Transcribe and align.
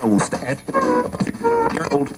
I 0.00 0.06
will 0.06 0.20
old. 1.92 2.16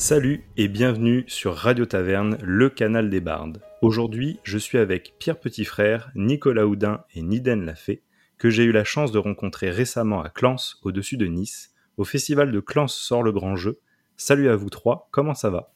Salut 0.00 0.42
et 0.56 0.68
bienvenue 0.68 1.24
sur 1.28 1.54
Radio 1.54 1.84
Taverne, 1.84 2.38
le 2.42 2.70
canal 2.70 3.10
des 3.10 3.20
bardes. 3.20 3.60
Aujourd'hui, 3.82 4.40
je 4.44 4.56
suis 4.56 4.78
avec 4.78 5.12
Pierre 5.18 5.38
Petitfrère, 5.38 6.10
Nicolas 6.14 6.66
Houdin 6.66 7.04
et 7.12 7.20
Niden 7.20 7.66
Lafay, 7.66 8.00
que 8.38 8.48
j'ai 8.48 8.64
eu 8.64 8.72
la 8.72 8.82
chance 8.82 9.12
de 9.12 9.18
rencontrer 9.18 9.70
récemment 9.70 10.22
à 10.22 10.30
Clans, 10.30 10.56
au-dessus 10.80 11.18
de 11.18 11.26
Nice. 11.26 11.74
Au 11.98 12.04
festival 12.04 12.50
de 12.50 12.60
Clans 12.60 12.88
sort 12.88 13.22
le 13.22 13.30
grand 13.30 13.56
jeu. 13.56 13.78
Salut 14.16 14.48
à 14.48 14.56
vous 14.56 14.70
trois, 14.70 15.10
comment 15.10 15.34
ça 15.34 15.50
va? 15.50 15.70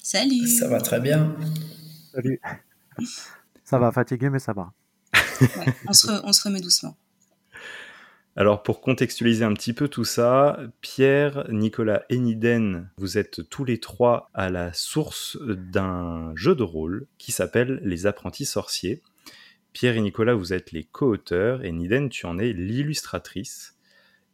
Salut 0.00 0.46
Ça 0.46 0.68
va 0.68 0.80
très 0.80 1.00
bien. 1.00 1.36
Salut. 2.14 2.40
Ça 3.64 3.80
va, 3.80 3.90
fatigué, 3.90 4.30
mais 4.30 4.38
ça 4.38 4.52
va. 4.52 4.72
on, 5.88 5.92
se 5.92 6.24
on 6.24 6.32
se 6.32 6.44
remet 6.44 6.60
doucement. 6.60 6.96
Alors 8.38 8.62
pour 8.62 8.82
contextualiser 8.82 9.46
un 9.46 9.54
petit 9.54 9.72
peu 9.72 9.88
tout 9.88 10.04
ça, 10.04 10.60
Pierre, 10.82 11.46
Nicolas 11.50 12.04
et 12.10 12.18
Niden, 12.18 12.90
vous 12.98 13.16
êtes 13.16 13.48
tous 13.48 13.64
les 13.64 13.80
trois 13.80 14.28
à 14.34 14.50
la 14.50 14.74
source 14.74 15.38
d'un 15.40 16.32
jeu 16.36 16.54
de 16.54 16.62
rôle 16.62 17.06
qui 17.16 17.32
s'appelle 17.32 17.80
Les 17.82 18.04
Apprentis 18.04 18.44
Sorciers. 18.44 19.02
Pierre 19.72 19.96
et 19.96 20.02
Nicolas, 20.02 20.34
vous 20.34 20.52
êtes 20.52 20.72
les 20.72 20.84
co-auteurs 20.84 21.64
et 21.64 21.72
Niden, 21.72 22.10
tu 22.10 22.26
en 22.26 22.38
es 22.38 22.52
l'illustratrice. 22.52 23.78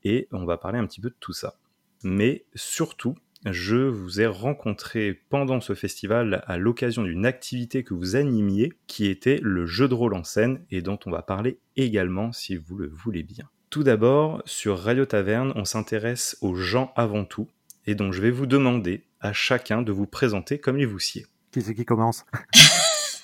Et 0.02 0.27
on 0.32 0.44
va 0.46 0.58
parler 0.58 0.80
un 0.80 0.86
petit 0.88 1.00
peu 1.00 1.10
de 1.10 1.16
tout 1.20 1.32
ça. 1.32 1.55
Mais 2.02 2.44
surtout, 2.56 3.14
je 3.44 3.77
vous 3.77 4.20
ai 4.20 4.27
rencontré 4.27 5.20
pendant 5.28 5.60
ce 5.60 5.74
festival 5.74 6.42
à 6.48 6.58
l'occasion 6.58 7.05
d'une 7.05 7.24
activité 7.24 7.84
que 7.84 7.94
vous 7.94 8.16
animiez, 8.16 8.72
qui 8.88 9.06
était 9.06 9.38
le 9.40 9.64
jeu 9.64 9.86
de 9.86 9.94
rôle 9.94 10.14
en 10.14 10.24
scène 10.24 10.64
et 10.72 10.82
dont 10.82 10.98
on 11.06 11.12
va 11.12 11.22
parler 11.22 11.60
également 11.77 12.32
si 12.32 12.56
vous 12.56 12.77
le 12.77 12.88
voulez 12.88 13.22
bien. 13.22 13.48
Tout 13.72 13.84
d'abord, 13.84 14.42
sur 14.44 14.78
Radio 14.78 15.06
Taverne, 15.06 15.54
on 15.56 15.64
s'intéresse 15.64 16.36
aux 16.42 16.54
gens 16.54 16.92
avant 16.94 17.24
tout, 17.24 17.48
et 17.86 17.94
donc 17.94 18.12
je 18.12 18.20
vais 18.20 18.30
vous 18.30 18.44
demander 18.44 19.02
à 19.22 19.32
chacun 19.32 19.80
de 19.80 19.90
vous 19.90 20.04
présenter 20.04 20.58
comme 20.58 20.78
il 20.78 20.86
vous 20.86 20.98
sied. 20.98 21.26
Qui 21.52 21.62
c'est 21.62 21.74
qui 21.74 21.86
commence? 21.86 22.26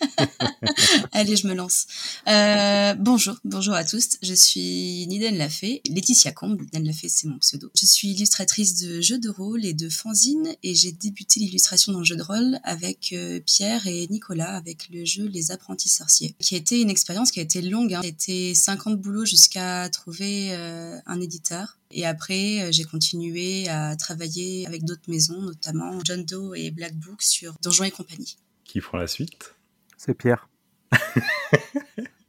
Allez, 1.12 1.36
je 1.36 1.46
me 1.46 1.54
lance. 1.54 1.86
Euh, 2.28 2.94
bonjour, 2.94 3.36
bonjour 3.44 3.74
à 3.74 3.84
tous. 3.84 4.18
Je 4.22 4.34
suis 4.34 5.06
Niden 5.08 5.36
Lafay, 5.36 5.80
Laetitia 5.88 6.32
Combe. 6.32 6.60
Niden 6.60 6.84
Lafay, 6.84 7.08
c'est 7.08 7.26
mon 7.26 7.38
pseudo. 7.38 7.70
Je 7.74 7.86
suis 7.86 8.10
illustratrice 8.10 8.76
de 8.76 9.00
jeux 9.00 9.18
de 9.18 9.28
rôle 9.28 9.64
et 9.64 9.74
de 9.74 9.88
fanzine 9.88 10.54
et 10.62 10.74
j'ai 10.74 10.92
débuté 10.92 11.40
l'illustration 11.40 11.92
dans 11.92 12.00
le 12.00 12.04
jeu 12.04 12.16
de 12.16 12.22
rôle 12.22 12.58
avec 12.64 13.12
euh, 13.12 13.40
Pierre 13.44 13.86
et 13.86 14.06
Nicolas 14.08 14.56
avec 14.56 14.88
le 14.90 15.04
jeu 15.04 15.26
Les 15.26 15.50
Apprentis 15.50 15.88
Sorciers, 15.88 16.34
qui 16.38 16.54
a 16.54 16.58
été 16.58 16.80
une 16.80 16.90
expérience 16.90 17.30
qui 17.30 17.40
a 17.40 17.42
été 17.42 17.62
longue. 17.62 17.94
Hein. 17.94 18.00
C'était 18.02 18.54
50 18.54 19.00
boulots 19.00 19.24
jusqu'à 19.24 19.88
trouver 19.88 20.52
euh, 20.52 20.98
un 21.06 21.20
éditeur. 21.20 21.78
Et 21.90 22.04
après, 22.04 22.70
j'ai 22.70 22.84
continué 22.84 23.66
à 23.68 23.96
travailler 23.96 24.66
avec 24.66 24.84
d'autres 24.84 25.08
maisons, 25.08 25.40
notamment 25.40 25.98
John 26.04 26.22
Doe 26.22 26.54
et 26.54 26.70
Black 26.70 26.94
Book 26.94 27.22
sur 27.22 27.54
Donjons 27.62 27.84
et 27.84 27.90
compagnie. 27.90 28.36
Qui 28.64 28.82
prend 28.82 28.98
la 28.98 29.06
suite? 29.06 29.54
C'est 29.98 30.14
Pierre. 30.14 30.48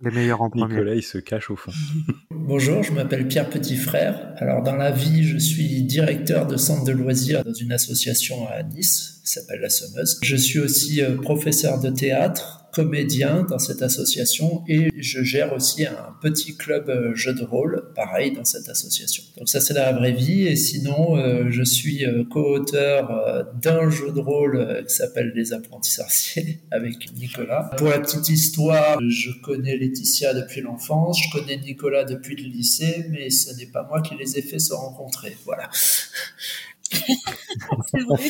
Les 0.01 0.11
meilleurs 0.11 0.41
en 0.41 0.49
premier. 0.49 0.75
Nicolas, 0.75 0.95
il 0.95 1.03
se 1.03 1.17
cache 1.17 1.49
au 1.49 1.55
fond. 1.55 1.71
Bonjour, 2.31 2.83
je 2.83 2.91
m'appelle 2.91 3.27
Pierre 3.27 3.49
Petitfrère. 3.49 4.33
Alors, 4.37 4.63
dans 4.63 4.75
la 4.75 4.91
vie, 4.91 5.23
je 5.23 5.37
suis 5.37 5.83
directeur 5.83 6.47
de 6.47 6.57
centre 6.57 6.83
de 6.83 6.91
loisirs 6.91 7.43
dans 7.43 7.53
une 7.53 7.71
association 7.71 8.47
à 8.47 8.63
Nice 8.63 9.18
s'appelle 9.29 9.61
La 9.61 9.69
Sommeuse. 9.69 10.19
Je 10.23 10.35
suis 10.35 10.59
aussi 10.59 11.01
euh, 11.01 11.15
professeur 11.15 11.79
de 11.79 11.89
théâtre 11.89 12.65
comédien 12.71 13.43
dans 13.49 13.57
cette 13.57 13.81
association 13.81 14.63
et 14.67 14.89
je 14.95 15.23
gère 15.23 15.53
aussi 15.53 15.85
un 15.85 16.15
petit 16.21 16.55
club 16.55 16.89
euh, 16.89 17.15
jeu 17.15 17.33
de 17.33 17.43
rôle, 17.43 17.91
pareil, 17.95 18.31
dans 18.31 18.45
cette 18.45 18.69
association. 18.69 19.23
Donc 19.37 19.49
ça, 19.49 19.59
c'est 19.59 19.73
la 19.73 19.91
vraie 19.91 20.11
vie. 20.11 20.47
Et 20.47 20.55
sinon, 20.55 21.17
euh, 21.17 21.45
je 21.49 21.63
suis 21.63 22.05
co-auteur 22.31 23.47
d'un 23.61 23.89
jeu 23.89 24.11
de 24.11 24.19
rôle 24.19 24.83
qui 24.87 24.93
s'appelle 24.93 25.31
Les 25.35 25.53
Apprentis 25.53 25.91
Sorciers 25.91 26.61
avec 26.71 27.11
Nicolas. 27.15 27.71
Pour 27.77 27.89
la 27.89 27.99
petite 27.99 28.29
histoire, 28.29 28.99
je 29.07 29.31
connais 29.43 29.77
Laetitia 29.77 30.33
depuis 30.33 30.61
l'enfance, 30.61 31.19
je 31.21 31.39
connais 31.39 31.57
Nicolas 31.57 32.03
depuis 32.03 32.35
le 32.35 32.49
lycée, 32.49 33.05
mais 33.09 33.29
ce 33.29 33.53
n'est 33.55 33.67
pas 33.67 33.83
moi 33.83 34.01
qui 34.01 34.15
les 34.15 34.37
ai 34.37 34.41
fait 34.41 34.59
se 34.59 34.73
rencontrer. 34.73 35.35
Voilà. 35.45 35.69
c'est 36.91 38.03
vrai. 38.07 38.29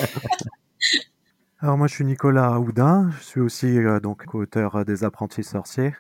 Alors 1.62 1.78
moi 1.78 1.88
je 1.88 1.96
suis 1.96 2.06
Nicolas 2.06 2.58
Houdin, 2.58 3.10
je 3.12 3.22
suis 3.22 3.42
aussi 3.42 3.78
euh, 3.80 4.00
donc 4.00 4.34
auteur 4.34 4.86
des 4.86 5.04
apprentis 5.04 5.44
sorciers. 5.44 5.94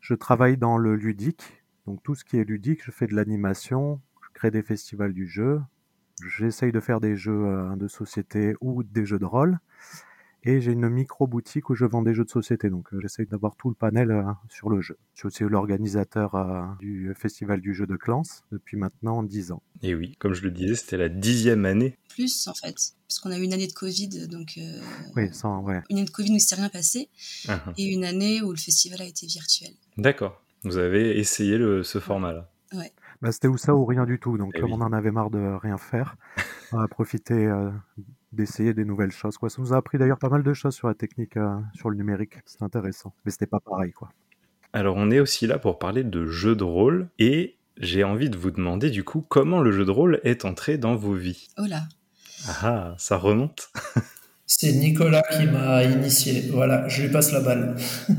Je 0.00 0.14
travaille 0.14 0.56
dans 0.56 0.78
le 0.78 0.94
ludique, 0.94 1.64
donc 1.86 2.00
tout 2.04 2.14
ce 2.14 2.24
qui 2.24 2.36
est 2.38 2.44
ludique, 2.44 2.84
je 2.84 2.92
fais 2.92 3.08
de 3.08 3.14
l'animation, 3.14 4.00
je 4.22 4.28
crée 4.34 4.52
des 4.52 4.62
festivals 4.62 5.12
du 5.12 5.26
jeu, 5.26 5.60
j'essaye 6.24 6.70
de 6.70 6.78
faire 6.78 7.00
des 7.00 7.16
jeux 7.16 7.44
euh, 7.44 7.74
de 7.74 7.88
société 7.88 8.54
ou 8.60 8.84
des 8.84 9.04
jeux 9.04 9.18
de 9.18 9.24
rôle. 9.24 9.58
Et 10.46 10.60
j'ai 10.60 10.72
une 10.72 10.90
micro-boutique 10.90 11.70
où 11.70 11.74
je 11.74 11.86
vends 11.86 12.02
des 12.02 12.12
jeux 12.12 12.24
de 12.24 12.30
société, 12.30 12.68
donc 12.68 12.92
euh, 12.92 13.00
j'essaye 13.00 13.26
d'avoir 13.26 13.56
tout 13.56 13.70
le 13.70 13.74
panel 13.74 14.10
euh, 14.10 14.24
sur 14.50 14.68
le 14.68 14.82
jeu. 14.82 14.98
Je 15.14 15.20
suis 15.20 15.26
aussi 15.26 15.42
l'organisateur 15.44 16.34
euh, 16.34 16.64
du 16.80 17.14
Festival 17.16 17.62
du 17.62 17.72
jeu 17.72 17.86
de 17.86 17.96
Clans 17.96 18.22
depuis 18.52 18.76
maintenant 18.76 19.22
10 19.22 19.52
ans. 19.52 19.62
Et 19.82 19.94
oui, 19.94 20.16
comme 20.18 20.34
je 20.34 20.42
le 20.42 20.50
disais, 20.50 20.74
c'était 20.74 20.98
la 20.98 21.08
dixième 21.08 21.64
année. 21.64 21.96
Plus 22.10 22.46
en 22.46 22.52
fait, 22.52 22.74
parce 23.08 23.20
qu'on 23.20 23.30
a 23.30 23.38
eu 23.38 23.42
une 23.42 23.54
année 23.54 23.66
de 23.66 23.72
Covid, 23.72 24.28
donc 24.28 24.58
oui, 25.16 25.30
sans, 25.32 25.62
ouais. 25.62 25.82
une 25.88 25.96
année 25.96 26.06
de 26.06 26.10
Covid 26.10 26.28
où 26.28 26.32
il 26.32 26.34
ne 26.34 26.38
s'est 26.40 26.56
rien 26.56 26.68
passé, 26.68 27.08
uh-huh. 27.46 27.72
et 27.78 27.84
une 27.84 28.04
année 28.04 28.42
où 28.42 28.50
le 28.50 28.58
festival 28.58 29.00
a 29.00 29.06
été 29.06 29.26
virtuel. 29.26 29.72
D'accord, 29.96 30.42
vous 30.62 30.76
avez 30.76 31.18
essayé 31.18 31.56
le, 31.56 31.82
ce 31.82 32.00
format-là. 32.00 32.50
Ouais. 32.74 32.92
Bah, 33.22 33.32
c'était 33.32 33.48
où 33.48 33.56
ça 33.56 33.74
ou 33.74 33.86
rien 33.86 34.04
du 34.04 34.18
tout, 34.20 34.36
donc 34.36 34.52
eh 34.54 34.60
comme 34.60 34.72
on 34.72 34.80
en 34.82 34.92
avait 34.92 35.10
marre 35.10 35.30
de 35.30 35.58
rien 35.62 35.78
faire, 35.78 36.16
on 36.72 36.78
a 36.78 36.86
profité 36.86 37.50
d'essayer 38.34 38.74
des 38.74 38.84
nouvelles 38.84 39.12
choses. 39.12 39.38
Quoi. 39.38 39.48
Ça 39.50 39.62
nous 39.62 39.72
a 39.72 39.76
appris 39.76 39.98
d'ailleurs 39.98 40.18
pas 40.18 40.28
mal 40.28 40.42
de 40.42 40.52
choses 40.52 40.74
sur 40.74 40.88
la 40.88 40.94
technique, 40.94 41.36
euh, 41.36 41.56
sur 41.74 41.90
le 41.90 41.96
numérique. 41.96 42.34
C'est 42.46 42.62
intéressant. 42.62 43.14
Mais 43.24 43.30
c'était 43.30 43.46
pas 43.46 43.60
pareil. 43.60 43.92
quoi. 43.92 44.10
Alors 44.72 44.96
on 44.96 45.10
est 45.10 45.20
aussi 45.20 45.46
là 45.46 45.58
pour 45.58 45.78
parler 45.78 46.02
de 46.04 46.26
jeux 46.26 46.56
de 46.56 46.64
rôle 46.64 47.08
et 47.18 47.56
j'ai 47.78 48.04
envie 48.04 48.30
de 48.30 48.36
vous 48.36 48.50
demander 48.50 48.90
du 48.90 49.04
coup 49.04 49.24
comment 49.28 49.60
le 49.60 49.72
jeu 49.72 49.84
de 49.84 49.90
rôle 49.90 50.20
est 50.24 50.44
entré 50.44 50.78
dans 50.78 50.96
vos 50.96 51.14
vies. 51.14 51.48
Oh 51.58 51.64
là 51.68 51.82
Ah, 52.62 52.94
ça 52.98 53.16
remonte 53.16 53.70
C'est 54.46 54.72
Nicolas 54.72 55.22
qui 55.32 55.46
m'a 55.46 55.82
initié. 55.84 56.50
Voilà, 56.52 56.86
je 56.88 57.02
lui 57.02 57.10
passe 57.10 57.32
la 57.32 57.40
balle. 57.40 57.76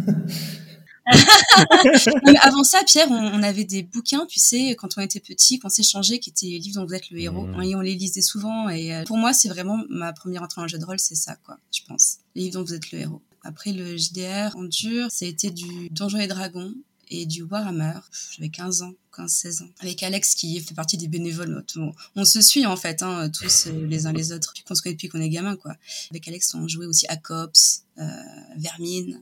avant 2.41 2.63
ça, 2.63 2.83
Pierre, 2.83 3.09
on, 3.11 3.43
avait 3.43 3.63
des 3.63 3.83
bouquins, 3.83 4.25
tu 4.25 4.39
sais, 4.39 4.75
quand 4.75 4.97
on 4.97 5.01
était 5.01 5.19
petit, 5.19 5.59
qu'on 5.59 5.69
s'échangeait, 5.69 6.19
qui 6.19 6.31
étaient 6.31 6.47
les 6.47 6.59
livres 6.59 6.81
dont 6.81 6.87
vous 6.87 6.93
êtes 6.93 7.09
le 7.11 7.19
héros. 7.19 7.45
Mmh. 7.45 7.63
Et 7.63 7.75
on 7.75 7.81
les 7.81 7.95
lisait 7.95 8.21
souvent. 8.21 8.69
Et 8.69 8.93
euh, 8.93 9.03
pour 9.03 9.17
moi, 9.17 9.33
c'est 9.33 9.49
vraiment 9.49 9.83
ma 9.89 10.13
première 10.13 10.43
entrée 10.43 10.61
en 10.61 10.67
jeu 10.67 10.77
de 10.77 10.85
rôle, 10.85 10.99
c'est 10.99 11.15
ça, 11.15 11.35
quoi, 11.35 11.57
je 11.71 11.81
pense. 11.87 12.17
Les 12.35 12.43
livres 12.43 12.59
dont 12.59 12.63
vous 12.63 12.73
êtes 12.73 12.91
le 12.91 12.99
héros. 12.99 13.21
Après, 13.43 13.71
le 13.71 13.95
JDR 13.95 14.55
en 14.55 14.63
dur, 14.63 15.11
ça 15.11 15.25
a 15.25 15.27
été 15.27 15.51
du 15.51 15.89
Donjons 15.89 16.17
et 16.17 16.27
Dragons 16.27 16.73
et 17.09 17.25
du 17.25 17.43
Warhammer. 17.43 17.99
J'avais 18.35 18.49
15 18.49 18.81
ans, 18.81 18.93
15-16 19.13 19.63
ans. 19.63 19.69
Avec 19.79 20.01
Alex 20.03 20.35
qui 20.35 20.59
fait 20.59 20.73
partie 20.73 20.97
des 20.97 21.07
bénévoles. 21.07 21.63
On 22.15 22.25
se 22.25 22.41
suit 22.41 22.65
en 22.65 22.75
fait, 22.75 23.03
hein, 23.03 23.29
tous 23.29 23.67
euh, 23.67 23.87
les 23.87 24.07
uns 24.07 24.13
les 24.13 24.31
autres. 24.31 24.53
On 24.69 24.75
se 24.75 24.81
connaît 24.81 24.95
depuis 24.95 25.09
qu'on 25.09 25.21
est 25.21 25.29
gamin, 25.29 25.55
quoi. 25.55 25.75
Avec 26.09 26.27
Alex, 26.27 26.55
on 26.55 26.67
jouait 26.67 26.87
aussi 26.87 27.05
à 27.07 27.17
Cops, 27.17 27.83
euh, 27.99 28.07
Vermine. 28.57 29.21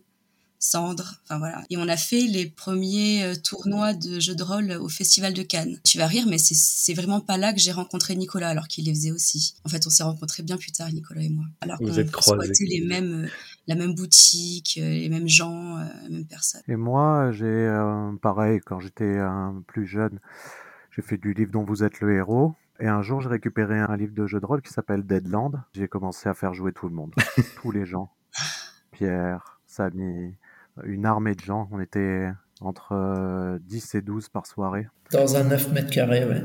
Cendre, 0.64 1.16
enfin 1.24 1.40
voilà. 1.40 1.62
Et 1.70 1.76
on 1.76 1.90
a 1.90 1.98
fait 1.98 2.22
les 2.22 2.46
premiers 2.46 3.26
euh, 3.26 3.36
tournois 3.36 3.94
de 3.94 4.22
jeux 4.22 4.34
de 4.34 4.44
rôle 4.44 4.72
au 4.72 4.88
Festival 4.88 5.34
de 5.34 5.44
Cannes. 5.44 5.78
Tu 5.84 5.98
vas 5.98 6.08
rire, 6.08 6.24
mais 6.26 6.38
c'est 6.38 6.94
vraiment 6.94 7.20
pas 7.20 7.38
là 7.38 7.52
que 7.52 7.60
j'ai 7.60 7.74
rencontré 7.74 8.16
Nicolas, 8.16 8.48
alors 8.48 8.70
qu'il 8.70 8.86
les 8.86 8.94
faisait 8.94 9.12
aussi. 9.12 9.56
En 9.66 9.70
fait, 9.70 9.86
on 9.86 9.90
s'est 9.90 10.04
rencontrés 10.04 10.42
bien 10.42 10.56
plus 10.56 10.72
tard, 10.72 10.90
Nicolas 10.90 11.22
et 11.22 11.28
moi. 11.28 11.44
Alors 11.60 11.80
qu'on 11.80 11.94
exploitait 11.94 12.64
les 12.64 12.80
mêmes, 12.80 13.26
euh, 13.26 13.30
la 13.68 13.76
même 13.76 13.94
boutique, 13.94 14.80
euh, 14.82 14.90
les 14.90 15.10
mêmes 15.10 15.28
gens, 15.28 15.80
les 16.04 16.16
mêmes 16.16 16.28
personnes. 16.28 16.62
Et 16.70 16.78
moi, 16.78 17.34
j'ai 17.34 17.70
pareil, 18.22 18.62
quand 18.66 18.80
j'étais 18.80 19.20
plus 19.68 19.86
jeune, 19.86 20.18
j'ai 20.96 21.02
fait 21.02 21.18
du 21.18 21.34
livre 21.34 21.52
dont 21.52 21.66
vous 21.66 21.84
êtes 21.84 22.00
le 22.00 22.16
héros. 22.16 22.56
Et 22.80 22.88
un 22.88 23.02
jour, 23.02 23.20
j'ai 23.20 23.28
récupéré 23.28 23.80
un 23.80 23.98
livre 23.98 24.14
de 24.14 24.26
jeu 24.28 24.40
de 24.40 24.46
rôle 24.46 24.62
qui 24.62 24.72
s'appelle 24.72 25.06
Deadland. 25.06 25.62
J'ai 25.74 25.90
commencé 25.90 26.30
à 26.30 26.34
faire 26.34 26.54
jouer 26.54 26.72
tout 26.72 26.88
le 26.88 26.96
monde, 26.96 27.14
tous 27.62 27.72
les 27.72 27.86
gens. 27.86 28.14
Pierre, 28.92 29.60
Samy, 29.68 30.38
une 30.84 31.06
armée 31.06 31.36
de 31.36 31.42
gens. 31.42 31.68
On 31.72 31.80
était 31.80 32.30
entre 32.62 33.60
10 33.62 33.96
euh, 33.96 33.98
et 33.98 34.02
12 34.02 34.30
par 34.30 34.46
soirée. 34.46 34.88
Dans 35.12 35.36
un 35.36 35.44
9 35.44 35.72
mètres 35.74 35.92
carrés, 35.92 36.26
ouais. 36.26 36.42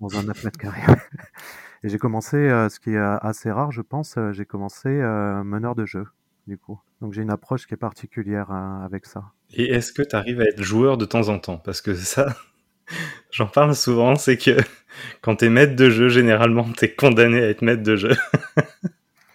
Dans 0.00 0.16
un 0.16 0.22
9 0.22 0.44
mètres 0.44 0.58
carrés. 0.58 0.82
et 1.82 1.88
j'ai 1.88 1.98
commencé, 1.98 2.36
euh, 2.36 2.68
ce 2.68 2.80
qui 2.80 2.90
est 2.90 2.98
assez 2.98 3.50
rare, 3.50 3.72
je 3.72 3.82
pense, 3.82 4.16
euh, 4.16 4.32
j'ai 4.32 4.44
commencé 4.44 4.88
meneur 4.88 5.74
de 5.74 5.86
jeu. 5.86 6.06
du 6.46 6.58
coup. 6.58 6.78
Donc 7.00 7.12
j'ai 7.12 7.22
une 7.22 7.30
approche 7.30 7.66
qui 7.66 7.74
est 7.74 7.78
particulière 7.78 8.50
hein, 8.50 8.82
avec 8.84 9.06
ça. 9.06 9.22
Et 9.54 9.70
est-ce 9.72 9.92
que 9.92 10.02
tu 10.02 10.16
arrives 10.16 10.40
à 10.40 10.44
être 10.44 10.62
joueur 10.62 10.98
de 10.98 11.04
temps 11.04 11.28
en 11.28 11.38
temps? 11.38 11.58
Parce 11.58 11.80
que 11.80 11.94
ça, 11.94 12.34
j'en 13.30 13.46
parle 13.46 13.74
souvent, 13.74 14.16
c'est 14.16 14.36
que 14.36 14.56
quand 15.22 15.36
tu 15.36 15.46
es 15.46 15.50
maître 15.50 15.76
de 15.76 15.90
jeu, 15.90 16.08
généralement, 16.08 16.64
tu 16.64 16.84
es 16.84 16.94
condamné 16.94 17.40
à 17.40 17.48
être 17.48 17.62
maître 17.62 17.82
de 17.82 17.96
jeu. 17.96 18.16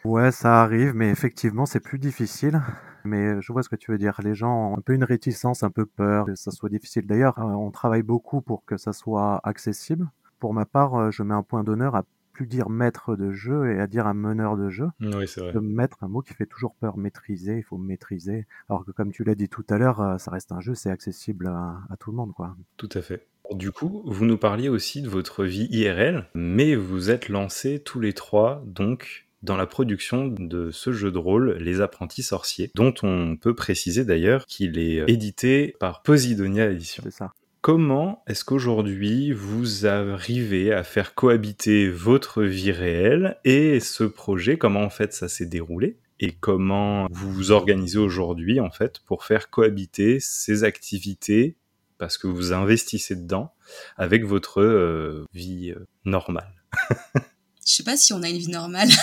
ouais, 0.03 0.31
ça 0.31 0.61
arrive, 0.61 0.93
mais 0.93 1.09
effectivement, 1.09 1.65
c'est 1.65 1.79
plus 1.79 1.99
difficile. 1.99 2.61
Mais 3.05 3.41
je 3.41 3.51
vois 3.51 3.63
ce 3.63 3.69
que 3.69 3.75
tu 3.75 3.91
veux 3.91 3.97
dire. 3.97 4.19
Les 4.23 4.35
gens 4.35 4.71
ont 4.71 4.77
un 4.77 4.81
peu 4.81 4.93
une 4.93 5.03
réticence, 5.03 5.63
un 5.63 5.69
peu 5.69 5.85
peur 5.85 6.25
que 6.25 6.35
ça 6.35 6.51
soit 6.51 6.69
difficile. 6.69 7.05
D'ailleurs, 7.05 7.39
euh, 7.39 7.43
on 7.43 7.71
travaille 7.71 8.03
beaucoup 8.03 8.41
pour 8.41 8.65
que 8.65 8.77
ça 8.77 8.93
soit 8.93 9.39
accessible. 9.43 10.09
Pour 10.39 10.53
ma 10.53 10.65
part, 10.65 10.95
euh, 10.95 11.11
je 11.11 11.23
mets 11.23 11.33
un 11.33 11.43
point 11.43 11.63
d'honneur 11.63 11.95
à 11.95 12.03
plus 12.33 12.47
dire 12.47 12.69
maître 12.69 13.15
de 13.15 13.31
jeu 13.31 13.71
et 13.71 13.79
à 13.79 13.87
dire 13.87 14.07
un 14.07 14.13
meneur 14.13 14.57
de 14.57 14.69
jeu. 14.69 14.87
Oui, 14.99 15.27
c'est 15.27 15.39
vrai. 15.39 15.53
Maître, 15.61 15.97
un 16.01 16.07
mot 16.07 16.21
qui 16.21 16.33
fait 16.33 16.47
toujours 16.47 16.75
peur, 16.75 16.97
maîtriser, 16.97 17.57
il 17.57 17.63
faut 17.63 17.77
maîtriser. 17.77 18.47
Alors 18.69 18.83
que 18.85 18.91
comme 18.91 19.11
tu 19.11 19.23
l'as 19.23 19.35
dit 19.35 19.47
tout 19.47 19.65
à 19.69 19.77
l'heure, 19.77 20.01
euh, 20.01 20.17
ça 20.17 20.31
reste 20.31 20.51
un 20.51 20.59
jeu, 20.59 20.73
c'est 20.73 20.89
accessible 20.89 21.47
à, 21.47 21.95
tout 21.99 22.11
le 22.11 22.17
monde. 22.17 22.33
quoi. 22.33 22.55
Tout 22.75 22.89
à 22.93 23.01
fait. 23.01 23.27
Du 23.51 23.71
coup, 23.71 24.01
vous 24.05 24.25
nous 24.25 24.37
parliez 24.37 24.69
aussi 24.69 25.01
de 25.01 25.09
votre 25.09 25.43
vie 25.43 25.67
IRL, 25.69 26.27
mais 26.33 26.75
vous 26.75 27.11
êtes 27.11 27.29
lancés 27.29 27.79
tous 27.79 27.99
les 27.99 28.13
trois, 28.13 28.63
donc, 28.65 29.22
dans 29.43 29.57
la 29.57 29.67
production 29.67 30.27
de 30.27 30.71
ce 30.71 30.91
jeu 30.93 31.11
de 31.11 31.17
rôle, 31.17 31.57
Les 31.59 31.81
Apprentis 31.81 32.23
Sorciers, 32.23 32.71
dont 32.75 32.93
on 33.03 33.35
peut 33.35 33.53
préciser 33.53 34.05
d'ailleurs 34.05 34.45
qu'il 34.45 34.79
est 34.79 35.03
édité 35.07 35.75
par 35.79 36.01
Posidonia 36.01 36.71
Édition. 36.71 37.03
C'est 37.05 37.11
ça. 37.11 37.33
Comment 37.61 38.23
est-ce 38.27 38.43
qu'aujourd'hui 38.43 39.31
vous 39.31 39.85
arrivez 39.85 40.73
à 40.73 40.83
faire 40.83 41.15
cohabiter 41.15 41.89
votre 41.89 42.43
vie 42.43 42.71
réelle 42.71 43.37
et 43.45 43.79
ce 43.79 44.03
projet? 44.03 44.57
Comment 44.57 44.81
en 44.81 44.89
fait 44.89 45.13
ça 45.13 45.29
s'est 45.29 45.45
déroulé? 45.45 45.97
Et 46.19 46.33
comment 46.33 47.07
vous 47.11 47.31
vous 47.31 47.51
organisez 47.51 47.97
aujourd'hui 47.97 48.59
en 48.59 48.69
fait 48.69 48.99
pour 49.05 49.23
faire 49.23 49.49
cohabiter 49.49 50.19
ces 50.19 50.65
activités 50.65 51.55
parce 51.97 52.17
que 52.17 52.27
vous 52.27 52.51
investissez 52.51 53.15
dedans 53.15 53.53
avec 53.95 54.25
votre 54.25 54.61
euh, 54.61 55.25
vie 55.33 55.71
euh, 55.71 55.85
normale? 56.03 56.53
Je 57.65 57.73
sais 57.75 57.83
pas 57.83 57.97
si 57.97 58.13
on 58.13 58.21
a 58.23 58.29
une 58.29 58.37
vie 58.37 58.49
normale. 58.49 58.89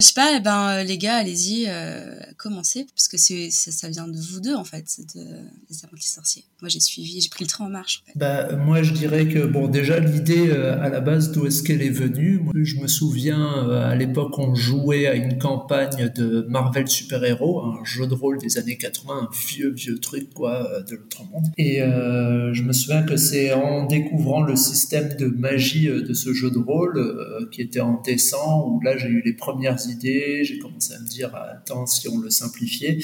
Je 0.00 0.06
sais 0.06 0.14
pas, 0.14 0.36
eh 0.36 0.38
ben 0.38 0.68
euh, 0.68 0.84
les 0.84 0.96
gars, 0.96 1.16
allez-y, 1.16 1.64
euh, 1.66 2.20
commencez, 2.36 2.86
parce 2.94 3.08
que 3.08 3.16
c'est 3.16 3.50
ça, 3.50 3.88
vient 3.88 4.06
de 4.06 4.16
vous 4.16 4.38
deux 4.38 4.54
en 4.54 4.62
fait, 4.62 5.00
de, 5.16 5.22
les 5.68 5.84
apprentis 5.84 6.06
sorciers. 6.06 6.44
Moi 6.62 6.68
j'ai 6.68 6.78
suivi, 6.78 7.20
j'ai 7.20 7.28
pris 7.28 7.42
le 7.42 7.48
train 7.48 7.66
en 7.66 7.68
marche. 7.68 8.04
bah, 8.14 8.54
moi 8.54 8.84
je 8.84 8.92
dirais 8.92 9.26
que 9.26 9.44
bon 9.44 9.66
déjà 9.66 9.98
l'idée 9.98 10.50
euh, 10.50 10.80
à 10.80 10.88
la 10.88 11.00
base 11.00 11.32
d'où 11.32 11.46
est-ce 11.46 11.64
qu'elle 11.64 11.82
est 11.82 11.90
venue. 11.90 12.38
Moi, 12.38 12.52
je 12.62 12.76
me 12.76 12.86
souviens 12.86 13.68
à 13.70 13.96
l'époque 13.96 14.38
on 14.38 14.54
jouait 14.54 15.08
à 15.08 15.16
une 15.16 15.36
campagne 15.36 16.12
de 16.14 16.46
Marvel 16.48 16.86
super 16.86 17.24
héros, 17.24 17.60
un 17.60 17.84
jeu 17.84 18.06
de 18.06 18.14
rôle 18.14 18.38
des 18.38 18.56
années 18.56 18.78
80, 18.78 19.12
un 19.12 19.28
vieux 19.48 19.70
vieux 19.70 19.98
truc 19.98 20.32
quoi 20.32 20.80
de 20.88 20.94
l'autre 20.94 21.24
monde. 21.24 21.46
Et 21.56 21.78
je 21.80 22.62
me 22.62 22.72
souviens 22.72 23.02
que 23.02 23.16
c'est 23.16 23.52
en 23.52 23.86
découvrant 23.86 24.42
le 24.42 24.54
système 24.54 25.16
de 25.18 25.26
magie 25.26 25.88
de 25.88 26.14
ce 26.14 26.32
jeu 26.32 26.52
de 26.52 26.58
rôle 26.58 27.48
qui 27.50 27.62
était 27.62 27.80
en 27.80 28.00
descend 28.00 28.64
où 28.68 28.80
là 28.80 28.96
j'ai 28.96 29.08
eu 29.08 29.22
les 29.24 29.32
premières 29.32 29.87
idées, 29.88 30.44
j'ai 30.44 30.58
commencé 30.58 30.94
à 30.94 31.00
me 31.00 31.06
dire, 31.06 31.34
attends, 31.34 31.86
si 31.86 32.08
on 32.08 32.18
le 32.18 32.30
simplifiait. 32.30 32.98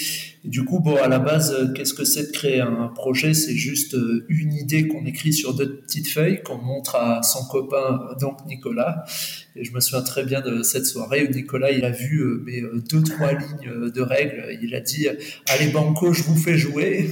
Du 0.45 0.65
coup, 0.65 0.81
bon, 0.81 0.97
à 0.97 1.09
la 1.09 1.19
base, 1.19 1.53
euh, 1.53 1.73
qu'est-ce 1.73 1.95
que 1.95 2.05
c'est 2.05 2.27
de 2.27 2.33
créer 2.33 2.61
un 2.61 2.89
projet? 2.89 3.33
C'est 3.33 3.57
juste 3.57 3.95
euh, 3.95 4.27
une 4.29 4.53
idée 4.53 4.89
qu'on 4.89 5.07
écrit 5.07 5.33
sur 5.33 5.55
deux 5.55 5.77
petites 5.77 6.09
feuilles, 6.09 6.43
qu'on 6.43 6.59
montre 6.59 6.97
à 6.97 7.23
son 7.23 7.45
copain, 7.47 8.01
donc 8.21 8.45
Nicolas. 8.47 9.05
Et 9.57 9.65
je 9.65 9.73
me 9.73 9.81
souviens 9.81 10.03
très 10.03 10.25
bien 10.25 10.41
de 10.41 10.63
cette 10.63 10.85
soirée 10.85 11.27
où 11.27 11.33
Nicolas, 11.33 11.71
il 11.71 11.85
a 11.85 11.91
vu 11.91 12.19
euh, 12.19 12.43
mes 12.45 12.63
deux, 12.91 13.03
trois 13.03 13.33
lignes 13.33 13.91
de 13.91 14.03
règles. 14.03 14.59
Il 14.63 14.75
a 14.75 14.81
dit, 14.81 15.09
allez, 15.49 15.69
Banco, 15.69 16.13
je 16.13 16.23
vous 16.25 16.37
fais 16.37 16.59
jouer. 16.59 17.09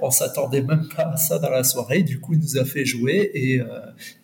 On 0.00 0.10
s'attendait 0.10 0.62
même 0.62 0.88
pas 0.94 1.10
à 1.14 1.16
ça 1.16 1.38
dans 1.38 1.50
la 1.50 1.64
soirée. 1.64 2.02
Du 2.02 2.20
coup, 2.20 2.34
il 2.34 2.40
nous 2.40 2.56
a 2.58 2.64
fait 2.64 2.84
jouer 2.84 3.30
et 3.34 3.60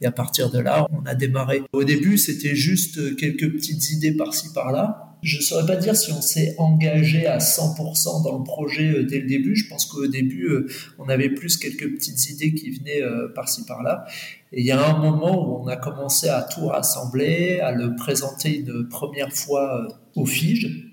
à 0.04 0.12
partir 0.12 0.50
de 0.50 0.60
là, 0.60 0.86
on 0.92 1.04
a 1.06 1.14
démarré. 1.14 1.62
Au 1.72 1.84
début, 1.84 2.18
c'était 2.18 2.54
juste 2.54 3.16
quelques 3.16 3.50
petites 3.52 3.90
idées 3.90 4.12
par-ci, 4.12 4.52
par-là. 4.52 4.91
Je 5.22 5.36
ne 5.36 5.42
saurais 5.42 5.66
pas 5.66 5.76
dire 5.76 5.94
si 5.94 6.10
on 6.10 6.20
s'est 6.20 6.56
engagé 6.58 7.26
à 7.26 7.38
100% 7.38 8.24
dans 8.24 8.38
le 8.38 8.42
projet 8.42 8.90
euh, 8.90 9.02
dès 9.04 9.20
le 9.20 9.28
début. 9.28 9.54
Je 9.54 9.68
pense 9.68 9.86
qu'au 9.86 10.08
début, 10.08 10.48
euh, 10.48 10.66
on 10.98 11.08
avait 11.08 11.28
plus 11.28 11.56
quelques 11.56 11.88
petites 11.94 12.28
idées 12.28 12.54
qui 12.54 12.70
venaient 12.70 13.02
euh, 13.02 13.28
par-ci 13.28 13.64
par-là. 13.64 14.04
Et 14.52 14.60
il 14.60 14.66
y 14.66 14.72
a 14.72 14.84
un 14.84 14.98
moment 14.98 15.46
où 15.46 15.62
on 15.62 15.68
a 15.68 15.76
commencé 15.76 16.28
à 16.28 16.42
tout 16.42 16.66
rassembler, 16.66 17.60
à 17.60 17.70
le 17.70 17.94
présenter 17.94 18.58
une 18.58 18.88
première 18.88 19.32
fois 19.32 19.86
au 20.16 20.26
FIGE. 20.26 20.90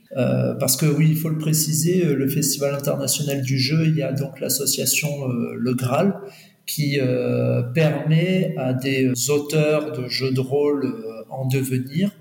parce 0.59 0.77
que 0.77 0.85
oui, 0.85 1.07
il 1.09 1.17
faut 1.17 1.29
le 1.29 1.39
préciser, 1.39 2.03
le 2.05 2.27
Festival 2.29 2.73
international 2.75 3.41
du 3.41 3.57
jeu, 3.57 3.87
il 3.87 3.97
y 3.97 4.01
a 4.01 4.13
donc 4.13 4.39
l'association 4.39 5.27
Le 5.27 5.73
Graal 5.73 6.15
qui 6.65 6.97
permet 7.75 8.55
à 8.57 8.73
des 8.73 9.29
auteurs 9.29 9.91
de 9.91 10.07
jeux 10.07 10.31
de 10.31 10.39
rôle 10.39 10.95
en 11.29 11.45
devenir 11.45 12.11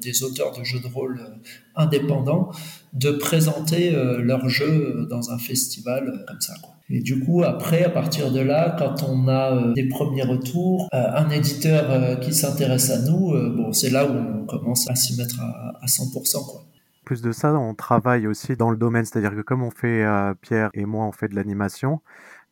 des 0.00 0.22
auteurs 0.22 0.56
de 0.56 0.64
jeux 0.64 0.80
de 0.80 0.86
rôle 0.86 1.20
euh, 1.20 1.34
indépendants 1.76 2.50
de 2.92 3.10
présenter 3.10 3.94
euh, 3.94 4.20
leurs 4.20 4.48
jeux 4.48 5.06
dans 5.08 5.30
un 5.30 5.38
festival 5.38 6.08
euh, 6.08 6.26
comme 6.26 6.40
ça. 6.40 6.54
Et 6.88 7.00
du 7.00 7.24
coup, 7.24 7.44
après, 7.44 7.84
à 7.84 7.90
partir 7.90 8.32
de 8.32 8.40
là, 8.40 8.74
quand 8.76 9.04
on 9.04 9.28
a 9.28 9.72
des 9.74 9.88
premiers 9.88 10.24
retours, 10.24 10.88
un 10.90 11.30
éditeur 11.30 12.18
qui 12.18 12.34
s'intéresse 12.34 12.90
à 12.90 12.98
nous, 13.02 13.30
bon, 13.54 13.72
c'est 13.72 13.90
là 13.90 14.06
où 14.06 14.12
on 14.12 14.44
commence 14.44 14.90
à 14.90 14.96
s'y 14.96 15.16
mettre 15.16 15.40
à, 15.40 15.78
à 15.80 15.86
100%. 15.86 16.44
Quoi. 16.44 16.64
Plus 17.04 17.22
de 17.22 17.30
ça, 17.30 17.54
on 17.54 17.74
travaille 17.76 18.26
aussi 18.26 18.56
dans 18.56 18.72
le 18.72 18.76
domaine, 18.76 19.04
c'est-à-dire 19.04 19.36
que 19.36 19.40
comme 19.40 19.62
on 19.62 19.70
fait, 19.70 20.04
Pierre 20.40 20.70
et 20.74 20.84
moi, 20.84 21.04
on 21.04 21.12
fait 21.12 21.28
de 21.28 21.36
l'animation, 21.36 22.00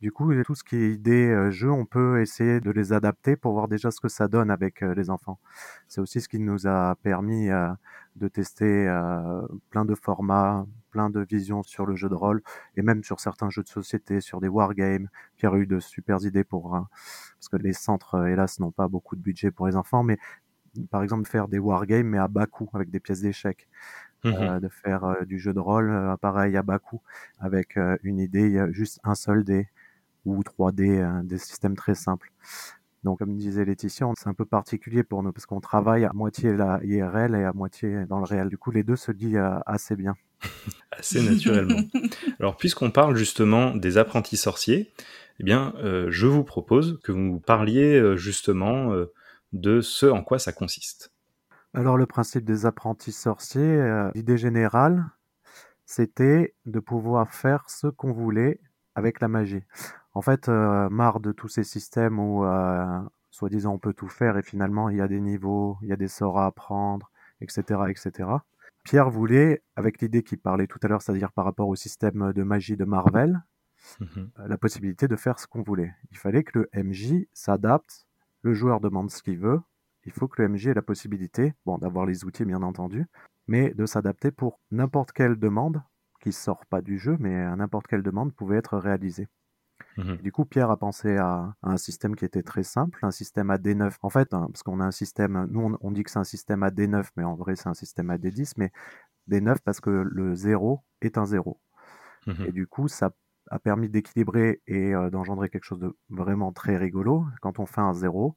du 0.01 0.13
coup, 0.13 0.31
tout 0.43 0.55
ce 0.55 0.63
qui 0.63 0.77
est 0.77 0.91
idée 0.93 1.27
euh, 1.27 1.51
jeu, 1.51 1.69
on 1.69 1.85
peut 1.85 2.21
essayer 2.21 2.61
de 2.61 2.71
les 2.71 2.93
adapter 2.93 3.35
pour 3.35 3.51
voir 3.53 3.67
déjà 3.67 3.91
ce 3.91 3.99
que 3.99 4.07
ça 4.07 4.29
donne 4.29 4.49
avec 4.49 4.81
euh, 4.81 4.93
les 4.95 5.09
enfants. 5.09 5.39
C'est 5.89 5.99
aussi 5.99 6.21
ce 6.21 6.29
qui 6.29 6.39
nous 6.39 6.67
a 6.67 6.95
permis 7.03 7.49
euh, 7.49 7.69
de 8.15 8.29
tester 8.29 8.85
plein 9.69 9.85
de 9.85 9.95
formats, 9.95 10.65
plein 10.91 11.09
de 11.09 11.21
visions 11.21 11.63
sur 11.63 11.85
le 11.85 11.95
jeu 11.95 12.09
de 12.09 12.15
rôle 12.15 12.41
et 12.77 12.81
même 12.81 13.03
sur 13.03 13.19
certains 13.19 13.49
jeux 13.49 13.63
de 13.63 13.67
société, 13.67 14.21
sur 14.21 14.41
des 14.41 14.47
wargames. 14.47 15.09
Pierre 15.37 15.53
a 15.53 15.57
eu 15.57 15.67
de 15.67 15.79
super 15.79 16.17
idées 16.25 16.43
pour 16.43 16.71
parce 16.71 17.49
que 17.49 17.57
les 17.57 17.73
centres, 17.73 18.27
hélas, 18.27 18.59
n'ont 18.59 18.71
pas 18.71 18.87
beaucoup 18.87 19.15
de 19.15 19.21
budget 19.21 19.51
pour 19.51 19.67
les 19.67 19.75
enfants, 19.75 20.03
mais 20.03 20.17
par 20.91 21.03
exemple 21.03 21.29
faire 21.29 21.47
des 21.47 21.59
wargames 21.59 22.07
mais 22.07 22.17
à 22.17 22.27
bas 22.27 22.45
coût 22.45 22.69
avec 22.73 22.89
des 22.89 22.99
pièces 22.99 23.21
d'échecs. 23.21 23.67
Mmh 24.25 24.59
de 24.59 24.67
faire 24.67 25.25
du 25.25 25.39
jeu 25.39 25.53
de 25.53 25.61
rôle 25.61 26.17
pareil 26.21 26.57
à 26.57 26.61
bas 26.61 26.77
coût 26.77 27.01
avec 27.39 27.77
une 28.03 28.19
idée, 28.19 28.65
juste 28.71 28.99
un 29.05 29.15
seul 29.15 29.45
dé 29.45 29.69
ou 30.25 30.41
3D, 30.41 31.01
hein, 31.01 31.23
des 31.23 31.37
systèmes 31.37 31.75
très 31.75 31.95
simples. 31.95 32.31
Donc, 33.03 33.19
comme 33.19 33.35
disait 33.37 33.63
Laetitia, 33.63 34.07
c'est 34.17 34.27
un 34.27 34.33
peu 34.33 34.45
particulier 34.45 35.03
pour 35.03 35.23
nous 35.23 35.31
parce 35.31 35.45
qu'on 35.45 35.61
travaille 35.61 36.03
à 36.03 36.11
moitié 36.13 36.53
la 36.53 36.79
IRL 36.83 37.33
et 37.35 37.45
à 37.45 37.53
moitié 37.53 38.05
dans 38.05 38.19
le 38.19 38.25
réel. 38.25 38.49
Du 38.49 38.57
coup, 38.57 38.71
les 38.71 38.83
deux 38.83 38.97
se 38.97 39.11
lient 39.11 39.37
euh, 39.37 39.57
assez 39.65 39.95
bien. 39.95 40.15
assez 40.91 41.21
naturellement. 41.21 41.79
Alors, 42.39 42.57
puisqu'on 42.57 42.91
parle 42.91 43.15
justement 43.15 43.73
des 43.73 43.97
apprentis 43.97 44.35
sorciers, 44.35 44.91
eh 45.39 45.43
bien, 45.43 45.73
euh, 45.77 46.07
je 46.09 46.27
vous 46.27 46.43
propose 46.43 46.99
que 47.03 47.13
vous 47.13 47.19
nous 47.19 47.39
parliez 47.39 47.97
euh, 47.97 48.17
justement 48.17 48.93
de 49.53 49.79
ce 49.79 50.05
en 50.05 50.21
quoi 50.21 50.37
ça 50.37 50.51
consiste. 50.51 51.13
Alors, 51.73 51.97
le 51.97 52.05
principe 52.05 52.43
des 52.43 52.65
apprentis 52.65 53.13
sorciers, 53.13 54.09
l'idée 54.13 54.37
générale, 54.37 55.05
c'était 55.85 56.53
de 56.65 56.79
pouvoir 56.79 57.33
faire 57.33 57.69
ce 57.69 57.87
qu'on 57.87 58.11
voulait 58.11 58.59
avec 58.95 59.21
la 59.21 59.27
magie. 59.27 59.63
En 60.19 60.21
fait, 60.21 60.49
euh, 60.49 60.89
marre 60.89 61.21
de 61.21 61.31
tous 61.31 61.47
ces 61.47 61.63
systèmes 61.63 62.19
où, 62.19 62.43
euh, 62.43 62.99
soi-disant, 63.31 63.75
on 63.75 63.79
peut 63.79 63.93
tout 63.93 64.09
faire 64.09 64.37
et 64.37 64.43
finalement, 64.43 64.89
il 64.89 64.97
y 64.97 65.01
a 65.01 65.07
des 65.07 65.21
niveaux, 65.21 65.77
il 65.81 65.87
y 65.87 65.93
a 65.93 65.95
des 65.95 66.09
sorts 66.09 66.41
à 66.41 66.47
apprendre, 66.47 67.09
etc., 67.39 67.83
etc. 67.87 68.29
Pierre 68.83 69.09
voulait, 69.09 69.63
avec 69.77 70.01
l'idée 70.01 70.21
qu'il 70.21 70.39
parlait 70.39 70.67
tout 70.67 70.77
à 70.83 70.89
l'heure, 70.89 71.01
c'est-à-dire 71.01 71.31
par 71.31 71.45
rapport 71.45 71.69
au 71.69 71.77
système 71.77 72.33
de 72.33 72.43
magie 72.43 72.75
de 72.75 72.83
Marvel, 72.83 73.41
mmh 74.01 74.05
euh, 74.17 74.45
la 74.45 74.57
possibilité 74.57 75.07
de 75.07 75.15
faire 75.15 75.39
ce 75.39 75.47
qu'on 75.47 75.61
voulait. 75.61 75.93
Il 76.11 76.17
fallait 76.17 76.43
que 76.43 76.59
le 76.59 76.83
MJ 76.83 77.25
s'adapte, 77.31 78.05
le 78.41 78.53
joueur 78.53 78.81
demande 78.81 79.11
ce 79.11 79.23
qu'il 79.23 79.39
veut, 79.39 79.61
il 80.03 80.11
faut 80.11 80.27
que 80.27 80.41
le 80.41 80.49
MJ 80.49 80.67
ait 80.67 80.73
la 80.73 80.81
possibilité, 80.81 81.53
bon, 81.65 81.77
d'avoir 81.77 82.05
les 82.05 82.25
outils 82.25 82.43
bien 82.43 82.61
entendu, 82.61 83.05
mais 83.47 83.73
de 83.73 83.85
s'adapter 83.85 84.31
pour 84.31 84.59
n'importe 84.69 85.13
quelle 85.13 85.37
demande 85.39 85.81
qui 86.19 86.33
sort 86.33 86.65
pas 86.65 86.81
du 86.81 86.97
jeu, 86.97 87.15
mais 87.21 87.55
n'importe 87.55 87.87
quelle 87.87 88.03
demande 88.03 88.33
pouvait 88.33 88.57
être 88.57 88.77
réalisée. 88.77 89.29
Mmh 89.99 90.15
du 90.17 90.31
coup, 90.31 90.45
Pierre 90.45 90.71
a 90.71 90.77
pensé 90.77 91.17
à, 91.17 91.53
un 91.61 91.77
système 91.77 92.15
qui 92.15 92.25
était 92.25 92.43
très 92.43 92.63
simple, 92.63 92.99
un 93.03 93.11
système 93.11 93.51
AD9. 93.51 93.95
En 94.01 94.09
fait, 94.09 94.33
hein, 94.33 94.47
parce 94.51 94.63
qu'on 94.63 94.79
a 94.79 94.85
un 94.85 94.91
système, 94.91 95.47
nous 95.51 95.77
on, 95.81 95.91
dit 95.91 96.03
que 96.03 96.11
c'est 96.11 96.19
un 96.19 96.23
système 96.23 96.63
AD9, 96.63 97.09
mais 97.17 97.23
en 97.23 97.35
vrai 97.35 97.55
c'est 97.55 97.67
un 97.67 97.73
système 97.73 98.09
AD10, 98.09 98.53
mais 98.57 98.71
D9 99.29 99.57
parce 99.63 99.81
que 99.81 99.89
le 99.89 100.35
0 100.35 100.81
est 101.01 101.17
un 101.17 101.25
0. 101.25 101.59
Mmh 102.27 102.31
et 102.47 102.51
du 102.51 102.67
coup, 102.67 102.87
ça 102.87 103.11
a 103.49 103.59
permis 103.59 103.89
d'équilibrer 103.89 104.61
et 104.67 104.93
euh, 104.93 105.09
d'engendrer 105.09 105.49
quelque 105.49 105.63
chose 105.63 105.79
de 105.79 105.95
vraiment 106.09 106.51
très 106.51 106.77
rigolo. 106.77 107.25
Quand 107.41 107.59
on 107.59 107.65
fait 107.65 107.81
un 107.81 107.93
0 107.93 108.35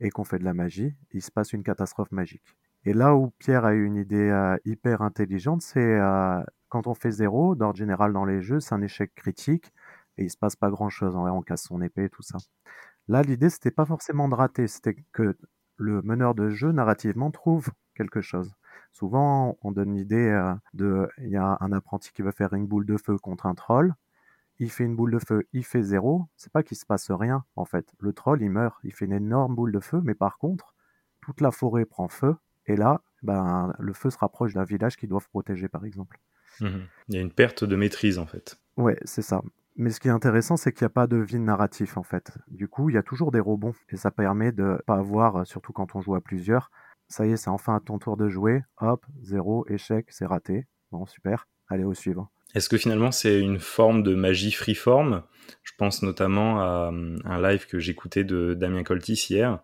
et 0.00 0.10
qu'on 0.10 0.24
fait 0.24 0.38
de 0.38 0.44
la 0.44 0.54
magie, 0.54 0.94
il 1.12 1.22
se 1.22 1.30
passe 1.30 1.52
une 1.52 1.62
catastrophe 1.62 2.12
magique. 2.12 2.56
Et 2.84 2.94
là 2.94 3.14
où 3.14 3.32
Pierre 3.38 3.64
a 3.64 3.74
eu 3.74 3.84
une 3.84 3.96
idée 3.96 4.30
euh, 4.30 4.56
hyper 4.64 5.02
intelligente, 5.02 5.62
c'est 5.62 5.80
euh, 5.80 6.40
quand 6.68 6.86
on 6.86 6.94
fait 6.94 7.10
zéro, 7.10 7.54
d'ordre 7.54 7.76
général 7.76 8.12
dans 8.12 8.24
les 8.24 8.40
jeux, 8.40 8.60
c'est 8.60 8.74
un 8.74 8.82
échec 8.82 9.14
critique 9.14 9.72
et 10.18 10.24
il 10.24 10.30
se 10.30 10.36
passe 10.36 10.56
pas 10.56 10.70
grand 10.70 10.90
chose. 10.90 11.16
En 11.16 11.22
vrai, 11.22 11.30
on 11.30 11.42
casse 11.42 11.64
son 11.64 11.80
épée, 11.80 12.08
tout 12.08 12.22
ça. 12.22 12.38
Là, 13.08 13.22
l'idée, 13.22 13.50
c'était 13.50 13.70
pas 13.70 13.84
forcément 13.84 14.28
de 14.28 14.34
rater, 14.34 14.68
c'était 14.68 14.96
que 15.12 15.36
le 15.76 16.02
meneur 16.02 16.34
de 16.34 16.50
jeu, 16.50 16.72
narrativement, 16.72 17.30
trouve 17.30 17.68
quelque 17.94 18.20
chose. 18.20 18.54
Souvent, 18.92 19.58
on 19.62 19.72
donne 19.72 19.94
l'idée 19.94 20.28
euh, 20.28 20.54
de, 20.74 21.08
il 21.18 21.30
y 21.30 21.36
a 21.36 21.56
un 21.60 21.72
apprenti 21.72 22.12
qui 22.12 22.22
veut 22.22 22.30
faire 22.30 22.52
une 22.52 22.66
boule 22.66 22.86
de 22.86 22.96
feu 22.96 23.16
contre 23.18 23.46
un 23.46 23.54
troll. 23.54 23.94
Il 24.58 24.70
fait 24.70 24.84
une 24.84 24.94
boule 24.94 25.12
de 25.12 25.18
feu, 25.18 25.46
il 25.52 25.64
fait 25.64 25.82
zéro. 25.82 26.26
C'est 26.36 26.52
pas 26.52 26.62
qu'il 26.62 26.76
se 26.76 26.86
passe 26.86 27.10
rien, 27.10 27.44
en 27.56 27.64
fait. 27.64 27.92
Le 27.98 28.12
troll, 28.12 28.42
il 28.42 28.50
meurt, 28.50 28.78
il 28.84 28.92
fait 28.92 29.06
une 29.06 29.12
énorme 29.12 29.54
boule 29.54 29.72
de 29.72 29.80
feu, 29.80 30.00
mais 30.04 30.14
par 30.14 30.38
contre, 30.38 30.74
toute 31.20 31.40
la 31.40 31.50
forêt 31.50 31.84
prend 31.84 32.08
feu. 32.08 32.36
Et 32.66 32.76
là, 32.76 33.00
ben, 33.22 33.72
le 33.78 33.92
feu 33.92 34.10
se 34.10 34.18
rapproche 34.18 34.54
d'un 34.54 34.64
village 34.64 34.96
qu'ils 34.96 35.08
doivent 35.08 35.28
protéger, 35.28 35.68
par 35.68 35.84
exemple. 35.84 36.20
Mhm. 36.60 36.86
Il 37.08 37.14
y 37.14 37.18
a 37.18 37.20
une 37.20 37.32
perte 37.32 37.64
de 37.64 37.76
maîtrise, 37.76 38.18
en 38.18 38.26
fait. 38.26 38.60
Ouais, 38.76 38.98
c'est 39.04 39.22
ça. 39.22 39.42
Mais 39.76 39.90
ce 39.90 40.00
qui 40.00 40.08
est 40.08 40.12
intéressant, 40.12 40.56
c'est 40.56 40.72
qu'il 40.72 40.84
n'y 40.84 40.90
a 40.90 40.90
pas 40.90 41.06
de 41.06 41.16
vide 41.16 41.42
narratif 41.42 41.96
en 41.96 42.02
fait. 42.02 42.32
Du 42.48 42.68
coup, 42.68 42.90
il 42.90 42.94
y 42.94 42.98
a 42.98 43.02
toujours 43.02 43.32
des 43.32 43.40
rebonds 43.40 43.74
et 43.90 43.96
ça 43.96 44.10
permet 44.10 44.52
de 44.52 44.78
pas 44.86 44.96
avoir, 44.96 45.46
surtout 45.46 45.72
quand 45.72 45.94
on 45.94 46.00
joue 46.00 46.14
à 46.14 46.20
plusieurs, 46.20 46.70
ça 47.08 47.26
y 47.26 47.32
est, 47.32 47.36
c'est 47.36 47.50
enfin 47.50 47.76
à 47.76 47.80
ton 47.80 47.98
tour 47.98 48.16
de 48.16 48.28
jouer, 48.28 48.62
hop, 48.80 49.04
zéro, 49.22 49.66
échec, 49.68 50.06
c'est 50.10 50.26
raté. 50.26 50.66
Bon, 50.90 51.06
super, 51.06 51.46
allez 51.68 51.84
au 51.84 51.94
suivant. 51.94 52.30
Est-ce 52.54 52.68
que 52.68 52.76
finalement 52.76 53.12
c'est 53.12 53.40
une 53.40 53.60
forme 53.60 54.02
de 54.02 54.14
magie 54.14 54.52
freeform? 54.52 55.22
Je 55.62 55.72
pense 55.78 56.02
notamment 56.02 56.60
à 56.60 56.88
hum, 56.88 57.18
un 57.24 57.40
live 57.40 57.66
que 57.66 57.78
j'écoutais 57.78 58.24
de 58.24 58.54
Damien 58.54 58.82
Coltis 58.82 59.26
hier, 59.30 59.60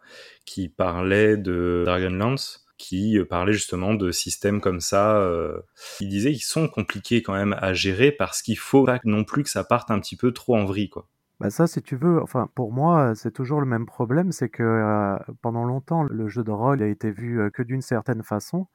qui 0.47 0.69
parlait 0.69 1.37
de 1.37 1.83
Dragonlance 1.85 2.68
qui 2.79 3.19
euh, 3.19 3.25
parlait 3.25 3.53
justement 3.53 3.95
de 3.95 4.11
systèmes 4.11 4.61
comme 4.61 4.81
ça. 4.81 5.19
Euh, 5.19 5.61
il 6.01 6.09
disait 6.09 6.33
qu'ils 6.33 6.43
sont 6.43 6.69
compliqués 6.69 7.23
quand 7.23 7.35
même 7.35 7.55
à 7.59 7.73
gérer 7.75 8.13
parce 8.13 8.41
qu'il 8.41 8.59
faut 8.59 8.85
pas 8.85 9.01
non 9.05 9.25
plus 9.25 9.43
que 9.43 9.51
ça 9.51 9.65
parte 9.65 9.91
un 9.91 10.01
petit 10.01 10.17
peu 10.17 10.33
trop 10.33 10.57
en 10.57 10.65
vrille, 10.65 10.89
quoi. 10.89 11.07
Bah 11.41 11.51
ça, 11.51 11.69
si 11.69 11.83
tu 11.83 11.95
veux, 11.95 12.21
enfin 12.21 12.49
pour 12.57 12.73
moi, 12.73 13.15
c'est 13.15 13.31
toujours 13.31 13.61
le 13.61 13.67
même 13.67 13.87
problème, 13.87 14.33
c'est 14.33 14.49
que 14.49 14.63
euh, 14.63 15.17
pendant 15.41 15.65
longtemps, 15.65 16.03
le 16.03 16.27
jeu 16.29 16.43
de 16.43 16.51
rôle 16.51 16.83
a 16.83 16.89
été 16.89 17.13
vu 17.13 17.51
que 17.53 17.63
d'une 17.63 17.83
certaine 17.83 18.25
façon. 18.25 18.67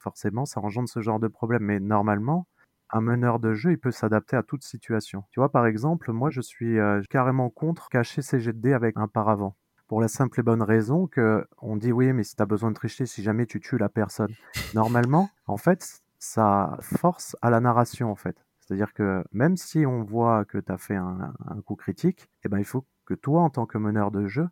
Forcément, 0.00 0.44
ça 0.44 0.60
engendre 0.60 0.88
ce 0.88 1.00
genre 1.00 1.20
de 1.20 1.28
problème, 1.28 1.62
mais 1.62 1.78
normalement, 1.78 2.48
un 2.90 3.00
meneur 3.00 3.38
de 3.38 3.54
jeu, 3.54 3.70
il 3.70 3.78
peut 3.78 3.92
s'adapter 3.92 4.36
à 4.36 4.42
toute 4.42 4.64
situation. 4.64 5.22
Tu 5.30 5.38
vois, 5.38 5.52
par 5.52 5.64
exemple, 5.64 6.10
moi, 6.10 6.28
je 6.30 6.40
suis 6.40 6.76
carrément 7.08 7.50
contre 7.50 7.88
cacher 7.88 8.20
ses 8.20 8.40
jets 8.40 8.52
de 8.52 8.58
dés 8.58 8.72
avec 8.72 8.96
un 8.96 9.06
paravent 9.06 9.54
pour 9.92 10.00
la 10.00 10.08
simple 10.08 10.40
et 10.40 10.42
bonne 10.42 10.62
raison 10.62 11.06
que 11.06 11.46
on 11.60 11.76
dit 11.76 11.92
oui, 11.92 12.14
mais 12.14 12.24
si 12.24 12.34
tu 12.34 12.42
as 12.42 12.46
besoin 12.46 12.70
de 12.70 12.74
tricher, 12.74 13.04
si 13.04 13.22
jamais 13.22 13.44
tu 13.44 13.60
tues 13.60 13.76
la 13.76 13.90
personne. 13.90 14.32
Normalement, 14.74 15.28
en 15.46 15.58
fait, 15.58 16.00
ça 16.18 16.78
force 16.80 17.36
à 17.42 17.50
la 17.50 17.60
narration, 17.60 18.10
en 18.10 18.16
fait. 18.16 18.42
C'est-à-dire 18.58 18.94
que 18.94 19.22
même 19.32 19.58
si 19.58 19.84
on 19.84 20.02
voit 20.02 20.46
que 20.46 20.56
tu 20.56 20.72
as 20.72 20.78
fait 20.78 20.96
un, 20.96 21.34
coup 21.66 21.76
critique, 21.76 22.30
eh 22.42 22.48
ben, 22.48 22.58
il 22.58 22.64
faut 22.64 22.86
que 23.04 23.12
toi, 23.12 23.42
en 23.42 23.50
tant 23.50 23.66
que 23.66 23.76
meneur 23.76 24.10
de 24.10 24.26
jeu, 24.26 24.48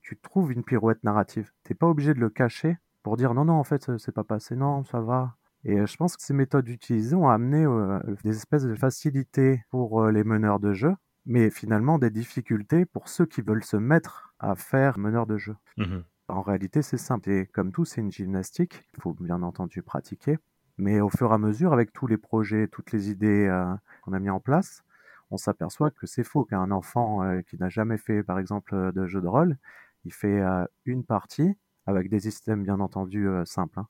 tu 0.00 0.18
trouves 0.18 0.50
une 0.50 0.64
pirouette 0.64 1.04
narrative. 1.04 1.52
T'es 1.62 1.74
pas 1.74 1.86
obligé 1.86 2.12
de 2.12 2.18
le 2.18 2.28
cacher 2.28 2.76
pour 3.04 3.16
dire 3.16 3.34
non, 3.34 3.44
non, 3.44 3.54
en 3.54 3.64
fait, 3.64 3.96
c'est 3.98 4.10
pas 4.10 4.24
passé, 4.24 4.56
non, 4.56 4.82
ça 4.82 5.00
va. 5.00 5.36
Et 5.62 5.78
euh, 5.78 5.86
je 5.86 5.96
pense 5.96 6.16
que 6.16 6.24
ces 6.24 6.34
méthodes 6.34 6.68
utilisées 6.68 7.14
ont 7.14 7.28
amené 7.28 7.64
euh, 7.64 8.00
des 8.24 8.36
espèces 8.36 8.64
de 8.64 8.74
facilités 8.74 9.62
pour 9.70 10.02
euh, 10.02 10.10
les 10.10 10.24
meneurs 10.24 10.58
de 10.58 10.72
jeu, 10.72 10.92
mais 11.26 11.50
finalement 11.50 11.98
des 11.98 12.10
difficultés 12.10 12.84
pour 12.84 13.08
ceux 13.08 13.26
qui 13.26 13.42
veulent 13.42 13.64
se 13.64 13.76
mettre 13.76 14.34
à 14.38 14.54
faire 14.54 14.98
meneur 14.98 15.26
de 15.26 15.36
jeu. 15.38 15.56
Mmh 15.76 16.00
en 16.28 16.42
réalité, 16.42 16.82
c'est 16.82 16.98
simple. 16.98 17.30
Et 17.30 17.46
comme 17.46 17.72
tout, 17.72 17.84
c'est 17.84 18.00
une 18.00 18.10
gymnastique. 18.10 18.88
Il 18.94 19.02
faut 19.02 19.12
bien 19.12 19.42
entendu 19.42 19.82
pratiquer. 19.82 20.38
Mais 20.78 21.00
au 21.00 21.10
fur 21.10 21.30
et 21.30 21.34
à 21.34 21.38
mesure, 21.38 21.72
avec 21.72 21.92
tous 21.92 22.06
les 22.06 22.16
projets, 22.16 22.68
toutes 22.68 22.92
les 22.92 23.10
idées 23.10 23.46
euh, 23.46 23.74
qu'on 24.02 24.12
a 24.12 24.18
mis 24.18 24.30
en 24.30 24.40
place, 24.40 24.82
on 25.30 25.36
s'aperçoit 25.36 25.90
que 25.90 26.06
c'est 26.06 26.24
faux 26.24 26.44
qu'un 26.44 26.70
enfant 26.70 27.22
euh, 27.22 27.42
qui 27.42 27.58
n'a 27.58 27.68
jamais 27.68 27.98
fait, 27.98 28.22
par 28.22 28.38
exemple, 28.38 28.92
de 28.92 29.06
jeu 29.06 29.20
de 29.20 29.26
rôle, 29.26 29.56
il 30.04 30.12
fait 30.12 30.40
euh, 30.40 30.64
une 30.86 31.04
partie 31.04 31.54
avec 31.86 32.08
des 32.08 32.20
systèmes 32.20 32.62
bien 32.62 32.80
entendu 32.80 33.28
simples. 33.44 33.80
Hein. 33.80 33.88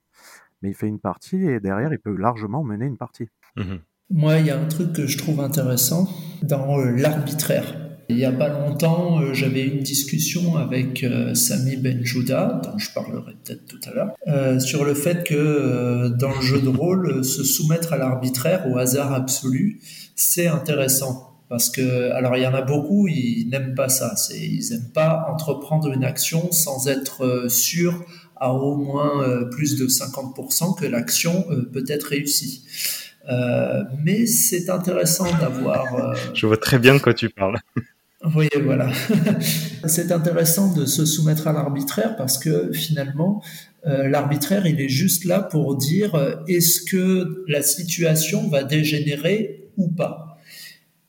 Mais 0.61 0.69
il 0.69 0.75
fait 0.75 0.87
une 0.87 0.99
partie 0.99 1.45
et 1.45 1.59
derrière, 1.59 1.93
il 1.93 1.99
peut 1.99 2.15
largement 2.15 2.63
mener 2.63 2.85
une 2.85 2.97
partie. 2.97 3.29
Mmh 3.55 3.75
Moi, 4.09 4.39
il 4.39 4.47
y 4.47 4.49
a 4.49 4.59
un 4.59 4.65
truc 4.65 4.93
que 4.93 5.07
je 5.07 5.17
trouve 5.17 5.39
intéressant 5.39 6.09
dans 6.41 6.77
l'arbitraire. 6.77 7.83
Il 8.09 8.17
n'y 8.17 8.25
a 8.25 8.31
pas 8.33 8.49
longtemps, 8.49 9.21
euh, 9.21 9.33
j'avais 9.33 9.63
une 9.63 9.79
discussion 9.79 10.57
avec 10.57 11.03
euh, 11.03 11.33
Sami 11.33 11.77
Benjouda, 11.77 12.61
dont 12.63 12.77
je 12.77 12.91
parlerai 12.93 13.31
peut-être 13.43 13.65
tout 13.65 13.79
à 13.87 13.93
l'heure, 13.93 14.11
euh, 14.27 14.59
sur 14.59 14.83
le 14.83 14.93
fait 14.93 15.23
que 15.23 16.09
dans 16.19 16.35
le 16.35 16.41
jeu 16.41 16.59
de 16.59 16.67
rôle, 16.67 17.23
se 17.23 17.43
soumettre 17.43 17.93
à 17.93 17.97
l'arbitraire, 17.97 18.69
au 18.69 18.77
hasard 18.77 19.13
absolu, 19.13 19.79
c'est 20.15 20.47
intéressant. 20.47 21.29
Parce 21.47 21.69
que, 21.69 22.11
alors 22.11 22.35
il 22.35 22.43
y 22.43 22.47
en 22.47 22.53
a 22.53 22.61
beaucoup, 22.61 23.07
ils 23.07 23.47
n'aiment 23.49 23.75
pas 23.75 23.89
ça. 23.89 24.15
Ils 24.31 24.69
n'aiment 24.71 24.91
pas 24.93 25.27
entreprendre 25.31 25.91
une 25.93 26.03
action 26.03 26.51
sans 26.51 26.87
être 26.87 27.45
sûr 27.47 28.03
à 28.35 28.53
au 28.53 28.75
moins 28.75 29.47
plus 29.51 29.77
de 29.77 29.87
50% 29.87 30.79
que 30.79 30.85
l'action 30.85 31.45
peut 31.71 31.85
être 31.87 32.05
réussie. 32.05 32.63
Mais 34.03 34.25
c'est 34.25 34.69
intéressant 34.69 35.31
d'avoir. 35.39 36.15
Je 36.33 36.45
vois 36.45 36.57
très 36.57 36.79
bien 36.79 36.95
de 36.95 36.99
quoi 36.99 37.13
tu 37.13 37.29
parles. 37.29 37.57
Oui, 38.35 38.47
voilà. 38.63 38.89
c'est 39.85 40.11
intéressant 40.11 40.73
de 40.73 40.85
se 40.85 41.05
soumettre 41.05 41.47
à 41.47 41.53
l'arbitraire 41.53 42.15
parce 42.15 42.37
que 42.37 42.71
finalement, 42.71 43.43
euh, 43.85 44.07
l'arbitraire, 44.07 44.65
il 44.65 44.79
est 44.79 44.89
juste 44.89 45.25
là 45.25 45.41
pour 45.41 45.75
dire 45.75 46.15
euh, 46.15 46.35
est-ce 46.47 46.81
que 46.81 47.43
la 47.49 47.61
situation 47.61 48.49
va 48.49 48.63
dégénérer 48.63 49.67
ou 49.75 49.89
pas. 49.89 50.32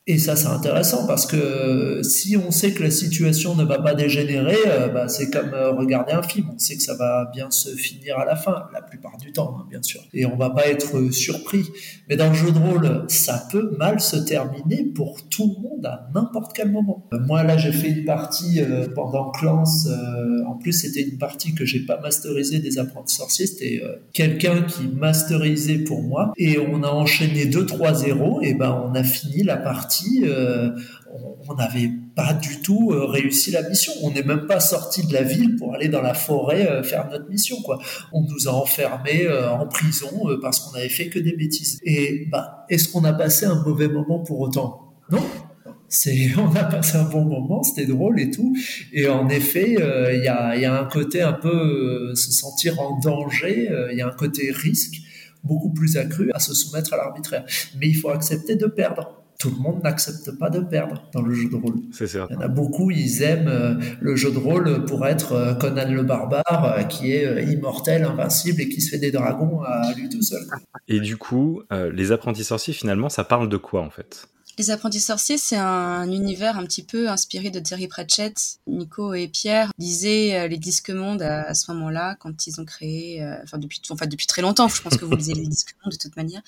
Et 0.06 0.18
ça, 0.18 0.37
c'est 0.37 0.49
intéressant 0.49 1.06
parce 1.06 1.25
que 1.25 2.02
si 2.02 2.37
on 2.37 2.50
sait 2.50 2.73
que 2.73 2.82
la 2.82 2.90
situation 2.90 3.54
ne 3.54 3.64
va 3.64 3.78
pas 3.78 3.94
dégénérer, 3.94 4.58
euh, 4.66 4.88
bah, 4.88 5.08
c'est 5.08 5.30
comme 5.30 5.54
euh, 5.54 5.73
regarder 5.73 6.12
un 6.12 6.23
film. 6.23 6.50
On 6.54 6.58
sait 6.58 6.76
que 6.76 6.82
ça 6.82 6.94
va 6.94 7.30
bien 7.32 7.50
se 7.50 7.70
finir 7.70 8.18
à 8.18 8.26
la 8.26 8.37
fin, 8.37 8.64
la 8.75 8.82
plupart 8.82 9.16
du 9.16 9.32
temps, 9.32 9.56
hein, 9.58 9.66
bien 9.70 9.80
sûr. 9.80 10.02
Et 10.12 10.26
on 10.26 10.37
va 10.37 10.50
pas 10.50 10.66
être 10.66 11.11
surpris. 11.11 11.64
Mais 12.11 12.16
dans 12.16 12.28
le 12.28 12.34
jeu 12.34 12.52
de 12.52 12.58
rôle, 12.58 13.06
ça 13.08 13.49
peut 13.50 13.75
mal 13.78 13.99
se 13.99 14.16
terminer 14.16 14.84
pour 14.94 15.26
tout 15.30 15.56
le 15.56 15.62
monde 15.62 15.87
à 15.87 16.06
n'importe 16.14 16.54
quel 16.54 16.70
moment. 16.70 17.08
Euh, 17.14 17.18
moi, 17.20 17.42
là, 17.42 17.56
j'ai 17.56 17.73
fait 17.73 17.88
une 17.88 18.04
partie 18.04 18.61
pendant 18.94 19.30
Clans. 19.30 19.64
en 20.46 20.54
plus, 20.56 20.73
c'était 20.73 21.02
une 21.02 21.16
partie 21.16 21.54
que 21.54 21.64
j'ai 21.64 21.80
pas 21.80 21.99
masterisée 21.99 22.58
des 22.58 22.78
apprentis 22.78 23.16
sorciers. 23.16 23.46
C'était 23.46 23.82
quelqu'un 24.12 24.64
qui 24.64 24.87
masterisait 24.87 25.78
pour 25.78 26.02
moi. 26.02 26.34
Et 26.37 26.58
on 26.58 26.82
a 26.82 26.88
enchaîné 26.88 27.46
2-3-0. 27.46 28.40
Et 28.42 28.52
ben, 28.52 28.84
on 28.87 28.94
a 28.94 29.02
fini 29.02 29.42
la 29.42 29.56
partie 29.56 29.93
euh, 30.24 30.70
on 31.48 31.54
n'avait 31.54 31.90
pas 32.16 32.32
du 32.34 32.60
tout 32.60 32.92
euh, 32.92 33.06
réussi 33.06 33.50
la 33.50 33.68
mission. 33.68 33.92
On 34.02 34.10
n'est 34.10 34.22
même 34.22 34.46
pas 34.46 34.60
sorti 34.60 35.06
de 35.06 35.12
la 35.12 35.22
ville 35.22 35.56
pour 35.56 35.74
aller 35.74 35.88
dans 35.88 36.02
la 36.02 36.14
forêt 36.14 36.68
euh, 36.68 36.82
faire 36.82 37.08
notre 37.10 37.28
mission. 37.28 37.56
Quoi. 37.62 37.78
On 38.12 38.22
nous 38.22 38.48
a 38.48 38.52
enfermés 38.52 39.28
en 39.28 39.66
prison 39.66 40.08
parce 40.40 40.60
qu'on 40.60 40.76
avait 40.76 40.88
fait 40.88 41.08
que 41.08 41.18
des 41.18 41.32
bêtises. 41.32 41.80
Et 41.84 42.26
bah, 42.30 42.66
est-ce 42.68 42.88
qu'on 42.88 43.04
a 43.04 43.12
passé 43.12 43.46
un 43.46 43.62
mauvais 43.62 43.88
moment 43.88 44.20
pour 44.20 44.40
autant? 44.40 44.94
Non. 45.10 45.22
On 46.38 46.56
a 46.56 46.64
passé 46.64 46.96
un 46.96 47.04
bon 47.04 47.24
moment, 47.24 47.62
c'était 47.62 47.86
drôle 47.86 48.18
et 48.18 48.28
tout. 48.28 48.56
Et 48.92 49.06
en 49.06 49.28
effet, 49.28 49.76
il 49.76 50.24
y, 50.24 50.26
a, 50.26 50.74
un 50.74 50.86
côté 50.86 51.22
un 51.22 51.34
peu 51.34 52.12
se 52.16 52.32
sentir 52.32 52.80
en 52.80 52.98
danger, 52.98 53.70
il 53.92 53.96
y 53.96 54.00
a 54.00 54.08
un 54.08 54.16
côté 54.16 54.50
risque 54.50 54.96
beaucoup 55.44 55.72
plus 55.72 55.96
accru 55.96 56.32
à 56.32 56.40
se 56.40 56.54
soumettre 56.54 56.94
à 56.94 56.96
l'arbitraire. 56.96 57.44
Mais 57.78 57.88
il 57.88 57.94
faut 57.94 58.10
accepter 58.10 58.56
de 58.56 58.66
perdre 58.66 59.24
tout 59.38 59.50
le 59.50 59.56
monde 59.56 59.82
n'accepte 59.82 60.38
pas 60.38 60.50
de 60.50 60.60
perdre 60.60 61.02
dans 61.12 61.22
le 61.22 61.34
jeu 61.34 61.48
de 61.48 61.56
rôle. 61.56 61.76
C'est 61.92 62.12
Il 62.12 62.16
y 62.16 62.36
en 62.36 62.40
a 62.40 62.48
beaucoup, 62.48 62.90
ils 62.90 63.22
aiment 63.22 63.48
euh, 63.48 63.74
le 64.00 64.16
jeu 64.16 64.30
de 64.30 64.38
rôle 64.38 64.84
pour 64.84 65.06
être 65.06 65.32
euh, 65.32 65.54
Conan 65.54 65.90
le 65.90 66.02
barbare, 66.02 66.74
euh, 66.78 66.82
qui 66.84 67.12
est 67.12 67.44
immortel, 67.52 68.04
invincible 68.04 68.60
et 68.62 68.68
qui 68.68 68.80
se 68.80 68.90
fait 68.90 68.98
des 68.98 69.10
dragons 69.10 69.62
à 69.62 69.92
lui 69.94 70.08
tout 70.08 70.22
seul. 70.22 70.42
Et 70.88 71.00
du 71.00 71.16
coup, 71.16 71.62
les 71.70 72.12
apprentis 72.12 72.44
sorciers, 72.44 72.74
finalement, 72.74 73.08
ça 73.08 73.24
parle 73.24 73.48
de 73.48 73.56
quoi 73.56 73.82
en 73.82 73.90
fait? 73.90 74.28
Les 74.58 74.70
apprentis 74.70 75.00
sorciers, 75.00 75.38
c'est 75.38 75.56
un 75.56 76.11
univers 76.11 76.58
un 76.58 76.64
petit 76.64 76.82
peu 76.82 77.08
inspiré 77.08 77.50
de 77.50 77.58
Terry 77.58 77.88
Pratchett. 77.88 78.58
Nico 78.66 79.14
et 79.14 79.28
Pierre 79.28 79.70
lisaient 79.78 80.38
euh, 80.38 80.49
les 80.49 80.58
disques 80.58 80.90
mondes 80.90 81.23
à, 81.23 81.54
ce 81.54 81.70
moment-là, 81.73 82.16
quand 82.20 82.46
ils 82.46 82.61
ont 82.61 82.64
créé, 82.64 83.23
euh, 83.23 83.37
enfin 83.42 83.58
depuis, 83.58 83.80
depuis 83.80 84.26
très 84.26 84.42
longtemps. 84.42 84.68
Je 84.68 84.82
pense 84.82 84.96
que 84.96 85.04
vous 85.04 85.16
lisez 85.16 85.34
les 85.34 85.46
disques 85.46 85.75
mondes 85.84 85.92
de 85.92 85.99
toute 85.99 86.16
manière. 86.16 86.42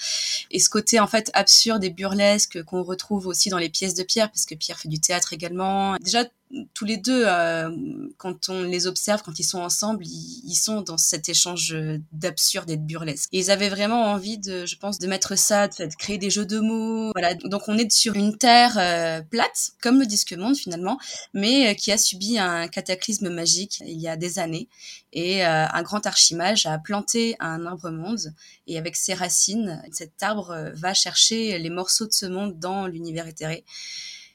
Et 0.50 0.58
ce 0.58 0.68
côté 0.68 1.00
en 1.00 1.06
fait 1.06 1.30
absurde 1.34 1.82
et 1.84 1.90
burlesque 1.90 2.62
qu'on 2.64 2.82
retrouve 2.82 3.26
aussi 3.26 3.48
dans 3.48 3.58
les 3.58 3.68
pièces 3.68 3.94
de 3.94 4.02
Pierre, 4.02 4.30
parce 4.30 4.46
que 4.46 4.54
Pierre 4.54 4.78
fait 4.78 4.88
du 4.88 5.00
théâtre 5.00 5.32
également. 5.32 5.96
Déjà 5.96 6.24
tous 6.74 6.84
les 6.84 6.96
deux, 6.96 7.24
euh, 7.26 7.70
quand 8.18 8.48
on 8.48 8.62
les 8.62 8.86
observe, 8.86 9.22
quand 9.22 9.38
ils 9.38 9.44
sont 9.44 9.58
ensemble, 9.58 10.04
ils, 10.06 10.54
sont 10.54 10.80
dans 10.80 10.96
cet 10.96 11.28
échange 11.28 11.76
d'absurde 12.12 12.70
et 12.70 12.76
de 12.76 12.82
burlesque. 12.82 13.28
Ils 13.32 13.50
avaient 13.50 13.68
vraiment 13.68 14.04
envie 14.12 14.38
de, 14.38 14.64
je 14.64 14.76
pense, 14.76 14.98
de 14.98 15.06
mettre 15.06 15.36
ça, 15.36 15.68
de, 15.68 15.88
créer 15.98 16.18
des 16.18 16.30
jeux 16.30 16.46
de 16.46 16.60
mots. 16.60 17.10
Voilà. 17.12 17.34
Donc 17.34 17.62
on 17.68 17.76
est 17.76 17.90
sur 17.90 18.14
une 18.14 18.38
terre 18.38 18.78
euh, 18.78 19.22
plate, 19.22 19.72
comme 19.82 19.98
le 19.98 20.06
disque 20.06 20.32
monde 20.34 20.56
finalement, 20.56 20.98
mais 21.34 21.70
euh, 21.70 21.74
qui 21.74 21.90
a 21.90 21.98
subi 21.98 22.38
un 22.38 22.68
cataclysme 22.68 23.28
magique 23.28 23.82
il 23.84 24.00
y 24.00 24.08
a 24.08 24.16
des 24.16 24.38
années. 24.38 24.68
Et 25.12 25.42
un 25.42 25.82
grand 25.82 26.04
archimage 26.04 26.66
a 26.66 26.78
planté 26.78 27.36
un 27.40 27.64
arbre 27.64 27.88
monde. 27.88 28.34
Et 28.66 28.76
avec 28.76 28.96
ses 28.96 29.14
racines, 29.14 29.82
cet 29.90 30.22
arbre 30.22 30.72
va 30.74 30.92
chercher 30.92 31.58
les 31.58 31.70
morceaux 31.70 32.06
de 32.06 32.12
ce 32.12 32.26
monde 32.26 32.58
dans 32.58 32.86
l'univers 32.86 33.26
éthéré 33.26 33.64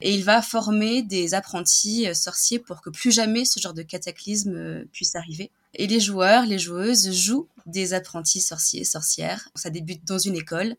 et 0.02 0.14
il 0.14 0.24
va 0.24 0.42
former 0.42 1.04
des 1.04 1.34
apprentis 1.34 2.08
euh, 2.08 2.14
sorciers 2.14 2.60
pour 2.60 2.82
que 2.82 2.90
plus 2.90 3.12
jamais 3.12 3.46
ce 3.46 3.60
genre 3.60 3.74
de 3.74 3.84
cataclysme 3.84 4.56
euh, 4.56 4.86
puisse 4.92 5.16
arriver. 5.16 5.52
Et 5.74 5.88
les 5.88 6.02
joueurs, 6.02 6.46
les 6.46 6.60
joueuses 6.60 7.12
jouent 7.14 7.48
des 7.66 7.94
apprentis 7.94 8.42
sorciers, 8.42 8.84
sorcières. 8.84 9.48
Ça 9.56 9.70
débute 9.70 10.04
dans 10.04 10.18
une 10.18 10.36
école, 10.36 10.76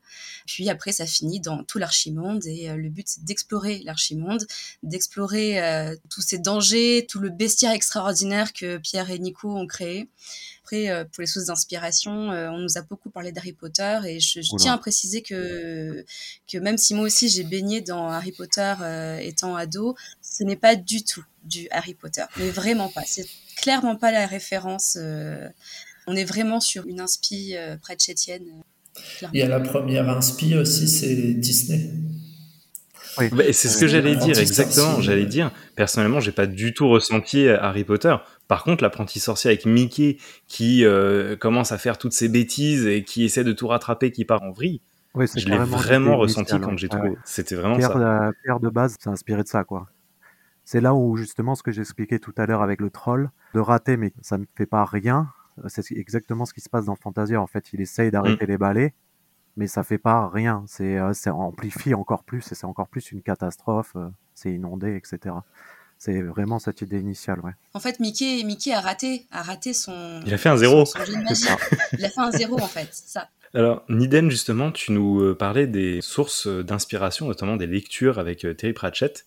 puis 0.47 0.69
après 0.69 0.93
ça 0.93 1.07
finit 1.07 1.41
dans 1.41 1.65
tout 1.65 1.79
l'archimonde. 1.79 2.45
Et 2.47 2.69
euh, 2.69 2.77
le 2.77 2.91
but 2.91 3.09
c'est 3.09 3.25
d'explorer 3.25 3.81
l'archimonde, 3.85 4.47
d'explorer 4.83 5.97
tous 6.11 6.21
ces 6.21 6.39
dangers, 6.39 7.07
tout 7.09 7.21
le 7.21 7.31
bestiaire 7.31 7.73
extraordinaire 7.73 8.53
que 8.53 8.79
Pierre 8.79 9.11
et 9.11 9.19
Nico 9.19 9.57
ont 9.57 9.67
créé. 9.67 10.09
Après, 10.73 10.89
euh, 10.89 11.05
pour 11.05 11.21
les 11.21 11.27
sources 11.27 11.47
d'inspiration, 11.47 12.33
euh, 12.33 12.51
on 12.51 12.57
nous 12.57 12.79
a 12.79 12.81
beaucoup 12.81 13.11
parlé 13.11 13.31
d'Harry 13.31 13.53
Potter 13.53 13.99
et 14.07 14.21
je, 14.21 14.41
tiens 14.57 14.73
à 14.73 14.79
préciser 14.79 15.21
que, 15.21 16.03
que 16.51 16.57
même 16.57 16.79
si 16.79 16.95
moi 16.95 17.05
aussi 17.05 17.29
j'ai 17.29 17.45
baigné 17.45 17.83
dans 17.83 18.09
Harry 18.09 18.33
Potter 18.33 18.73
euh, 18.81 19.19
étant 19.19 19.55
ado, 19.55 19.97
ce 20.23 20.45
n'est 20.45 20.57
pas 20.57 20.75
du 20.75 21.05
tout 21.05 21.25
du 21.45 21.69
Harry 21.73 21.93
Potter. 21.93 22.25
Mais 22.39 22.49
vraiment 22.49 22.89
pas. 22.89 23.03
C'est 23.05 23.27
clairement 23.57 23.97
pas 23.97 24.13
la 24.13 24.27
référence. 24.27 24.97
on 26.07 26.17
est 26.17 26.25
vraiment 26.25 26.61
sur 26.61 26.87
une 26.87 27.01
inspi 27.01 27.55
près 27.83 27.95
de 27.95 28.01
Chétienne. 28.01 28.47
Il 29.35 29.41
y 29.41 29.43
a 29.43 29.49
la 29.49 29.61
première 29.61 30.09
inspi 30.09 30.55
aussi, 30.55 30.89
c'est 30.89 31.35
Disney. 31.35 31.91
Oui. 33.19 33.29
Bah, 33.31 33.45
c'est 33.53 33.69
ce 33.69 33.79
que 33.79 33.87
j'allais 33.87 34.17
dire, 34.17 34.39
exactement. 34.39 35.01
J'allais 35.01 35.27
dire, 35.27 35.51
personnellement, 35.77 36.21
j'ai 36.21 36.33
pas 36.33 36.47
du 36.47 36.75
tout 36.75 36.89
ressenti 36.89 37.49
Harry 37.49 37.85
Potter. 37.85 38.17
Par 38.49 38.65
contre, 38.65 38.83
l'apprenti 38.83 39.21
sorcier 39.21 39.51
avec 39.51 39.65
Mickey 39.65 40.19
qui 40.47 40.85
euh, 40.85 41.37
commence 41.37 41.73
à 41.73 41.79
faire 41.79 41.99
toutes 41.99 42.13
ces 42.13 42.29
bêtises 42.29 42.87
et 42.87 43.03
qui 43.03 43.25
essaie 43.25 43.45
de 43.45 43.53
tout 43.53 43.69
rattraper, 43.69 44.11
qui 44.11 44.25
part 44.25 44.43
en 44.43 44.51
vrille. 44.51 44.83
Oui, 45.15 45.27
je 45.35 45.47
l'ai 45.47 45.59
vraiment 45.59 46.17
ressenti 46.17 46.59
quand 46.61 46.77
j'ai 46.77 46.89
trouvé. 46.89 47.17
C'était 47.25 47.55
vraiment 47.55 47.77
Pierre, 47.77 47.93
ça. 47.93 48.31
Pierre 48.43 48.61
de 48.61 48.69
base 48.69 48.97
s'est 48.99 49.11
inspiré 49.11 49.43
de 49.43 49.49
ça, 49.49 49.65
quoi. 49.65 49.89
C'est 50.65 50.81
là 50.81 50.95
où 50.95 51.17
justement 51.17 51.55
ce 51.55 51.63
que 51.63 51.73
j'expliquais 51.73 52.19
tout 52.19 52.33
à 52.37 52.47
l'heure 52.47 52.63
avec 52.63 52.81
le 52.81 52.91
troll, 52.91 53.31
de 53.55 53.61
rater, 53.61 53.97
mais 53.97 54.13
ça 54.23 54.39
ne 54.39 54.45
fait 54.55 54.67
pas 54.67 54.85
rien. 54.85 55.29
C'est 55.67 55.85
exactement 55.97 56.45
ce 56.45 56.55
qui 56.55 56.61
se 56.61 56.71
passe 56.71 56.87
dans 56.87 56.97
Fantasia. 56.97 57.41
En 57.41 57.47
fait, 57.47 57.73
il 57.73 57.81
essaye 57.81 58.11
d'arrêter 58.11 58.47
mm. 58.47 58.49
les 58.49 58.59
balais, 58.59 58.95
mais 59.57 59.67
ça 59.67 59.83
fait 59.83 59.99
pas 59.99 60.29
rien. 60.29 60.65
C'est 60.67 60.97
euh, 60.97 61.13
amplifie 61.33 61.95
encore 61.95 62.25
plus 62.25 62.51
et 62.53 62.55
c'est 62.55 62.65
encore 62.65 62.89
plus 62.89 63.13
une 63.13 63.23
catastrophe. 63.23 63.93
Euh, 63.97 64.09
c'est 64.35 64.53
inondé, 64.53 64.97
etc. 64.97 65.35
C'est 65.99 66.21
vraiment 66.23 66.59
cette 66.59 66.81
idée 66.81 66.99
initiale, 66.99 67.41
ouais. 67.41 67.53
En 67.75 67.81
fait, 67.81 68.01
Mickey, 68.01 68.43
Mickey 68.45 68.73
a 68.73 68.81
raté, 68.81 69.27
a 69.31 69.43
raté 69.43 69.73
son. 69.73 70.21
Il 70.27 70.35
a 70.35 70.39
fait 70.39 70.49
un 70.49 70.57
zéro. 70.57 70.85
il 71.93 72.05
a 72.05 72.09
fait 72.09 72.21
un 72.21 72.33
zéro 72.33 72.61
en 72.61 72.67
fait, 72.67 72.89
ça. 72.93 73.29
Alors, 73.55 73.85
Niden, 73.91 74.31
justement, 74.31 74.73
tu 74.73 74.93
nous 74.93 75.21
euh, 75.21 75.37
parlais 75.37 75.67
des 75.67 76.01
sources 76.01 76.49
d'inspiration, 76.49 77.29
notamment 77.29 77.57
des 77.57 77.67
lectures 77.67 78.19
avec 78.19 78.47
Terry 78.57 78.73
Pratchett. 78.73 79.27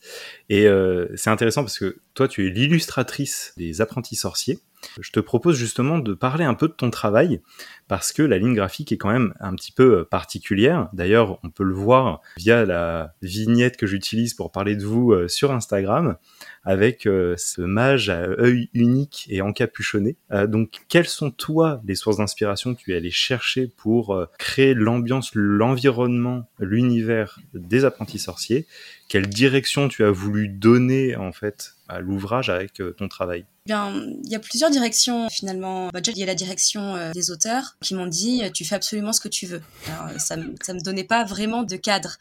Et 0.50 0.68
c'est 1.16 1.30
intéressant 1.30 1.62
parce 1.62 1.78
que 1.78 2.00
toi, 2.16 2.28
tu 2.28 2.48
es 2.48 2.50
l'illustratrice 2.50 3.54
des 3.56 3.82
apprentis 3.82 4.16
sorciers. 4.16 4.60
Je 5.00 5.12
te 5.12 5.20
propose 5.20 5.56
justement 5.56 6.00
de 6.00 6.14
parler 6.14 6.46
un 6.46 6.54
peu 6.54 6.68
de 6.68 6.74
ton 6.74 6.90
travail 6.90 7.42
parce 7.88 8.12
que 8.12 8.24
la 8.24 8.38
ligne 8.38 8.56
graphique 8.56 8.92
est 8.92 8.98
quand 8.98 9.12
même 9.12 9.34
un 9.40 9.54
petit 9.56 9.72
peu 9.72 10.00
euh, 10.00 10.04
particulière. 10.04 10.90
D'ailleurs, 10.94 11.40
on 11.44 11.50
peut 11.50 11.64
le 11.64 11.74
voir 11.74 12.22
via 12.38 12.66
la 12.66 13.14
vignette 13.22 13.78
que 13.78 13.86
j'utilise 13.86 14.34
pour 14.34 14.52
parler 14.52 14.76
de 14.76 14.86
vous 14.86 15.12
euh, 15.12 15.28
sur 15.28 15.52
Instagram 15.52 16.18
avec 16.64 17.06
euh, 17.06 17.36
ce 17.38 17.62
mage 17.62 18.10
à 18.10 18.22
œil 18.40 18.70
unique 18.74 19.28
et 19.30 19.42
encapuchonné. 19.42 20.18
donc, 20.48 20.82
quelles 20.90 21.08
sont 21.08 21.30
toi 21.30 21.82
les 21.86 21.96
sources 21.96 22.18
d'inspiration 22.18 22.74
que 22.74 22.80
tu 22.80 22.94
es 22.94 22.98
allé 22.98 23.12
chercher 23.12 23.68
pour 23.68 24.26
créer 24.40 24.74
l'ambiance, 24.74 25.32
l'environnement, 25.36 26.50
l'univers 26.60 27.40
des 27.54 27.86
apprentis 27.86 28.20
sorciers? 28.20 28.66
Quelle 29.10 29.28
direction 29.28 29.88
tu 29.88 30.04
as 30.04 30.12
voulu 30.12 30.48
donner 30.48 31.16
en 31.16 31.32
fait 31.32 31.75
à 31.88 32.00
l'ouvrage 32.00 32.50
avec 32.50 32.82
ton 32.98 33.08
travail? 33.08 33.46
Bien, 33.66 33.92
il 34.24 34.30
y 34.30 34.36
a 34.36 34.40
plusieurs 34.40 34.70
directions 34.70 35.28
finalement. 35.28 35.88
Bah, 35.88 36.00
déjà, 36.00 36.12
il 36.16 36.20
y 36.20 36.24
a 36.24 36.28
la 36.28 36.36
direction 36.36 36.96
euh, 36.96 37.12
des 37.14 37.32
auteurs 37.32 37.78
qui 37.82 37.96
m'ont 37.96 38.06
dit 38.06 38.44
euh, 38.44 38.52
tu 38.52 38.64
fais 38.64 38.76
absolument 38.76 39.12
ce 39.12 39.20
que 39.20 39.28
tu 39.28 39.48
veux. 39.48 39.64
Alors, 39.88 40.06
euh, 40.10 40.20
ça, 40.20 40.36
ça 40.62 40.76
me 40.76 40.80
donnait 40.82 41.04
pas 41.04 41.24
vraiment 41.24 41.64
de 41.64 41.76
cadre. 41.76 42.18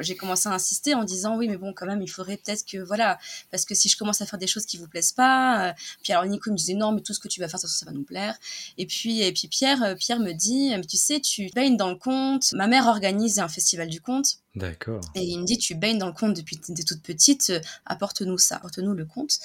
J'ai 0.00 0.16
commencé 0.16 0.48
à 0.48 0.52
insister 0.52 0.94
en 0.94 1.04
disant 1.04 1.36
oui, 1.36 1.46
mais 1.46 1.58
bon, 1.58 1.72
quand 1.72 1.86
même, 1.86 2.02
il 2.02 2.08
faudrait 2.08 2.38
peut-être 2.38 2.64
que 2.66 2.78
voilà, 2.78 3.20
parce 3.52 3.64
que 3.64 3.76
si 3.76 3.88
je 3.88 3.96
commence 3.96 4.20
à 4.20 4.26
faire 4.26 4.40
des 4.40 4.48
choses 4.48 4.66
qui 4.66 4.78
vous 4.78 4.88
plaisent 4.88 5.12
pas, 5.12 5.76
puis 6.02 6.12
alors 6.12 6.26
Nico 6.26 6.50
me 6.50 6.56
disait 6.56 6.74
non, 6.74 6.90
mais 6.90 7.02
tout 7.02 7.14
ce 7.14 7.20
que 7.20 7.28
tu 7.28 7.38
vas 7.38 7.46
faire, 7.46 7.60
ça, 7.60 7.68
ça 7.68 7.86
va 7.86 7.92
nous 7.92 8.02
plaire. 8.02 8.34
Et 8.76 8.86
puis 8.86 9.22
et 9.22 9.32
puis 9.32 9.46
Pierre, 9.46 9.94
Pierre 9.96 10.18
me 10.18 10.32
dit 10.32 10.70
mais 10.70 10.84
tu 10.84 10.96
sais, 10.96 11.20
tu 11.20 11.50
baignes 11.54 11.76
dans 11.76 11.90
le 11.90 11.96
conte. 11.96 12.52
Ma 12.52 12.66
mère 12.66 12.88
organise 12.88 13.38
un 13.38 13.48
festival 13.48 13.88
du 13.88 14.00
conte. 14.00 14.40
D'accord. 14.56 15.00
Et 15.14 15.22
il 15.22 15.38
me 15.38 15.44
dit, 15.44 15.58
tu 15.58 15.76
baignes 15.76 15.98
dans 15.98 16.08
le 16.08 16.12
conte 16.12 16.34
depuis 16.34 16.58
que 16.58 16.82
toute 16.82 17.02
petite, 17.02 17.50
euh, 17.50 17.60
apporte-nous 17.86 18.38
ça, 18.38 18.56
apporte-nous 18.56 18.94
le 19.00 19.06
conte. 19.06 19.38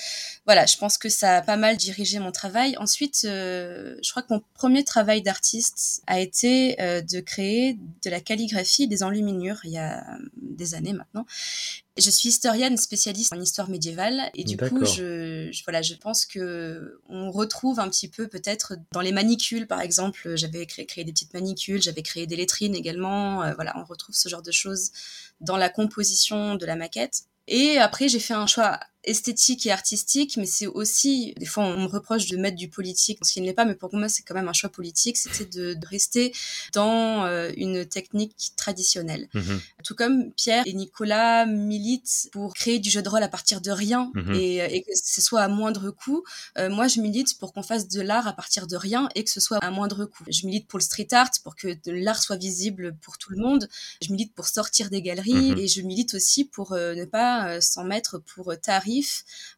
Voilà, 0.46 0.66
je 0.66 0.78
pense 0.78 0.98
que 0.98 1.10
ça 1.10 1.38
a 1.38 1.42
pas 1.42 1.58
mal 1.58 1.78
dirigé 1.78 2.20
mon 2.20 2.32
travail. 2.32 2.76
Ensuite, 2.78 3.22
euh, 3.26 3.96
je 4.04 4.12
crois 4.12 4.22
que 4.22 4.34
mon 4.34 4.44
premier 4.54 4.84
travail 4.84 5.22
d'artiste 5.22 6.04
a 6.08 6.20
été 6.20 6.80
euh, 6.82 7.02
de 7.02 7.20
créer 7.20 7.80
de 8.04 8.10
la 8.10 8.20
calligraphie 8.20 8.88
des 8.88 9.02
enluminures 9.02 9.60
il 9.64 9.72
y 9.72 9.78
a 9.78 10.06
des 10.36 10.76
années 10.76 10.94
maintenant. 10.94 11.26
Je 11.98 12.10
suis 12.10 12.28
historienne 12.28 12.76
spécialiste 12.76 13.32
en 13.32 13.40
histoire 13.40 13.70
médiévale 13.70 14.30
et 14.34 14.44
du 14.44 14.58
coup, 14.58 14.84
je, 14.84 15.50
voilà, 15.64 15.82
je 15.82 15.94
pense 15.94 16.26
que 16.26 17.00
on 17.08 17.32
retrouve 17.32 17.80
un 17.80 17.88
petit 17.88 18.10
peu 18.10 18.28
peut-être 18.28 18.74
dans 18.92 19.00
les 19.00 19.14
manicules, 19.14 19.66
par 19.66 19.80
exemple. 19.80 20.36
J'avais 20.36 20.66
créé, 20.66 20.86
créé, 20.86 21.06
des 21.06 21.14
petites 21.14 21.34
manicules, 21.34 21.82
j'avais 21.82 22.02
créé 22.02 22.28
des 22.28 22.36
lettrines 22.36 22.76
également. 22.76 23.44
Euh, 23.44 23.54
voilà, 23.56 23.74
on 23.80 23.86
retrouve 23.86 24.14
ce 24.14 24.28
genre 24.28 24.42
de 24.42 24.52
choses 24.52 24.92
dans 25.40 25.56
la 25.56 25.70
composition 25.70 26.56
de 26.56 26.66
la 26.66 26.76
maquette. 26.76 27.24
Et 27.48 27.78
après, 27.78 28.10
j'ai 28.10 28.20
fait 28.20 28.34
un 28.34 28.48
choix 28.48 28.80
esthétique 29.06 29.66
et 29.66 29.72
artistique, 29.72 30.38
mais 30.38 30.46
c'est 30.46 30.68
aussi, 30.68 31.34
des 31.38 31.46
fois 31.46 31.64
on 31.64 31.84
me 31.84 31.88
reproche 31.88 32.28
de 32.28 32.38
mettre 32.38 32.58
du 32.58 32.70
politique, 32.70 33.20
ce 33.24 33.34
qui 33.34 33.42
ne 33.42 33.46
l'est 33.46 33.54
pas, 33.54 33.66
mais 33.66 33.76
pour 33.76 33.94
moi 33.94 34.10
c'est 34.10 34.24
quand 34.24 34.36
même 34.36 34.48
un 34.48 34.54
choix 34.54 34.70
politique, 34.70 35.18
c'était 35.18 35.46
de, 35.46 35.76
rester 35.86 36.34
dans 36.74 37.26
euh, 37.26 37.52
une 37.58 37.86
technique 37.86 38.54
traditionnelle. 38.56 39.30
Mhm. 39.34 39.62
Tout 39.84 39.96
comme 39.96 40.32
Pierre 40.32 40.64
et 40.66 40.74
Nicolas 40.74 41.46
militent 41.46 42.30
pour 42.32 42.54
créer 42.54 42.80
du 42.80 42.90
jeu 42.90 43.02
de 43.02 43.10
rôle 43.10 43.22
à 43.22 43.28
partir 43.28 43.62
de 43.62 43.72
rien 43.72 44.12
mhm. 44.16 44.34
et, 44.34 44.82
que 44.82 44.92
ce 44.96 45.22
soit 45.22 45.42
à 45.42 45.48
moindre 45.48 45.92
coût, 45.92 46.24
euh, 46.58 46.70
moi 46.70 46.88
je 46.88 47.00
milite 47.00 47.38
pour 47.38 47.54
qu'on 47.54 47.64
fasse 47.64 47.88
de 47.88 48.02
l'art 48.02 48.28
à 48.28 48.34
partir 48.34 48.68
de 48.68 48.76
rien 48.76 49.10
et 49.16 49.24
que 49.24 49.30
ce 49.30 49.40
soit 49.40 49.60
à 49.60 49.70
moindre 49.70 50.06
coût. 50.06 50.24
Je 50.28 50.46
milite 50.48 50.68
pour 50.68 50.80
le 50.80 50.84
street 50.84 51.08
art, 51.12 51.30
pour 51.44 51.56
que 51.56 51.68
l'art 51.86 52.22
soit 52.22 52.38
visible 52.38 52.96
pour 53.02 53.18
tout 53.18 53.32
le 53.32 53.38
monde, 53.38 53.70
je 54.02 54.12
milite 54.12 54.34
pour 54.34 54.48
sortir 54.48 54.90
des 54.90 55.02
galeries 55.02 55.52
mhm. 55.52 55.58
et 55.60 55.68
je 55.68 55.82
milite 55.82 56.16
aussi 56.16 56.46
pour 56.46 56.74
euh, 56.74 56.96
ne 56.96 57.06
pas 57.06 57.62
s'en 57.62 57.84
mettre 57.84 58.18
pour 58.20 58.54
tarif 58.60 58.95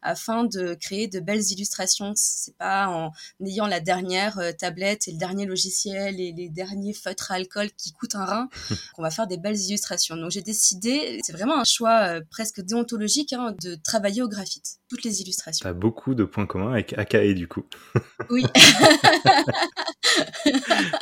afin 0.02 0.44
de 0.44 0.74
créer 0.74 1.08
de 1.08 1.20
belles 1.20 1.52
illustrations. 1.52 2.12
C'est 2.16 2.56
pas 2.56 2.88
en 2.88 3.12
ayant 3.44 3.66
la 3.66 3.80
dernière 3.80 4.38
euh, 4.38 4.52
tablette 4.52 5.08
et 5.08 5.12
le 5.12 5.18
dernier 5.18 5.46
logiciel 5.46 6.20
et 6.20 6.32
les 6.32 6.48
derniers 6.48 6.94
feutres 6.94 7.32
à 7.32 7.34
alcool 7.34 7.68
qui 7.76 7.92
coûtent 7.92 8.14
un 8.14 8.24
rein 8.24 8.48
qu'on 8.94 9.02
va 9.02 9.10
faire 9.10 9.26
des 9.26 9.36
belles 9.36 9.58
illustrations. 9.58 10.16
Donc 10.16 10.30
j'ai 10.30 10.42
décidé, 10.42 11.20
c'est 11.22 11.32
vraiment 11.32 11.58
un 11.60 11.64
choix 11.64 12.08
euh, 12.08 12.20
presque 12.30 12.60
déontologique, 12.60 13.32
hein, 13.32 13.54
de 13.62 13.74
travailler 13.76 14.22
au 14.22 14.28
graphite, 14.28 14.78
toutes 14.88 15.04
les 15.04 15.20
illustrations. 15.20 15.64
T'as 15.64 15.72
beaucoup 15.72 16.14
de 16.14 16.24
points 16.24 16.46
communs 16.46 16.72
avec 16.72 16.96
Akae 16.98 17.34
du 17.34 17.48
coup. 17.48 17.64
Oui. 18.30 18.44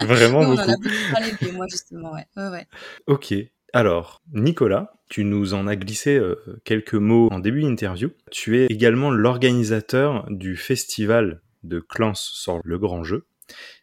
Vraiment 0.03 0.45
beaucoup. 0.45 0.61
On 0.61 0.65
en 0.65 0.73
a 0.73 0.77
beaucoup 0.77 1.13
parlé, 1.13 1.53
moi 1.53 1.67
justement, 1.69 2.13
ouais. 2.13 2.27
ouais, 2.37 2.49
ouais. 2.49 2.67
Ok. 3.07 3.35
Alors, 3.77 4.23
Nicolas, 4.33 4.95
tu 5.11 5.23
nous 5.23 5.53
en 5.53 5.67
as 5.67 5.77
glissé 5.77 6.17
euh, 6.17 6.59
quelques 6.65 6.95
mots 6.95 7.29
en 7.31 7.41
début 7.41 7.61
d'interview. 7.61 8.09
Tu 8.31 8.57
es 8.57 8.65
également 8.71 9.11
l'organisateur 9.11 10.25
du 10.31 10.57
festival 10.57 11.43
de 11.63 11.79
Clans 11.81 12.15
sur 12.15 12.63
le 12.65 12.79
grand 12.79 13.05
jeu. 13.05 13.27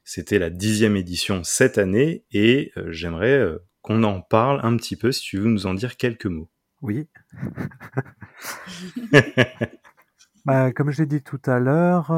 C'était 0.04 0.40
la 0.40 0.50
dixième 0.50 0.96
édition 0.96 1.44
cette 1.44 1.78
année 1.78 2.26
et 2.32 2.72
euh, 2.76 2.92
j'aimerais 2.92 3.38
euh, 3.38 3.60
qu'on 3.84 4.02
en 4.02 4.20
parle 4.20 4.62
un 4.64 4.76
petit 4.78 4.96
peu 4.96 5.12
si 5.12 5.22
tu 5.22 5.38
veux 5.38 5.48
nous 5.48 5.68
en 5.68 5.76
dire 5.76 5.96
quelques 5.96 6.26
mots. 6.26 6.50
Oui. 6.82 7.08
Bah, 10.46 10.74
comme 10.74 10.92
je 10.92 11.04
l'ai 11.04 11.06
dit 11.06 11.22
tout 11.22 11.40
à 11.46 11.58
l'heure, 11.58 12.12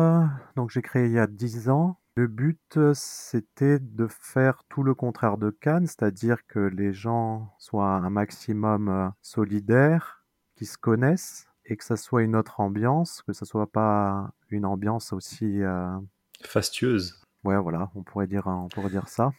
donc 0.56 0.72
j'ai 0.72 0.82
créé 0.82 1.06
il 1.06 1.12
y 1.12 1.20
a 1.20 1.28
dix 1.28 1.70
ans 1.70 2.00
le 2.15 2.28
but, 2.28 2.80
c'était 2.93 3.80
de 3.80 4.08
faire 4.08 4.63
tout 4.69 4.84
le 4.84 4.93
contraire 4.93 5.38
de 5.38 5.49
Cannes, 5.49 5.86
c'est-à-dire 5.86 6.47
que 6.47 6.60
les 6.60 6.93
gens 6.93 7.54
soient 7.60 7.91
un 7.91 8.10
maximum 8.10 9.12
solidaires, 9.21 10.23
qu'ils 10.56 10.67
se 10.67 10.78
connaissent 10.78 11.47
et 11.65 11.75
que 11.75 11.84
ça 11.84 11.97
soit 11.97 12.23
une 12.23 12.36
autre 12.36 12.60
ambiance, 12.60 13.21
que 13.23 13.34
ça 13.34 13.45
soit 13.45 13.69
pas 13.69 14.32
une 14.49 14.65
ambiance 14.65 15.13
aussi 15.13 15.62
euh, 15.62 15.97
fastueuse. 16.43 17.21
Ouais, 17.43 17.58
voilà, 17.58 17.91
on 17.95 18.04
pourrait 18.04 18.28
dire, 18.28 18.47
on 18.47 18.69
pourrait 18.69 18.89
dire 18.89 19.10
ça. 19.10 19.34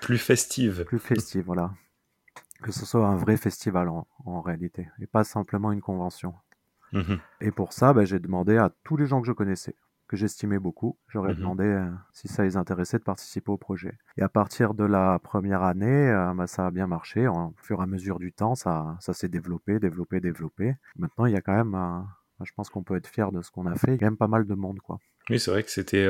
Plus 0.00 0.18
festive. 0.18 0.84
Plus 0.84 0.98
festive, 0.98 1.44
voilà. 1.46 1.72
Que 2.62 2.72
ce 2.72 2.84
soit 2.84 3.06
un 3.06 3.16
vrai 3.16 3.36
festival 3.36 3.88
en, 3.88 4.40
réalité, 4.40 4.88
et 5.00 5.06
pas 5.06 5.24
simplement 5.24 5.72
une 5.72 5.80
convention. 5.80 6.34
Mhm. 6.92 7.20
Et 7.40 7.50
pour 7.52 7.72
ça, 7.72 7.92
bah, 7.92 8.04
j'ai 8.04 8.18
demandé 8.18 8.56
à 8.56 8.72
tous 8.84 8.96
les 8.96 9.06
gens 9.06 9.20
que 9.20 9.26
je 9.26 9.32
connaissais, 9.32 9.76
que 10.08 10.16
j'estimais 10.16 10.58
beaucoup. 10.58 10.98
J'aurais 11.08 11.34
mhm. 11.34 11.38
demandé 11.38 11.64
euh, 11.64 11.90
si 12.12 12.26
ça 12.26 12.42
les 12.42 12.56
intéressait 12.56 12.98
de 12.98 13.04
participer 13.04 13.52
au 13.52 13.56
projet. 13.56 13.92
Et 14.16 14.22
à 14.22 14.28
partir 14.28 14.74
de 14.74 14.84
la 14.84 15.18
première 15.20 15.62
année, 15.62 16.10
euh, 16.10 16.34
bah, 16.34 16.46
ça 16.46 16.66
a 16.66 16.70
bien 16.70 16.86
marché. 16.86 17.28
Au 17.28 17.54
fur 17.62 17.80
et 17.80 17.82
à 17.82 17.86
mesure 17.86 18.18
du 18.18 18.32
temps, 18.32 18.54
ça, 18.54 18.96
ça 19.00 19.12
s'est 19.12 19.28
développé, 19.28 19.78
développé, 19.78 20.20
développé. 20.20 20.74
Maintenant, 20.96 21.26
il 21.26 21.34
y 21.34 21.36
a 21.36 21.40
quand 21.40 21.54
même, 21.54 21.74
euh, 21.74 22.44
je 22.44 22.52
pense 22.56 22.70
qu'on 22.70 22.82
peut 22.82 22.96
être 22.96 23.06
fier 23.06 23.30
de 23.30 23.42
ce 23.42 23.50
qu'on 23.50 23.66
a 23.66 23.74
fait. 23.74 23.88
Il 23.88 23.92
y 23.92 23.96
a 23.96 23.98
quand 23.98 24.06
même 24.06 24.16
pas 24.16 24.28
mal 24.28 24.46
de 24.46 24.54
monde, 24.54 24.80
quoi. 24.80 24.98
Oui, 25.30 25.38
c'est 25.38 25.50
vrai 25.50 25.62
que 25.62 25.70
c'était 25.70 26.08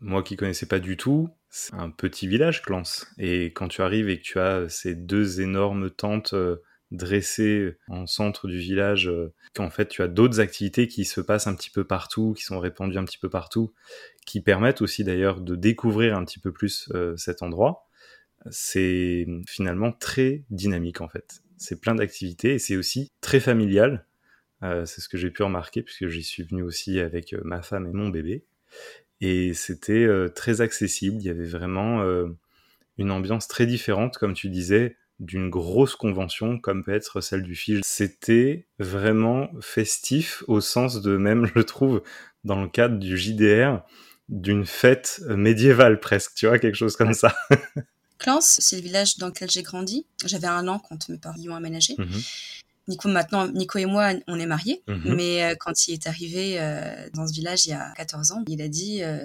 moi 0.00 0.24
qui 0.24 0.34
connaissais 0.34 0.66
pas 0.66 0.80
du 0.80 0.96
tout. 0.96 1.28
C'est 1.50 1.74
un 1.74 1.88
petit 1.88 2.26
village, 2.26 2.62
Clance. 2.62 3.06
Et 3.16 3.52
quand 3.52 3.68
tu 3.68 3.80
arrives 3.80 4.08
et 4.08 4.18
que 4.18 4.24
tu 4.24 4.40
as 4.40 4.68
ces 4.68 4.96
deux 4.96 5.40
énormes 5.40 5.88
tentes 5.88 6.34
dressé 6.90 7.76
en 7.88 8.06
centre 8.06 8.46
du 8.46 8.58
village, 8.58 9.08
euh, 9.08 9.32
qu'en 9.54 9.70
fait 9.70 9.88
tu 9.88 10.02
as 10.02 10.08
d'autres 10.08 10.40
activités 10.40 10.86
qui 10.86 11.04
se 11.04 11.20
passent 11.20 11.46
un 11.46 11.54
petit 11.54 11.70
peu 11.70 11.84
partout, 11.84 12.34
qui 12.36 12.44
sont 12.44 12.60
répandues 12.60 12.98
un 12.98 13.04
petit 13.04 13.18
peu 13.18 13.28
partout, 13.28 13.72
qui 14.24 14.40
permettent 14.40 14.82
aussi 14.82 15.04
d'ailleurs 15.04 15.40
de 15.40 15.56
découvrir 15.56 16.16
un 16.16 16.24
petit 16.24 16.38
peu 16.38 16.52
plus 16.52 16.88
euh, 16.94 17.16
cet 17.16 17.42
endroit. 17.42 17.88
C'est 18.50 19.26
finalement 19.48 19.92
très 19.92 20.44
dynamique 20.50 21.00
en 21.00 21.08
fait. 21.08 21.42
C'est 21.56 21.80
plein 21.80 21.94
d'activités 21.94 22.54
et 22.54 22.58
c'est 22.58 22.76
aussi 22.76 23.10
très 23.20 23.40
familial. 23.40 24.06
Euh, 24.62 24.86
c'est 24.86 25.00
ce 25.00 25.08
que 25.08 25.18
j'ai 25.18 25.30
pu 25.30 25.42
remarquer 25.42 25.82
puisque 25.82 26.06
j'y 26.06 26.22
suis 26.22 26.44
venu 26.44 26.62
aussi 26.62 27.00
avec 27.00 27.34
ma 27.42 27.62
femme 27.62 27.86
et 27.86 27.92
mon 27.92 28.08
bébé. 28.08 28.44
Et 29.20 29.54
c'était 29.54 30.06
très 30.34 30.60
accessible. 30.60 31.16
Il 31.18 31.24
y 31.24 31.30
avait 31.30 31.46
vraiment 31.46 32.04
une 32.98 33.10
ambiance 33.10 33.48
très 33.48 33.64
différente, 33.64 34.18
comme 34.18 34.34
tu 34.34 34.50
disais 34.50 34.96
d'une 35.18 35.48
grosse 35.48 35.96
convention 35.96 36.58
comme 36.58 36.84
peut 36.84 36.94
être 36.94 37.20
celle 37.20 37.42
du 37.42 37.54
FIGE. 37.54 37.80
C'était 37.84 38.66
vraiment 38.78 39.48
festif 39.60 40.44
au 40.46 40.60
sens 40.60 41.00
de 41.00 41.16
même, 41.16 41.46
je 41.54 41.60
trouve, 41.60 42.02
dans 42.44 42.60
le 42.60 42.68
cadre 42.68 42.98
du 42.98 43.16
JDR, 43.16 43.82
d'une 44.28 44.66
fête 44.66 45.20
médiévale 45.28 46.00
presque, 46.00 46.34
tu 46.34 46.46
vois, 46.46 46.58
quelque 46.58 46.74
chose 46.74 46.96
comme 46.96 47.14
ça. 47.14 47.34
Clans, 48.18 48.40
c'est 48.40 48.76
le 48.76 48.82
village 48.82 49.18
dans 49.18 49.26
lequel 49.26 49.50
j'ai 49.50 49.62
grandi. 49.62 50.06
J'avais 50.24 50.46
un 50.46 50.66
an 50.68 50.78
quand 50.78 51.08
mes 51.08 51.18
parents 51.18 51.36
y 51.38 51.48
ont 51.48 51.54
aménagé. 51.54 51.94
Mhm. 51.98 52.22
Nico, 52.88 53.08
maintenant, 53.08 53.48
Nico 53.48 53.78
et 53.78 53.86
moi, 53.86 54.12
on 54.26 54.38
est 54.38 54.46
mariés. 54.46 54.82
Mhm. 54.86 55.14
Mais 55.14 55.42
euh, 55.42 55.54
quand 55.58 55.88
il 55.88 55.94
est 55.94 56.06
arrivé 56.06 56.60
euh, 56.60 57.08
dans 57.14 57.26
ce 57.26 57.32
village 57.32 57.66
il 57.66 57.70
y 57.70 57.74
a 57.74 57.92
14 57.96 58.32
ans, 58.32 58.44
il 58.48 58.62
a 58.62 58.68
dit, 58.68 59.02
euh, 59.02 59.20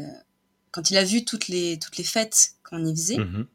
quand 0.71 0.91
il 0.91 0.97
a 0.97 1.03
vu 1.03 1.23
toutes 1.23 1.47
les, 1.47 1.79
toutes 1.79 1.97
les 1.97 2.03
fêtes 2.03 2.55
qu'on 2.63 2.83
y 2.85 2.95
faisait, 2.95 3.17
mhm. 3.17 3.45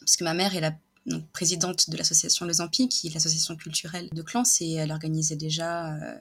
puisque 0.00 0.22
ma 0.22 0.34
mère 0.34 0.56
est 0.56 0.60
la 0.60 0.72
donc, 1.06 1.26
présidente 1.32 1.88
de 1.88 1.96
l'association 1.96 2.46
Les 2.46 2.60
Ampis, 2.60 2.88
qui 2.88 3.08
est 3.08 3.14
l'association 3.14 3.56
culturelle 3.56 4.08
de 4.12 4.22
Clans, 4.22 4.42
et 4.60 4.74
elle 4.74 4.92
organisait 4.92 5.36
déjà 5.36 5.94
euh, 5.94 6.14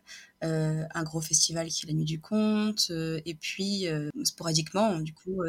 euh, 0.46 0.84
un 0.94 1.04
gros 1.04 1.20
festival 1.20 1.68
qui 1.68 1.86
est 1.86 1.90
la 1.90 1.94
Nuit 1.94 2.06
du 2.06 2.20
Conte, 2.22 2.88
euh, 2.90 3.20
et 3.26 3.36
puis 3.36 3.88
sporadiquement, 4.24 5.00
du 5.00 5.14
coup, 5.14 5.42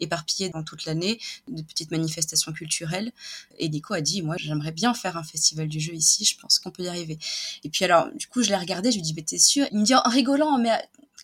éparpillé 0.00 0.48
dans 0.48 0.62
toute 0.62 0.86
l'année, 0.86 1.18
de 1.48 1.62
petites 1.62 1.90
manifestations 1.90 2.52
culturelles. 2.52 3.12
Et 3.58 3.68
Nico 3.68 3.92
a 3.92 4.00
dit, 4.00 4.22
moi, 4.22 4.36
j'aimerais 4.38 4.72
bien 4.72 4.94
faire 4.94 5.16
un 5.16 5.24
festival 5.24 5.68
du 5.68 5.80
jeu 5.80 5.92
ici, 5.92 6.24
je 6.24 6.38
pense 6.40 6.58
qu'on 6.58 6.70
peut 6.70 6.84
y 6.84 6.88
arriver. 6.88 7.18
Et 7.64 7.68
puis 7.68 7.84
alors, 7.84 8.10
du 8.14 8.26
coup, 8.26 8.42
je 8.42 8.48
l'ai 8.48 8.56
regardé, 8.56 8.90
je 8.90 8.96
lui 8.96 9.02
dis, 9.02 9.14
mais 9.14 9.22
t'es 9.22 9.38
sûr 9.38 9.66
Il 9.70 9.78
me 9.78 9.84
dit 9.84 9.94
en 9.94 10.02
rigolant, 10.08 10.58
mais 10.58 10.70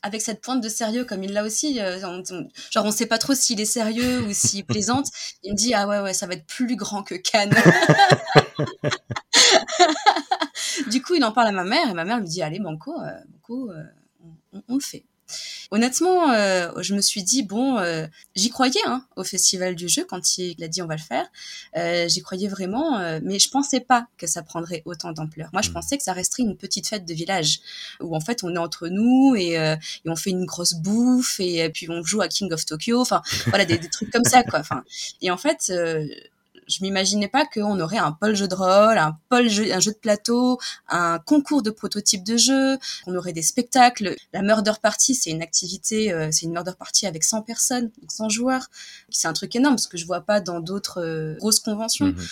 avec 0.04 0.20
cette 0.20 0.42
pointe 0.42 0.62
de 0.62 0.68
sérieux 0.68 1.04
comme 1.04 1.24
il 1.24 1.32
l'a 1.32 1.42
aussi. 1.42 1.80
Euh, 1.80 1.98
genre, 1.98 2.84
on 2.84 2.90
sait 2.90 3.06
pas 3.06 3.16
trop 3.16 3.34
s'il 3.34 3.58
est 3.60 3.64
sérieux 3.64 4.20
ou 4.20 4.34
s'il 4.34 4.64
plaisante. 4.66 5.06
Il 5.42 5.52
me 5.52 5.56
dit, 5.56 5.72
ah 5.72 5.88
ouais, 5.88 6.00
ouais, 6.00 6.12
ça 6.12 6.26
va 6.26 6.34
être 6.34 6.46
plus 6.46 6.76
grand 6.76 7.02
que 7.02 7.14
Cannes. 7.14 7.54
du 10.90 11.02
coup, 11.02 11.14
il 11.14 11.24
en 11.24 11.32
parle 11.32 11.48
à 11.48 11.52
ma 11.52 11.64
mère 11.64 11.88
et 11.88 11.94
ma 11.94 12.04
mère 12.04 12.20
lui 12.20 12.28
dit, 12.28 12.42
allez, 12.42 12.60
banco, 12.60 12.92
euh, 13.00 13.12
banco 13.28 13.70
euh, 13.70 13.82
on, 14.68 14.74
le 14.74 14.80
fait. 14.80 15.06
Honnêtement, 15.70 16.30
euh, 16.30 16.70
je 16.80 16.94
me 16.94 17.00
suis 17.00 17.22
dit 17.22 17.42
bon, 17.42 17.78
euh, 17.78 18.06
j'y 18.34 18.50
croyais 18.50 18.80
hein, 18.86 19.04
au 19.16 19.24
festival 19.24 19.74
du 19.74 19.88
jeu 19.88 20.04
quand 20.08 20.38
il 20.38 20.62
a 20.62 20.68
dit 20.68 20.82
on 20.82 20.86
va 20.86 20.96
le 20.96 21.00
faire. 21.00 21.26
Euh, 21.76 22.08
j'y 22.08 22.22
croyais 22.22 22.48
vraiment, 22.48 22.98
mais 23.22 23.38
je 23.38 23.48
pensais 23.48 23.80
pas 23.80 24.06
que 24.18 24.26
ça 24.26 24.42
prendrait 24.42 24.82
autant 24.84 25.12
d'ampleur. 25.12 25.50
Moi, 25.52 25.62
je 25.62 25.70
hmm. 25.70 25.74
pensais 25.74 25.96
que 25.96 26.02
ça 26.02 26.12
resterait 26.12 26.42
une 26.42 26.56
petite 26.56 26.86
fête 26.86 27.04
de 27.04 27.14
village 27.14 27.60
où 28.00 28.14
en 28.14 28.20
fait 28.20 28.44
on 28.44 28.54
est 28.54 28.58
entre 28.58 28.88
nous 28.88 29.34
et, 29.36 29.58
on 30.06 30.16
fait 30.16 30.30
une 30.30 30.44
grosse 30.44 30.74
bouffe 30.74 31.40
et, 31.40 31.68
puis 31.70 31.88
on 31.90 32.02
joue 32.04 32.20
à 32.20 32.28
King 32.28 32.52
of 32.52 32.64
Tokyo. 32.64 33.00
Enfin, 33.00 33.22
voilà 33.46 33.64
des, 33.64 33.78
des 33.78 33.88
trucs 33.88 34.10
comme 34.10 34.24
ça 34.24 34.42
quoi. 34.42 34.60
Enfin, 34.60 34.84
et 35.22 35.30
en 35.30 35.36
fait 35.36 35.72
je 36.66 36.82
m'imaginais 36.82 37.28
pas 37.28 37.44
qu'on 37.46 37.78
aurait 37.80 37.98
un 37.98 38.12
pôle 38.12 38.34
jeu 38.34 38.48
de 38.48 38.54
rôle, 38.54 38.98
un 38.98 39.18
pôle 39.28 39.48
jeu, 39.48 39.72
un 39.72 39.80
jeu 39.80 39.92
de 39.92 39.98
plateau, 39.98 40.58
un 40.88 41.18
concours 41.18 41.62
de 41.62 41.70
prototypes 41.70 42.24
de 42.24 42.36
jeux, 42.36 42.78
qu'on 43.04 43.14
aurait 43.16 43.32
des 43.32 43.42
spectacles. 43.42 44.16
La 44.32 44.42
murder 44.42 44.72
party, 44.80 45.14
c'est 45.14 45.30
une 45.30 45.42
activité, 45.42 46.12
euh, 46.12 46.28
c'est 46.30 46.46
une 46.46 46.52
murder 46.52 46.72
party 46.78 47.06
avec 47.06 47.24
100 47.24 47.42
personnes, 47.42 47.90
100 48.08 48.28
joueurs. 48.28 48.70
C'est 49.10 49.28
un 49.28 49.32
truc 49.32 49.54
énorme 49.56 49.76
parce 49.76 49.86
que 49.86 49.98
je 49.98 50.06
vois 50.06 50.20
pas 50.20 50.40
dans 50.40 50.60
d'autres 50.60 51.00
euh, 51.00 51.36
grosses 51.36 51.60
conventions. 51.60 52.06
Mhm 52.06 52.26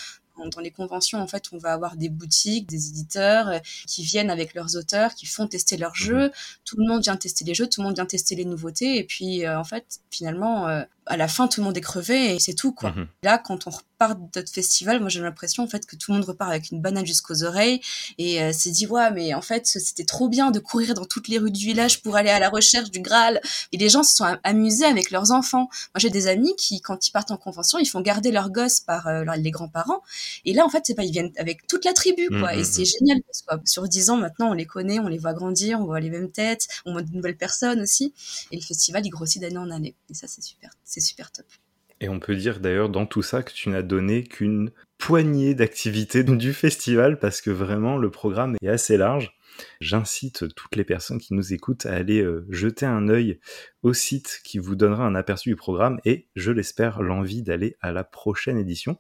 dans 0.49 0.61
les 0.61 0.71
conventions, 0.71 1.21
en 1.21 1.27
fait, 1.27 1.45
on 1.53 1.59
va 1.59 1.73
avoir 1.73 1.97
des 1.97 2.09
boutiques, 2.09 2.68
des 2.68 2.88
éditeurs 2.88 3.49
euh, 3.49 3.59
qui 3.87 4.03
viennent 4.03 4.31
avec 4.31 4.55
leurs 4.55 4.77
auteurs, 4.77 5.14
qui 5.14 5.27
font 5.27 5.47
tester 5.47 5.77
leurs 5.77 5.92
mhm. 5.92 6.07
jeux. 6.07 6.33
Tout 6.64 6.77
le 6.79 6.87
monde 6.87 7.03
vient 7.03 7.16
tester 7.16 7.45
les 7.45 7.55
jeux, 7.55 7.68
tout 7.68 7.81
le 7.81 7.87
monde 7.87 7.97
vient 7.97 8.07
tester 8.07 8.35
les 8.35 8.45
nouveautés. 8.45 8.99
Et 8.99 9.05
puis, 9.05 9.45
euh, 9.45 9.59
en 9.59 9.64
fait, 9.64 10.01
finalement, 10.11 10.68
euh, 10.68 10.83
à 11.06 11.16
la 11.16 11.28
fin, 11.28 11.48
tout 11.48 11.60
le 11.60 11.66
monde 11.66 11.76
est 11.76 11.82
crevé 11.82 12.34
et 12.34 12.38
c'est 12.38 12.54
tout, 12.54 12.72
quoi. 12.72 12.92
Mhm. 12.92 13.06
Là, 13.22 13.38
quand 13.38 13.66
on 13.66 13.70
repart 13.70 14.18
de 14.18 14.26
notre 14.36 14.52
festival, 14.52 15.00
moi, 15.00 15.08
j'ai 15.08 15.20
l'impression, 15.20 15.62
en 15.62 15.68
fait, 15.68 15.86
que 15.86 15.96
tout 15.96 16.12
le 16.12 16.18
monde 16.18 16.26
repart 16.26 16.50
avec 16.50 16.70
une 16.70 16.80
banane 16.80 17.06
jusqu'aux 17.06 17.44
oreilles 17.44 17.80
et 18.18 18.52
s'est 18.52 18.70
dit, 18.70 18.86
ouais, 18.86 19.10
mais 19.10 19.34
en 19.34 19.42
fait, 19.42 19.66
c'était 19.66 20.04
trop 20.04 20.28
bien 20.28 20.50
de 20.50 20.58
courir 20.58 20.94
dans 20.94 21.04
toutes 21.04 21.28
les 21.28 21.38
rues 21.38 21.50
du 21.50 21.64
village 21.64 22.02
pour 22.02 22.16
aller 22.16 22.30
à 22.30 22.38
la 22.38 22.48
recherche 22.48 22.90
du 22.90 23.00
Graal. 23.00 23.40
Et 23.72 23.76
les 23.76 23.88
gens 23.88 24.02
se 24.02 24.16
sont 24.16 24.36
amusés 24.44 24.84
avec 24.84 25.10
leurs 25.10 25.32
enfants. 25.32 25.68
Moi, 25.94 25.98
j'ai 25.98 26.10
des 26.10 26.28
amis 26.28 26.54
qui, 26.56 26.80
quand 26.80 27.06
ils 27.06 27.10
partent 27.10 27.30
en 27.30 27.36
convention, 27.36 27.78
ils 27.78 27.86
font 27.86 28.00
garder 28.00 28.30
leurs 28.30 28.50
gosses 28.50 28.80
par 28.80 29.08
les 29.36 29.50
grands-parents 29.50 30.02
et 30.44 30.52
là, 30.52 30.64
en 30.64 30.68
fait, 30.68 30.82
c'est 30.84 30.94
pas, 30.94 31.04
ils 31.04 31.12
viennent 31.12 31.32
avec 31.36 31.66
toute 31.66 31.84
la 31.84 31.92
tribu, 31.92 32.28
quoi. 32.28 32.54
et 32.54 32.62
mm, 32.62 32.64
c'est 32.64 32.84
génial 32.84 33.18
parce 33.26 33.42
que 33.42 33.68
sur 33.68 33.88
dix 33.88 34.10
ans, 34.10 34.16
maintenant, 34.16 34.50
on 34.50 34.54
les 34.54 34.66
connaît, 34.66 34.98
on 34.98 35.08
les 35.08 35.18
voit 35.18 35.34
grandir, 35.34 35.80
on 35.80 35.84
voit 35.84 36.00
les 36.00 36.10
mêmes 36.10 36.30
têtes, 36.30 36.68
on 36.86 36.92
voit 36.92 37.02
de 37.02 37.12
nouvelles 37.12 37.36
personnes 37.36 37.80
aussi. 37.80 38.12
Et 38.50 38.56
le 38.56 38.62
festival, 38.62 39.04
il 39.04 39.10
grossit 39.10 39.40
d'année 39.40 39.58
en 39.58 39.70
année. 39.70 39.94
Et 40.10 40.14
ça, 40.14 40.26
c'est 40.26 40.42
super, 40.42 40.70
c'est 40.92 41.00
super 41.00 41.33
top. 41.33 41.46
Et 42.00 42.09
on 42.09 42.20
peut 42.20 42.37
dire 42.37 42.61
d'ailleurs 42.61 42.90
dans 42.90 43.07
tout 43.07 43.22
ça 43.22 43.42
que 43.42 43.52
tu 43.52 43.70
n'as 43.70 43.83
donné 43.83 44.24
qu'une 44.24 44.72
poignée 44.98 45.55
d'activités 45.55 46.22
du 46.24 46.52
festival 46.52 47.18
parce 47.18 47.40
que 47.40 47.50
vraiment 47.50 47.96
le 47.96 48.11
programme 48.11 48.57
est 48.61 48.68
assez 48.68 48.98
large. 48.98 49.35
J'incite 49.81 50.55
toutes 50.55 50.76
les 50.76 50.85
personnes 50.85 51.18
qui 51.18 51.35
nous 51.35 51.55
écoutent 51.55 51.87
à 51.87 51.94
aller 51.94 52.20
euh, 52.22 52.44
jeter 52.50 52.85
un 52.85 53.09
œil 53.09 53.38
au 53.83 53.92
site 53.92 54.40
qui 54.44 54.59
vous 54.59 54.76
donnera 54.76 55.05
un 55.07 55.14
aperçu 55.14 55.50
du 55.50 55.57
programme 55.57 55.98
et, 56.05 56.28
je 56.35 56.50
l'espère, 56.50 57.02
l'envie 57.02 57.42
d'aller 57.42 57.76
à 57.81 57.92
la 57.92 58.02
prochaine 58.02 58.59
édition. 58.59 58.98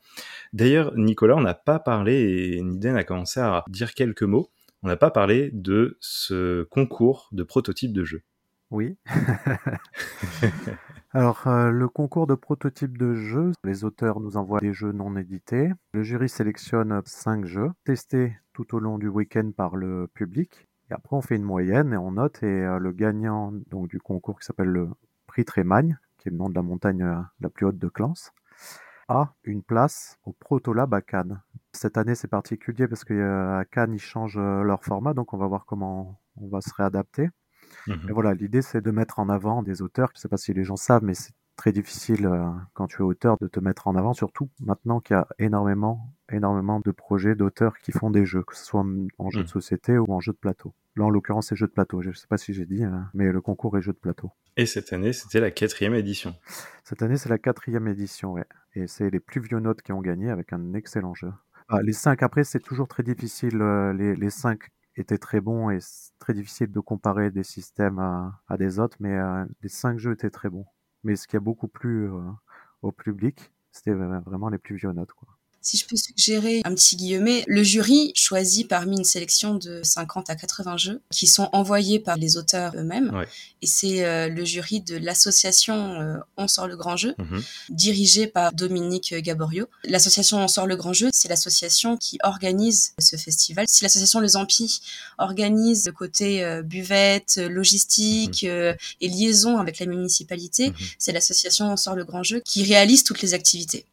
D'ailleurs, 0.52 0.92
Nicolas, 0.96 1.36
on 1.36 1.40
n'a 1.40 1.54
pas 1.54 1.78
parlé, 1.78 2.54
et 2.56 2.62
Niden 2.62 2.96
a 2.96 3.04
commencé 3.04 3.40
à 3.40 3.64
dire 3.68 3.94
quelques 3.94 4.22
mots, 4.22 4.50
on 4.82 4.88
n'a 4.88 4.96
pas 4.96 5.10
parlé 5.10 5.50
de 5.54 5.96
ce 6.00 6.64
concours 6.64 7.28
de 7.32 7.42
prototype 7.42 7.92
de 7.92 8.04
jeu. 8.04 8.22
Oui. 8.70 8.96
Alors, 11.14 11.46
euh, 11.46 11.70
le 11.70 11.90
concours 11.90 12.26
de 12.26 12.34
prototype 12.34 12.96
de 12.96 13.12
jeu, 13.12 13.52
les 13.64 13.84
auteurs 13.84 14.18
nous 14.18 14.38
envoient 14.38 14.60
des 14.60 14.72
jeux 14.72 14.92
non 14.92 15.14
édités. 15.14 15.70
Le 15.92 16.02
jury 16.02 16.30
sélectionne 16.30 17.02
cinq 17.04 17.44
jeux, 17.44 17.70
testés 17.84 18.34
tout 18.54 18.74
au 18.74 18.78
long 18.78 18.96
du 18.96 19.08
week-end 19.08 19.50
par 19.54 19.76
le 19.76 20.08
public. 20.14 20.66
Et 20.90 20.94
après, 20.94 21.14
on 21.14 21.20
fait 21.20 21.36
une 21.36 21.42
moyenne 21.42 21.92
et 21.92 21.98
on 21.98 22.12
note. 22.12 22.42
Et 22.42 22.46
euh, 22.46 22.78
le 22.78 22.92
gagnant 22.92 23.52
donc, 23.70 23.88
du 23.88 24.00
concours 24.00 24.40
qui 24.40 24.46
s'appelle 24.46 24.68
le 24.68 24.88
prix 25.26 25.44
Trémagne, 25.44 25.98
qui 26.16 26.28
est 26.28 26.30
le 26.30 26.38
nom 26.38 26.48
de 26.48 26.54
la 26.54 26.62
montagne 26.62 27.02
euh, 27.02 27.20
la 27.40 27.50
plus 27.50 27.66
haute 27.66 27.78
de 27.78 27.88
Clans, 27.88 28.14
a 29.08 29.34
une 29.44 29.62
place 29.62 30.18
au 30.24 30.32
Protolab 30.32 30.94
à 30.94 31.02
Cannes. 31.02 31.42
Cette 31.72 31.98
année, 31.98 32.14
c'est 32.14 32.28
particulier 32.28 32.88
parce 32.88 33.04
qu'à 33.04 33.66
Cannes, 33.70 33.92
ils 33.92 34.00
changent 34.00 34.38
leur 34.38 34.82
format, 34.82 35.12
donc 35.12 35.34
on 35.34 35.36
va 35.36 35.46
voir 35.46 35.66
comment 35.66 36.18
on 36.36 36.48
va 36.48 36.62
se 36.62 36.72
réadapter. 36.72 37.28
Mmh 37.86 38.10
voilà, 38.10 38.34
l'idée 38.34 38.62
c'est 38.62 38.80
de 38.80 38.90
mettre 38.90 39.18
en 39.18 39.28
avant 39.28 39.62
des 39.62 39.82
auteurs. 39.82 40.10
Je 40.14 40.18
ne 40.18 40.20
sais 40.22 40.28
pas 40.28 40.36
si 40.36 40.52
les 40.52 40.64
gens 40.64 40.76
savent, 40.76 41.04
mais 41.04 41.14
c'est 41.14 41.32
très 41.56 41.72
difficile 41.72 42.26
euh, 42.26 42.48
quand 42.72 42.86
tu 42.86 42.98
es 42.98 43.04
auteur 43.04 43.36
de 43.38 43.46
te 43.46 43.60
mettre 43.60 43.86
en 43.86 43.94
avant, 43.94 44.14
surtout 44.14 44.50
maintenant 44.60 45.00
qu'il 45.00 45.14
y 45.14 45.18
a 45.18 45.26
énormément, 45.38 46.12
énormément 46.30 46.80
de 46.80 46.90
projets 46.90 47.34
d'auteurs 47.34 47.78
qui 47.78 47.92
font 47.92 48.10
des 48.10 48.24
jeux, 48.24 48.42
que 48.42 48.56
ce 48.56 48.64
soit 48.64 48.84
en 49.18 49.30
jeu 49.30 49.40
de 49.40 49.44
mmh. 49.44 49.48
société 49.48 49.98
ou 49.98 50.12
en 50.12 50.20
jeu 50.20 50.32
de 50.32 50.38
plateau. 50.38 50.74
Là, 50.96 51.04
en 51.04 51.10
l'occurrence, 51.10 51.48
c'est 51.48 51.56
jeu 51.56 51.66
de 51.66 51.72
plateau. 51.72 52.02
Je 52.02 52.10
ne 52.10 52.14
sais 52.14 52.26
pas 52.26 52.36
si 52.36 52.52
j'ai 52.52 52.66
dit, 52.66 52.84
hein, 52.84 53.08
mais 53.14 53.32
le 53.32 53.40
concours 53.40 53.78
est 53.78 53.82
jeu 53.82 53.92
de 53.92 53.98
plateau. 53.98 54.30
Et 54.56 54.66
cette 54.66 54.92
année, 54.92 55.12
c'était 55.12 55.40
la 55.40 55.50
quatrième 55.50 55.94
édition. 55.94 56.34
Cette 56.84 57.00
année, 57.00 57.16
c'est 57.16 57.30
la 57.30 57.38
quatrième 57.38 57.88
édition, 57.88 58.32
ouais. 58.32 58.44
Et 58.74 58.86
c'est 58.86 59.08
les 59.08 59.20
plus 59.20 59.40
vieux 59.40 59.60
notes 59.60 59.80
qui 59.80 59.92
ont 59.92 60.02
gagné 60.02 60.30
avec 60.30 60.52
un 60.52 60.74
excellent 60.74 61.14
jeu. 61.14 61.32
Ah, 61.68 61.80
les 61.82 61.94
cinq 61.94 62.22
après, 62.22 62.44
c'est 62.44 62.60
toujours 62.60 62.88
très 62.88 63.02
difficile. 63.02 63.62
Euh, 63.62 63.94
les, 63.94 64.14
les 64.14 64.30
cinq 64.30 64.68
était 64.96 65.18
très 65.18 65.40
bon 65.40 65.70
et 65.70 65.78
très 66.18 66.34
difficile 66.34 66.70
de 66.70 66.80
comparer 66.80 67.30
des 67.30 67.44
systèmes 67.44 67.98
à, 67.98 68.56
des 68.58 68.78
autres, 68.78 68.96
mais 69.00 69.18
les 69.62 69.68
cinq 69.68 69.98
jeux 69.98 70.12
étaient 70.12 70.30
très 70.30 70.50
bons. 70.50 70.66
Mais 71.04 71.16
ce 71.16 71.26
qui 71.26 71.36
a 71.36 71.40
beaucoup 71.40 71.68
plu 71.68 72.10
au 72.82 72.92
public, 72.92 73.52
c'était 73.72 73.92
vraiment 73.94 74.48
les 74.48 74.58
plus 74.58 74.76
vieux 74.76 74.92
notes. 74.92 75.12
Quoi 75.12 75.38
si 75.62 75.76
je 75.76 75.86
peux 75.86 75.96
suggérer 75.96 76.60
un 76.64 76.74
petit 76.74 76.96
guillemet, 76.96 77.44
le 77.46 77.62
jury 77.62 78.12
choisit 78.16 78.66
parmi 78.66 78.96
une 78.96 79.04
sélection 79.04 79.54
de 79.54 79.80
50 79.84 80.28
à 80.28 80.34
80 80.34 80.76
jeux 80.76 81.00
qui 81.10 81.28
sont 81.28 81.48
envoyés 81.52 82.00
par 82.00 82.16
les 82.16 82.36
auteurs 82.36 82.74
eux-mêmes. 82.76 83.12
Et 83.62 83.66
c'est 83.66 84.04
euh, 84.04 84.28
le 84.28 84.44
jury 84.44 84.80
de 84.80 84.96
l'association 84.96 86.00
euh, 86.00 86.16
On 86.36 86.48
sort 86.48 86.66
le 86.66 86.76
grand 86.76 86.96
jeu, 86.96 87.14
mhm. 87.16 87.42
dirigé 87.70 88.26
par 88.26 88.52
Dominique 88.52 89.14
Gaborio. 89.14 89.66
L'association 89.84 90.38
On 90.38 90.48
sort 90.48 90.66
le 90.66 90.74
grand 90.74 90.92
jeu, 90.92 91.10
c'est 91.12 91.28
l'association 91.28 91.96
qui 91.96 92.18
organise 92.24 92.94
ce 92.98 93.16
festival. 93.16 93.66
Si 93.68 93.84
l'association 93.84 94.18
Les 94.18 94.36
Ampis 94.36 94.80
organise 95.18 95.86
le 95.86 95.92
côté 95.92 96.42
euh, 96.42 96.62
buvette, 96.62 97.36
logistique 97.36 98.42
mhm. 98.42 98.74
et 99.00 99.08
liaison 99.08 99.58
avec 99.58 99.78
la 99.78 99.86
municipalité, 99.86 100.70
mhm. 100.70 100.76
c'est 100.98 101.12
l'association 101.12 101.72
On 101.72 101.76
sort 101.76 101.94
le 101.94 102.04
grand 102.04 102.24
jeu 102.24 102.42
qui 102.44 102.64
réalise 102.64 103.04
toutes 103.04 103.22
les 103.22 103.34
activités. 103.34 103.86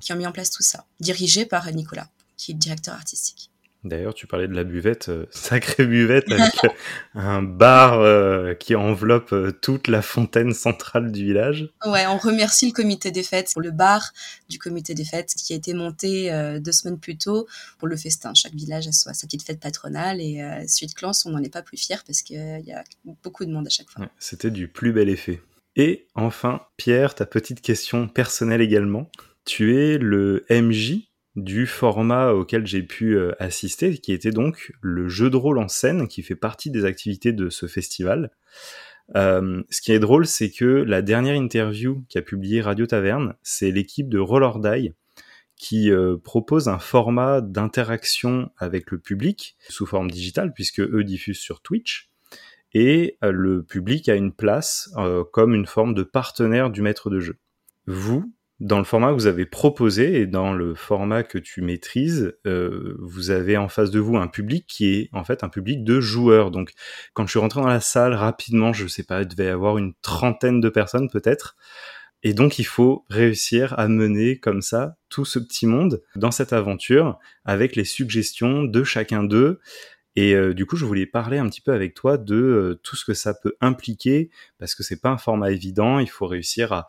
Qui 0.00 0.12
ont 0.12 0.16
mis 0.16 0.26
en 0.26 0.32
place 0.32 0.50
tout 0.50 0.62
ça, 0.62 0.84
dirigé 1.00 1.46
par 1.46 1.70
Nicolas, 1.72 2.08
qui 2.36 2.52
est 2.52 2.54
le 2.54 2.60
directeur 2.60 2.94
artistique. 2.94 3.50
D'ailleurs, 3.84 4.14
tu 4.14 4.26
parlais 4.26 4.48
de 4.48 4.54
la 4.54 4.64
buvette, 4.64 5.08
euh, 5.08 5.26
sacrée 5.30 5.86
buvette, 5.86 6.30
avec 6.32 6.64
euh, 6.64 6.68
un 7.14 7.42
bar 7.42 8.00
euh, 8.00 8.54
qui 8.54 8.74
enveloppe 8.74 9.34
toute 9.62 9.86
la 9.86 10.02
fontaine 10.02 10.52
centrale 10.52 11.12
du 11.12 11.24
village. 11.24 11.70
Ouais, 11.86 12.06
on 12.06 12.18
remercie 12.18 12.66
le 12.66 12.72
comité 12.72 13.12
des 13.12 13.22
fêtes 13.22 13.50
pour 13.52 13.62
le 13.62 13.70
bar 13.70 14.12
du 14.48 14.58
comité 14.58 14.94
des 14.94 15.04
fêtes 15.04 15.32
qui 15.34 15.52
a 15.52 15.56
été 15.56 15.74
monté 15.74 16.30
deux 16.60 16.72
semaines 16.72 16.98
plus 16.98 17.16
tôt 17.16 17.46
pour 17.78 17.86
le 17.86 17.96
festin. 17.96 18.34
Chaque 18.34 18.54
village 18.54 18.88
a 18.88 18.92
sa 18.92 19.12
petite 19.12 19.42
fête 19.42 19.60
patronale 19.60 20.20
et 20.20 20.42
Suite 20.66 20.94
Clans, 20.94 21.12
on 21.26 21.30
n'en 21.30 21.42
est 21.42 21.52
pas 21.52 21.62
plus 21.62 21.76
fier 21.76 22.02
parce 22.06 22.22
qu'il 22.22 22.62
y 22.64 22.72
a 22.72 22.84
beaucoup 23.22 23.44
de 23.44 23.52
monde 23.52 23.66
à 23.66 23.70
chaque 23.70 23.90
fois. 23.90 24.06
C'était 24.18 24.50
du 24.50 24.68
plus 24.68 24.92
bel 24.92 25.08
effet. 25.08 25.40
Et 25.76 26.06
enfin, 26.14 26.62
Pierre, 26.76 27.14
ta 27.14 27.26
petite 27.26 27.60
question 27.60 28.08
personnelle 28.08 28.60
également 28.60 29.10
tu 29.48 29.78
es 29.78 29.96
le 29.96 30.44
MJ 30.50 31.08
du 31.34 31.66
format 31.66 32.32
auquel 32.32 32.66
j'ai 32.66 32.82
pu 32.82 33.16
euh, 33.16 33.32
assister, 33.38 33.96
qui 33.96 34.12
était 34.12 34.30
donc 34.30 34.72
le 34.82 35.08
jeu 35.08 35.30
de 35.30 35.36
rôle 35.36 35.58
en 35.58 35.68
scène, 35.68 36.06
qui 36.06 36.22
fait 36.22 36.36
partie 36.36 36.70
des 36.70 36.84
activités 36.84 37.32
de 37.32 37.48
ce 37.48 37.64
festival. 37.64 38.30
Euh, 39.16 39.62
ce 39.70 39.80
qui 39.80 39.92
est 39.92 40.00
drôle, 40.00 40.26
c'est 40.26 40.50
que 40.50 40.66
la 40.66 41.00
dernière 41.00 41.34
interview 41.34 42.04
qu'a 42.10 42.20
publié 42.20 42.60
Radio 42.60 42.84
Taverne, 42.84 43.36
c'est 43.42 43.70
l'équipe 43.70 44.10
de 44.10 44.18
Roll 44.18 44.42
or 44.42 44.60
Die 44.60 44.92
qui 45.56 45.90
euh, 45.90 46.18
propose 46.18 46.68
un 46.68 46.78
format 46.78 47.40
d'interaction 47.40 48.50
avec 48.58 48.90
le 48.90 48.98
public 48.98 49.56
sous 49.70 49.86
forme 49.86 50.10
digitale, 50.10 50.52
puisque 50.52 50.80
eux 50.80 51.04
diffusent 51.04 51.40
sur 51.40 51.62
Twitch. 51.62 52.10
Et 52.74 53.16
le 53.22 53.62
public 53.62 54.10
a 54.10 54.14
une 54.14 54.34
place 54.34 54.90
comme 55.32 55.54
une 55.54 55.64
forme 55.64 55.94
de 55.94 56.02
partenaire 56.02 56.68
du 56.68 56.82
maître 56.82 57.08
de 57.08 57.18
jeu. 57.18 57.38
Vous, 57.86 58.30
dans 58.60 58.78
le 58.78 58.84
format 58.84 59.10
que 59.10 59.14
vous 59.14 59.26
avez 59.26 59.46
proposé 59.46 60.20
et 60.20 60.26
dans 60.26 60.52
le 60.52 60.74
format 60.74 61.22
que 61.22 61.38
tu 61.38 61.62
maîtrises, 61.62 62.34
euh, 62.46 62.96
vous 63.00 63.30
avez 63.30 63.56
en 63.56 63.68
face 63.68 63.90
de 63.90 64.00
vous 64.00 64.16
un 64.16 64.26
public 64.26 64.66
qui 64.66 64.94
est 64.94 65.08
en 65.12 65.22
fait 65.22 65.44
un 65.44 65.48
public 65.48 65.84
de 65.84 66.00
joueurs. 66.00 66.50
Donc, 66.50 66.72
quand 67.14 67.24
je 67.24 67.30
suis 67.30 67.38
rentré 67.38 67.60
dans 67.60 67.68
la 67.68 67.80
salle 67.80 68.14
rapidement, 68.14 68.72
je 68.72 68.86
sais 68.88 69.04
pas, 69.04 69.22
il 69.22 69.28
devait 69.28 69.46
y 69.46 69.48
avoir 69.48 69.78
une 69.78 69.94
trentaine 70.02 70.60
de 70.60 70.68
personnes 70.68 71.08
peut-être. 71.08 71.56
Et 72.24 72.34
donc, 72.34 72.58
il 72.58 72.64
faut 72.64 73.04
réussir 73.08 73.78
à 73.78 73.86
mener 73.86 74.38
comme 74.40 74.60
ça 74.60 74.96
tout 75.08 75.24
ce 75.24 75.38
petit 75.38 75.66
monde 75.66 76.02
dans 76.16 76.32
cette 76.32 76.52
aventure 76.52 77.18
avec 77.44 77.76
les 77.76 77.84
suggestions 77.84 78.64
de 78.64 78.82
chacun 78.82 79.22
d'eux. 79.22 79.60
Et 80.16 80.34
euh, 80.34 80.52
du 80.52 80.66
coup, 80.66 80.74
je 80.74 80.84
voulais 80.84 81.06
parler 81.06 81.38
un 81.38 81.48
petit 81.48 81.60
peu 81.60 81.72
avec 81.72 81.94
toi 81.94 82.18
de 82.18 82.34
euh, 82.34 82.80
tout 82.82 82.96
ce 82.96 83.04
que 83.04 83.14
ça 83.14 83.34
peut 83.34 83.54
impliquer, 83.60 84.30
parce 84.58 84.74
que 84.74 84.82
c'est 84.82 85.00
pas 85.00 85.10
un 85.10 85.18
format 85.18 85.52
évident. 85.52 86.00
Il 86.00 86.10
faut 86.10 86.26
réussir 86.26 86.72
à 86.72 86.88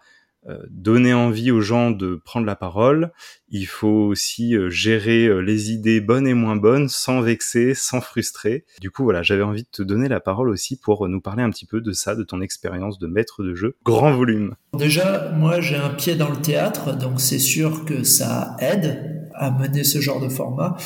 donner 0.69 1.13
envie 1.13 1.51
aux 1.51 1.61
gens 1.61 1.91
de 1.91 2.15
prendre 2.15 2.45
la 2.45 2.55
parole. 2.55 3.11
Il 3.49 3.65
faut 3.65 3.87
aussi 3.87 4.55
euh, 4.55 4.69
gérer 4.69 5.25
euh, 5.25 5.39
les 5.39 5.71
idées 5.71 6.01
bonnes 6.01 6.27
et 6.27 6.33
moins 6.33 6.55
bonnes 6.55 6.87
sans 6.87 7.21
vexer, 7.21 7.73
sans 7.73 7.99
frustrer. 7.99 8.65
Du 8.79 8.91
coup, 8.91 9.03
voilà, 9.03 9.23
j'avais 9.23 9.43
envie 9.43 9.63
de 9.63 9.69
te 9.71 9.81
donner 9.81 10.07
la 10.07 10.19
parole 10.19 10.49
aussi 10.49 10.79
pour 10.79 11.07
nous 11.07 11.21
parler 11.21 11.43
un 11.43 11.49
petit 11.49 11.65
peu 11.65 11.81
de 11.81 11.91
ça, 11.91 12.15
de 12.15 12.23
ton 12.23 12.41
expérience 12.41 12.99
de 12.99 13.07
maître 13.07 13.43
de 13.43 13.55
jeu, 13.55 13.75
grand 13.83 14.13
volume. 14.13 14.55
Déjà, 14.73 15.31
moi, 15.35 15.61
j'ai 15.61 15.77
un 15.77 15.89
pied 15.89 16.15
dans 16.15 16.29
le 16.29 16.37
théâtre, 16.37 16.95
donc 16.95 17.19
c'est 17.19 17.39
sûr 17.39 17.85
que 17.85 18.03
ça 18.03 18.55
aide 18.59 19.18
à 19.39 19.51
mener 19.51 19.83
ce 19.85 19.99
genre 19.99 20.19
de 20.19 20.27
format. 20.29 20.77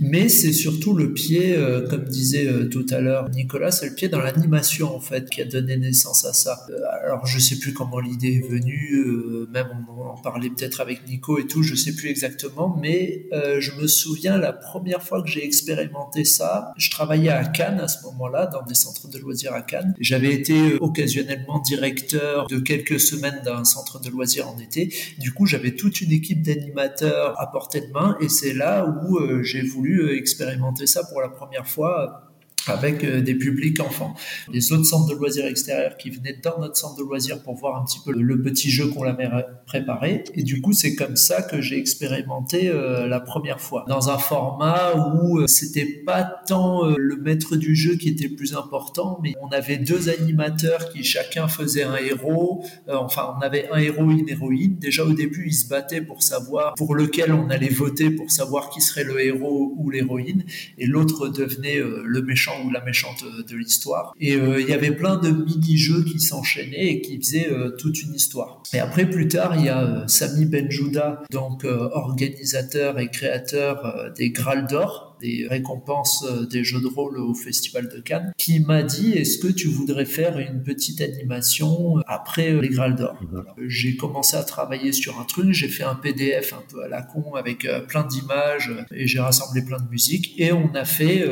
Mais 0.00 0.28
c'est 0.28 0.52
surtout 0.52 0.94
le 0.94 1.12
pied, 1.12 1.54
euh, 1.54 1.86
comme 1.88 2.04
disait 2.04 2.46
euh, 2.46 2.68
tout 2.68 2.86
à 2.90 3.00
l'heure 3.00 3.28
Nicolas, 3.28 3.70
c'est 3.70 3.86
le 3.86 3.94
pied 3.94 4.08
dans 4.08 4.20
l'animation 4.20 4.94
en 4.94 5.00
fait 5.00 5.28
qui 5.28 5.42
a 5.42 5.44
donné 5.44 5.76
naissance 5.76 6.24
à 6.24 6.32
ça. 6.32 6.66
Euh, 6.70 6.78
alors 7.04 7.26
je 7.26 7.38
sais 7.38 7.58
plus 7.58 7.74
comment 7.74 8.00
l'idée 8.00 8.36
est 8.42 8.48
venue, 8.48 9.04
même 9.52 9.66
on 9.94 10.08
en 10.08 10.16
parlait 10.16 10.48
peut-être 10.48 10.80
avec 10.80 11.06
Nico 11.06 11.38
et 11.38 11.46
tout, 11.46 11.62
je 11.62 11.74
sais 11.74 11.94
plus 11.94 12.08
exactement, 12.08 12.76
mais 12.80 13.26
je 13.32 13.72
me 13.80 13.86
souviens 13.86 14.38
la 14.38 14.52
première 14.52 15.02
fois 15.02 15.22
que 15.22 15.28
j'ai 15.28 15.44
expérimenté 15.44 16.24
ça, 16.24 16.72
je 16.78 16.90
travaillais 16.90 17.28
à 17.28 17.44
Cannes 17.44 17.80
à 17.80 17.88
ce 17.88 18.02
moment-là, 18.04 18.46
dans 18.46 18.62
des 18.62 18.74
centres 18.74 19.08
de 19.08 19.18
loisirs 19.18 19.52
à 19.52 19.60
Cannes. 19.62 19.94
J'avais 20.00 20.32
été 20.32 20.76
occasionnellement 20.80 21.60
directeur 21.60 22.46
de 22.46 22.58
quelques 22.58 23.00
semaines 23.00 23.40
d'un 23.44 23.64
centre 23.64 24.00
de 24.00 24.08
loisirs 24.08 24.48
en 24.48 24.58
été. 24.58 24.94
Du 25.18 25.32
coup, 25.32 25.44
j'avais 25.46 25.72
toute 25.72 26.00
une 26.00 26.12
équipe 26.12 26.42
d'animateurs 26.42 27.38
à 27.40 27.50
portée 27.50 27.80
de 27.80 27.92
main 27.92 27.97
et 28.20 28.28
c'est 28.28 28.52
là 28.52 28.84
où 28.86 29.18
euh, 29.18 29.42
j'ai 29.42 29.62
voulu 29.62 30.02
euh, 30.02 30.16
expérimenter 30.16 30.86
ça 30.86 31.02
pour 31.04 31.20
la 31.20 31.28
première 31.28 31.66
fois 31.66 32.27
avec 32.66 33.04
euh, 33.04 33.20
des 33.20 33.34
publics 33.34 33.80
enfants. 33.80 34.14
Les 34.52 34.72
autres 34.72 34.84
centres 34.84 35.08
de 35.08 35.14
loisirs 35.14 35.46
extérieurs 35.46 35.96
qui 35.96 36.10
venaient 36.10 36.38
dans 36.42 36.58
notre 36.58 36.76
centre 36.76 36.96
de 36.96 37.02
loisirs 37.02 37.42
pour 37.42 37.54
voir 37.54 37.80
un 37.80 37.84
petit 37.84 38.00
peu 38.04 38.12
le 38.12 38.42
petit 38.42 38.70
jeu 38.70 38.88
qu'on 38.88 39.04
avait 39.04 39.28
préparé. 39.66 40.24
Et 40.34 40.42
du 40.42 40.60
coup, 40.60 40.72
c'est 40.72 40.94
comme 40.94 41.16
ça 41.16 41.42
que 41.42 41.60
j'ai 41.60 41.78
expérimenté 41.78 42.68
euh, 42.68 43.06
la 43.06 43.20
première 43.20 43.60
fois. 43.60 43.84
Dans 43.88 44.10
un 44.10 44.18
format 44.18 44.94
où 44.94 45.38
euh, 45.38 45.46
c'était 45.46 46.02
pas 46.04 46.22
tant 46.46 46.84
le 46.96 47.16
maître 47.16 47.56
du 47.56 47.74
jeu 47.74 47.96
qui 47.96 48.08
était 48.08 48.28
plus 48.28 48.54
important, 48.54 49.18
mais 49.22 49.34
on 49.40 49.48
avait 49.48 49.78
deux 49.78 50.08
animateurs 50.08 50.90
qui 50.90 51.04
chacun 51.04 51.48
faisait 51.48 51.82
un 51.82 51.96
héros. 51.96 52.64
enfin, 52.88 53.34
on 53.36 53.40
avait 53.40 53.68
un 53.70 53.78
héros, 53.78 54.10
une 54.10 54.28
héroïne. 54.28 54.76
Déjà 54.78 55.04
au 55.04 55.12
début, 55.12 55.46
ils 55.48 55.54
se 55.54 55.68
battaient 55.68 56.00
pour 56.00 56.22
savoir 56.22 56.74
pour 56.74 56.94
lequel 56.94 57.32
on 57.32 57.50
allait 57.50 57.68
voter, 57.68 58.10
pour 58.10 58.30
savoir 58.30 58.70
qui 58.70 58.80
serait 58.80 59.04
le 59.04 59.20
héros 59.20 59.74
ou 59.76 59.90
l'héroïne. 59.90 60.44
Et 60.78 60.86
l'autre 60.86 61.28
devenait 61.28 61.78
le 61.78 62.22
méchant 62.22 62.47
ou 62.64 62.70
la 62.70 62.84
méchante 62.84 63.24
de 63.24 63.56
l'histoire. 63.56 64.14
Et 64.20 64.34
euh, 64.34 64.60
il 64.60 64.68
y 64.68 64.72
avait 64.72 64.90
plein 64.90 65.16
de 65.16 65.30
mini-jeux 65.30 66.04
qui 66.04 66.20
s'enchaînaient 66.20 66.88
et 66.88 67.00
qui 67.00 67.18
faisaient 67.18 67.48
euh, 67.50 67.70
toute 67.76 68.02
une 68.02 68.14
histoire. 68.14 68.62
Et 68.72 68.78
après, 68.78 69.08
plus 69.08 69.28
tard, 69.28 69.56
il 69.56 69.64
y 69.64 69.68
a 69.68 69.82
euh, 69.82 70.06
Sami 70.06 70.46
Benjouda, 70.46 71.22
donc 71.30 71.64
organisateur 71.64 72.98
et 72.98 73.08
créateur 73.08 74.12
des 74.16 74.30
Graal 74.30 74.66
d'Or, 74.66 75.07
des 75.20 75.46
récompenses 75.48 76.24
euh, 76.28 76.46
des 76.46 76.64
jeux 76.64 76.80
de 76.80 76.86
rôle 76.86 77.18
au 77.18 77.34
Festival 77.34 77.88
de 77.88 78.00
Cannes, 78.00 78.32
qui 78.36 78.60
m'a 78.60 78.82
dit 78.82 79.12
est-ce 79.12 79.38
que 79.38 79.48
tu 79.48 79.68
voudrais 79.68 80.04
faire 80.04 80.38
une 80.38 80.62
petite 80.62 81.00
animation 81.00 81.96
après 82.06 82.52
euh, 82.52 82.60
les 82.60 82.68
Graal 82.68 82.94
d'Or? 82.94 83.16
Mhm. 83.20 83.44
J'ai 83.66 83.96
commencé 83.96 84.36
à 84.36 84.42
travailler 84.42 84.92
sur 84.92 85.20
un 85.20 85.24
truc, 85.24 85.52
j'ai 85.52 85.68
fait 85.68 85.84
un 85.84 85.94
PDF 85.94 86.52
un 86.52 86.62
peu 86.70 86.82
à 86.82 86.88
la 86.88 87.02
con 87.02 87.34
avec 87.34 87.64
euh, 87.64 87.80
plein 87.80 88.04
d'images 88.04 88.72
et 88.90 89.06
j'ai 89.06 89.20
rassemblé 89.20 89.62
plein 89.62 89.78
de 89.78 89.88
musique 89.90 90.34
et 90.38 90.52
on 90.52 90.74
a 90.74 90.84
fait 90.84 91.24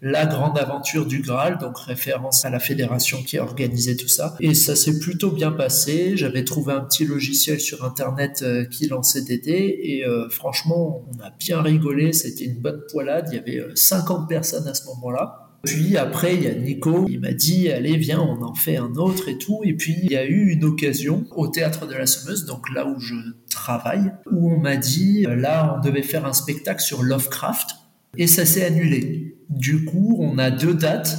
la 0.00 0.26
grande 0.26 0.58
aventure 0.58 1.06
du 1.06 1.20
Graal, 1.20 1.58
donc 1.58 1.78
référence 1.78 2.44
à 2.44 2.50
la 2.50 2.58
fédération 2.58 3.22
qui 3.22 3.38
a 3.38 3.42
organisé 3.42 3.96
tout 3.96 4.08
ça. 4.08 4.36
Et 4.40 4.54
ça 4.54 4.76
s'est 4.76 4.98
plutôt 4.98 5.30
bien 5.30 5.52
passé. 5.52 6.16
J'avais 6.16 6.44
trouvé 6.44 6.72
un 6.72 6.80
petit 6.80 7.04
logiciel 7.04 7.60
sur 7.60 7.84
internet 7.84 8.44
qui 8.70 8.86
lançait 8.86 9.22
des 9.22 9.38
dés 9.38 9.78
et 9.82 10.04
franchement 10.30 11.04
on 11.12 11.20
a 11.20 11.30
bien 11.38 11.62
rigolé, 11.62 12.12
c'était 12.12 12.44
une 12.44 12.60
bonne 12.60 12.82
poilade 12.90 13.31
il 13.32 13.36
y 13.36 13.38
avait 13.38 13.64
50 13.74 14.22
euh, 14.22 14.26
personnes 14.26 14.68
à 14.68 14.74
ce 14.74 14.86
moment-là. 14.86 15.48
Puis 15.64 15.96
après, 15.96 16.34
il 16.34 16.42
y 16.42 16.48
a 16.48 16.54
Nico, 16.54 17.06
il 17.08 17.20
m'a 17.20 17.32
dit, 17.32 17.70
allez, 17.70 17.96
viens, 17.96 18.20
on 18.20 18.42
en 18.42 18.54
fait 18.54 18.76
un 18.76 18.94
autre 18.96 19.28
et 19.28 19.38
tout. 19.38 19.60
Et 19.62 19.74
puis, 19.74 19.96
il 20.02 20.10
y 20.10 20.16
a 20.16 20.24
eu 20.24 20.50
une 20.50 20.64
occasion 20.64 21.24
au 21.36 21.46
théâtre 21.46 21.86
de 21.86 21.94
la 21.94 22.06
Semeuse, 22.06 22.46
donc 22.46 22.68
là 22.74 22.86
où 22.86 22.98
je 22.98 23.14
travaille, 23.48 24.12
où 24.30 24.52
on 24.52 24.58
m'a 24.58 24.76
dit, 24.76 25.24
euh, 25.26 25.36
là, 25.36 25.76
on 25.76 25.80
devait 25.80 26.02
faire 26.02 26.26
un 26.26 26.32
spectacle 26.32 26.82
sur 26.82 27.02
Lovecraft. 27.02 27.70
Et 28.16 28.26
ça 28.26 28.44
s'est 28.44 28.64
annulé. 28.64 29.36
Du 29.48 29.84
coup, 29.84 30.18
on 30.20 30.38
a 30.38 30.50
deux 30.50 30.74
dates 30.74 31.16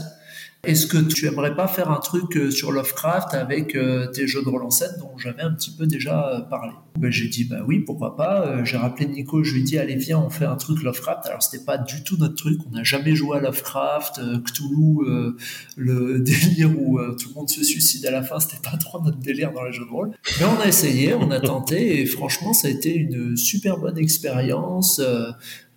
est-ce 0.66 0.88
que 0.88 0.98
tu 0.98 1.28
aimerais 1.28 1.56
pas 1.58 1.68
faire 1.68 1.92
un 1.92 2.00
truc 2.00 2.38
euh, 2.38 2.50
sur 2.50 2.72
Lovecraft 2.72 3.34
avec 3.34 3.76
euh, 3.76 4.08
tes 4.08 4.28
jeux 4.28 4.42
de 4.42 4.48
rôle 4.48 4.64
en 4.64 4.70
scène 4.70 4.94
dont 4.98 5.18
j'avais 5.18 5.42
un 5.42 5.52
petit 5.52 5.72
peu 5.72 5.86
déjà 5.88 6.30
euh, 6.30 6.40
parlé? 6.40 6.72
Ben, 6.98 7.12
J'ai 7.12 7.28
dit 7.28 7.44
bah 7.44 7.58
oui, 7.68 7.80
pourquoi 7.80 8.16
pas. 8.16 8.64
J'ai 8.64 8.78
rappelé 8.78 9.08
Nico, 9.08 9.44
je 9.44 9.56
lui 9.56 9.60
ai 9.60 9.64
dit 9.64 9.78
allez 9.78 9.98
viens, 9.98 10.20
on 10.20 10.30
fait 10.30 10.46
un 10.46 10.56
truc 10.56 10.82
Lovecraft. 10.82 11.26
Alors 11.26 11.44
c'était 11.44 11.66
pas 11.66 11.78
du 11.78 12.02
tout 12.06 12.16
notre 12.16 12.36
truc, 12.36 12.62
on 12.66 12.78
n'a 12.78 12.84
jamais 12.84 13.14
joué 13.14 13.40
à 13.40 13.42
Lovecraft, 13.42 14.22
Cthulhu, 14.46 15.36
le 15.76 16.20
délire 16.24 16.72
où 16.80 16.98
tout 17.20 17.30
le 17.30 17.36
monde 17.36 17.50
se 17.50 17.62
suicide 17.62 18.06
à 18.06 18.12
la 18.12 18.24
fin, 18.24 18.40
c'était 18.40 18.62
pas 18.64 18.78
trop 18.78 19.02
notre 19.04 19.18
délire 19.18 19.52
dans 19.52 19.64
les 19.64 19.74
jeux 19.74 19.84
de 19.84 19.92
rôle. 19.92 20.12
Mais 20.40 20.46
on 20.46 20.62
a 20.62 20.68
essayé, 20.68 21.14
on 21.14 21.30
a 21.32 21.42
tenté 21.42 22.00
et 22.00 22.06
franchement 22.06 22.54
ça 22.54 22.70
a 22.70 22.72
été 22.72 22.96
une 22.96 23.36
super 23.36 23.80
bonne 23.80 23.98
expérience. 23.98 25.02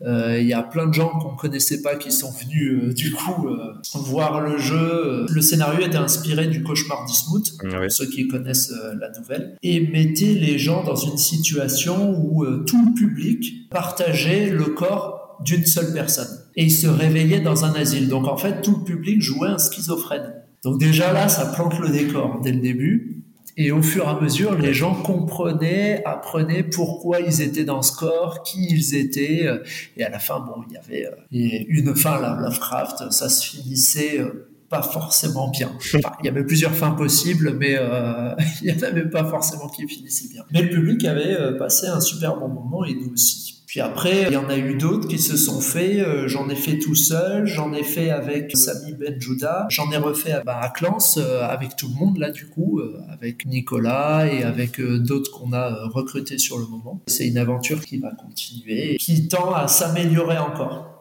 Euh, 0.03 0.39
il 0.41 0.47
y 0.47 0.53
a 0.53 0.63
plein 0.63 0.87
de 0.87 0.95
gens 0.95 1.09
qu'on 1.09 1.35
connaissait 1.37 1.81
pas 1.81 1.97
qui 1.97 2.13
sont 2.13 2.31
venus 2.31 2.83
euh, 2.83 2.93
du 2.93 3.13
coup 3.13 3.49
euh, 3.49 3.73
voir 3.95 4.41
le 4.41 4.59
jeu. 4.59 5.27
Le 5.29 5.41
scénario 5.41 5.87
était 5.87 5.97
inspiré 5.97 6.47
du 6.49 6.63
cauchemar 6.63 7.05
d'Ismouth, 7.07 7.57
pour 7.59 7.71
ceux 7.91 8.07
qui 8.07 8.29
connaissent 8.29 8.73
la 9.01 9.11
nouvelle, 9.19 9.57
et 9.63 9.81
mettait 9.81 10.35
les 10.35 10.59
gens 10.59 10.83
dans 10.85 10.97
une 10.97 11.17
situation 11.17 12.11
où 12.11 12.45
tout 12.65 12.85
le 12.87 12.95
public 12.95 13.71
partageait 13.71 14.51
le 14.51 14.65
corps 14.67 15.39
d'une 15.45 15.67
seule 15.67 15.93
personne 15.93 16.47
et 16.57 16.65
il 16.65 16.71
se 16.71 16.87
réveillait 16.87 17.41
dans 17.41 17.65
un 17.65 17.75
asile. 17.75 18.09
Donc 18.09 18.27
en 18.27 18.37
fait, 18.37 18.63
tout 18.63 18.79
le 18.79 18.85
public 18.85 19.21
jouait 19.21 19.49
un 19.49 19.59
schizophrène. 19.59 20.33
Donc 20.65 20.81
déjà 20.81 21.13
là, 21.13 21.29
ça 21.29 21.47
plante 21.47 21.79
le 21.79 21.91
décor 21.91 22.41
dès 22.43 22.53
le 22.53 22.61
début. 22.61 23.16
Et 23.57 23.73
au 23.73 23.83
fur 23.83 24.05
et 24.05 24.09
à 24.09 24.21
mesure, 24.21 24.55
les 24.57 24.75
gens 24.75 24.95
comprenaient, 24.95 26.03
apprenaient 26.05 26.63
pourquoi 26.63 27.21
ils 27.21 27.41
étaient 27.41 27.65
dans 27.65 27.83
ce 27.83 27.97
corps, 27.97 28.43
qui 28.43 28.67
ils 28.71 28.95
étaient. 28.95 29.49
Et 29.97 30.05
à 30.05 30.11
la 30.11 30.19
fin, 30.19 30.41
bon, 30.41 30.63
il 30.69 30.75
y 30.75 30.77
avait 30.77 31.07
euh, 31.07 31.65
une 31.69 31.97
fin, 31.97 32.21
là, 32.21 32.39
Lovecraft, 32.41 33.11
ça 33.13 33.29
se 33.29 33.47
finissait 33.47 34.21
euh, 34.21 34.49
pas 34.69 34.83
forcément 34.83 35.49
bien. 35.49 35.73
Il 35.95 36.27
y 36.27 36.29
avait 36.29 36.45
plusieurs 36.45 36.73
fins 36.73 36.93
possibles, 36.93 37.55
mais 37.59 37.77
euh, 37.79 38.35
il 38.63 38.73
n'y 38.73 38.85
en 38.85 38.87
avait 38.87 39.09
pas 39.09 39.25
forcément 39.25 39.69
qui 39.69 39.87
finissaient 39.87 40.29
bien. 40.29 40.45
Mais 40.53 40.63
le 40.63 40.71
public 40.71 41.05
avait 41.05 41.57
passé 41.59 41.87
un 41.87 42.01
super 42.01 42.37
bon 42.37 42.49
moment 42.49 42.85
et 42.85 42.95
nous 42.95 43.13
aussi. 43.13 43.57
Puis 43.67 43.81
après, 43.81 44.23
il 44.23 44.33
y 44.33 44.37
en 44.37 44.49
a 44.49 44.57
eu 44.57 44.77
d'autres 44.77 45.09
qui 45.09 45.19
se 45.19 45.37
sont 45.37 45.61
faits. 45.61 45.99
Euh, 45.99 46.29
j'en 46.29 46.49
ai 46.49 46.55
fait 46.55 46.79
tout 46.79 46.95
seul, 46.95 47.47
j'en 47.47 47.73
ai 47.73 47.83
fait 47.83 48.11
avec 48.11 48.57
Sami 48.57 48.95
Benjouda, 48.95 49.67
j'en 49.71 49.91
ai 49.91 49.97
refait 49.97 50.33
à, 50.33 50.43
bah, 50.43 50.73
Clans 50.75 50.99
euh, 51.19 51.43
avec 51.43 51.75
tout 51.77 51.89
le 51.89 51.95
monde 51.95 52.19
là 52.19 52.31
du 52.31 52.47
coup, 52.47 52.79
euh, 52.79 53.01
avec 53.11 53.45
Nicolas 53.45 54.33
et 54.33 54.45
avec 54.45 54.81
d'autres 54.81 55.33
qu'on 55.33 55.53
a 55.53 55.89
recrutés 55.89 56.39
sur 56.39 56.59
le 56.59 56.67
moment. 56.67 57.03
C'est 57.09 57.27
une 57.27 57.39
aventure 57.39 57.85
qui 57.85 57.99
va 57.99 58.13
continuer, 58.13 58.97
qui 58.99 59.27
tend 59.27 59.53
à 59.53 59.67
s'améliorer 59.67 60.39
encore. 60.39 60.96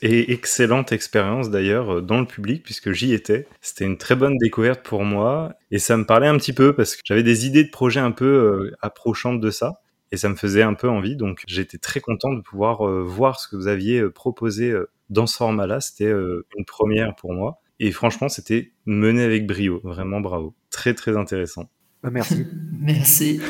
Et 0.00 0.32
excellente 0.32 0.92
expérience 0.92 1.50
d'ailleurs 1.50 2.02
dans 2.02 2.20
le 2.20 2.26
public 2.26 2.62
puisque 2.62 2.92
j'y 2.92 3.12
étais. 3.12 3.48
C'était 3.60 3.84
une 3.84 3.98
très 3.98 4.14
bonne 4.14 4.36
découverte 4.38 4.82
pour 4.84 5.04
moi 5.04 5.54
et 5.72 5.78
ça 5.80 5.96
me 5.96 6.04
parlait 6.04 6.28
un 6.28 6.36
petit 6.38 6.52
peu 6.52 6.72
parce 6.72 6.94
que 6.94 7.02
j'avais 7.04 7.24
des 7.24 7.46
idées 7.46 7.64
de 7.64 7.70
projets 7.70 7.98
un 7.98 8.12
peu 8.12 8.72
approchantes 8.80 9.40
de 9.40 9.50
ça 9.50 9.80
et 10.12 10.16
ça 10.16 10.28
me 10.28 10.34
faisait 10.34 10.62
un 10.62 10.74
peu 10.74 10.88
envie. 10.88 11.16
Donc 11.16 11.42
j'étais 11.46 11.78
très 11.78 12.00
content 12.00 12.32
de 12.32 12.40
pouvoir 12.40 12.86
euh, 12.86 13.02
voir 13.02 13.40
ce 13.40 13.48
que 13.48 13.56
vous 13.56 13.68
aviez 13.68 14.00
euh, 14.00 14.10
proposé 14.10 14.70
euh, 14.70 14.90
dans 15.10 15.26
ce 15.26 15.36
format-là. 15.36 15.80
C'était 15.80 16.10
une 16.10 16.64
première 16.66 17.14
pour 17.14 17.32
moi. 17.32 17.60
Et 17.80 17.92
franchement, 17.92 18.28
c'était 18.28 18.72
mené 18.86 19.22
avec 19.22 19.46
brio. 19.46 19.80
Vraiment 19.84 20.20
bravo. 20.20 20.54
Très 20.70 20.94
très 20.94 21.16
intéressant. 21.16 21.70
Bah, 22.02 22.10
merci. 22.10 22.46
merci. 22.80 23.40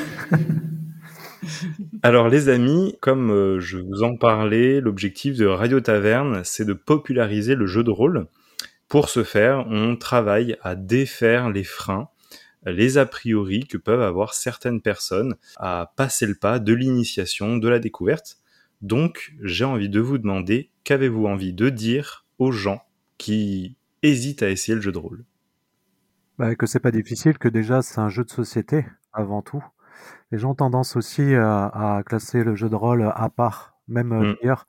Alors 2.03 2.29
les 2.29 2.49
amis, 2.49 2.97
comme 3.01 3.59
je 3.59 3.79
vous 3.79 4.03
en 4.03 4.17
parlais, 4.17 4.81
l'objectif 4.81 5.37
de 5.37 5.47
Radio 5.47 5.81
Taverne, 5.81 6.43
c'est 6.45 6.65
de 6.65 6.73
populariser 6.73 7.55
le 7.55 7.67
jeu 7.67 7.85
de 7.85 7.91
rôle. 7.91 8.27
Pour 8.89 9.09
ce 9.09 9.23
faire, 9.23 9.67
on 9.69 9.97
travaille 9.97 10.57
à 10.63 10.75
défaire 10.75 11.51
les 11.51 11.65
freins 11.65 12.09
les 12.67 12.99
a 12.99 13.07
priori 13.07 13.67
que 13.67 13.77
peuvent 13.77 14.03
avoir 14.03 14.35
certaines 14.35 14.81
personnes 14.81 15.37
à 15.57 15.93
passer 15.97 16.27
le 16.27 16.35
pas 16.35 16.59
de 16.59 16.73
l'initiation, 16.73 17.57
de 17.57 17.69
la 17.69 17.79
découverte. 17.79 18.39
Donc, 18.81 19.35
j'ai 19.43 19.65
envie 19.65 19.89
de 19.89 20.01
vous 20.01 20.19
demander, 20.19 20.71
qu'avez-vous 20.85 21.27
envie 21.27 21.53
de 21.53 21.69
dire 21.69 22.27
aux 22.39 22.53
gens 22.53 22.83
qui 23.17 23.77
hésitent 24.03 24.43
à 24.43 24.51
essayer 24.51 24.75
le 24.75 24.81
jeu 24.81 24.93
de 24.93 24.99
rôle? 24.99 25.25
Bah, 26.39 26.55
Que 26.55 26.67
c'est 26.67 26.81
pas 26.81 26.93
difficile, 26.93 27.39
que 27.39 27.49
déjà 27.49 27.83
c'est 27.83 28.01
un 28.01 28.09
jeu 28.09 28.25
de 28.25 28.31
société 28.31 28.87
avant 29.13 29.43
tout. 29.43 29.65
Les 30.31 30.39
gens 30.39 30.51
ont 30.51 30.55
tendance 30.55 30.97
aussi 30.97 31.35
à, 31.35 32.03
classer 32.05 32.45
le 32.45 32.55
jeu 32.55 32.69
de 32.69 32.75
rôle 32.75 33.11
à 33.15 33.29
part, 33.31 33.77
même 33.89 34.13
euh, 34.13 34.33
mm. 34.33 34.37
d'ailleurs 34.41 34.67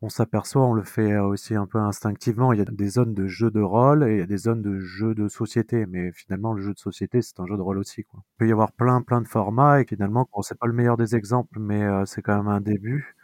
on 0.00 0.08
s'aperçoit, 0.08 0.64
on 0.64 0.74
le 0.74 0.84
fait 0.84 1.18
aussi 1.18 1.56
un 1.56 1.66
peu 1.66 1.78
instinctivement, 1.78 2.52
il 2.52 2.60
y 2.60 2.62
a 2.62 2.64
des 2.64 2.88
zones 2.88 3.14
de 3.14 3.26
jeu 3.26 3.50
de 3.50 3.60
rôle 3.60 4.08
et 4.08 4.12
il 4.12 4.18
y 4.18 4.22
a 4.22 4.26
des 4.26 4.36
zones 4.36 4.62
de 4.62 4.78
jeu 4.78 5.14
de 5.14 5.26
société, 5.26 5.86
mais 5.86 6.12
finalement 6.12 6.52
le 6.52 6.62
jeu 6.62 6.72
de 6.72 6.78
société 6.78 7.20
c'est 7.20 7.40
un 7.40 7.46
jeu 7.46 7.56
de 7.56 7.62
rôle 7.62 7.78
aussi. 7.78 8.04
Quoi. 8.04 8.20
Il 8.22 8.38
peut 8.38 8.48
y 8.48 8.52
avoir 8.52 8.70
plein 8.72 9.02
plein 9.02 9.20
de 9.20 9.26
formats 9.26 9.80
et 9.80 9.84
finalement, 9.84 10.28
bon, 10.32 10.42
c'est 10.42 10.58
pas 10.58 10.68
le 10.68 10.72
meilleur 10.72 10.96
des 10.96 11.16
exemples, 11.16 11.58
mais 11.58 11.82
euh, 11.82 12.04
c'est 12.06 12.22
quand 12.22 12.36
même 12.36 12.48
un 12.48 12.60
début. 12.60 13.16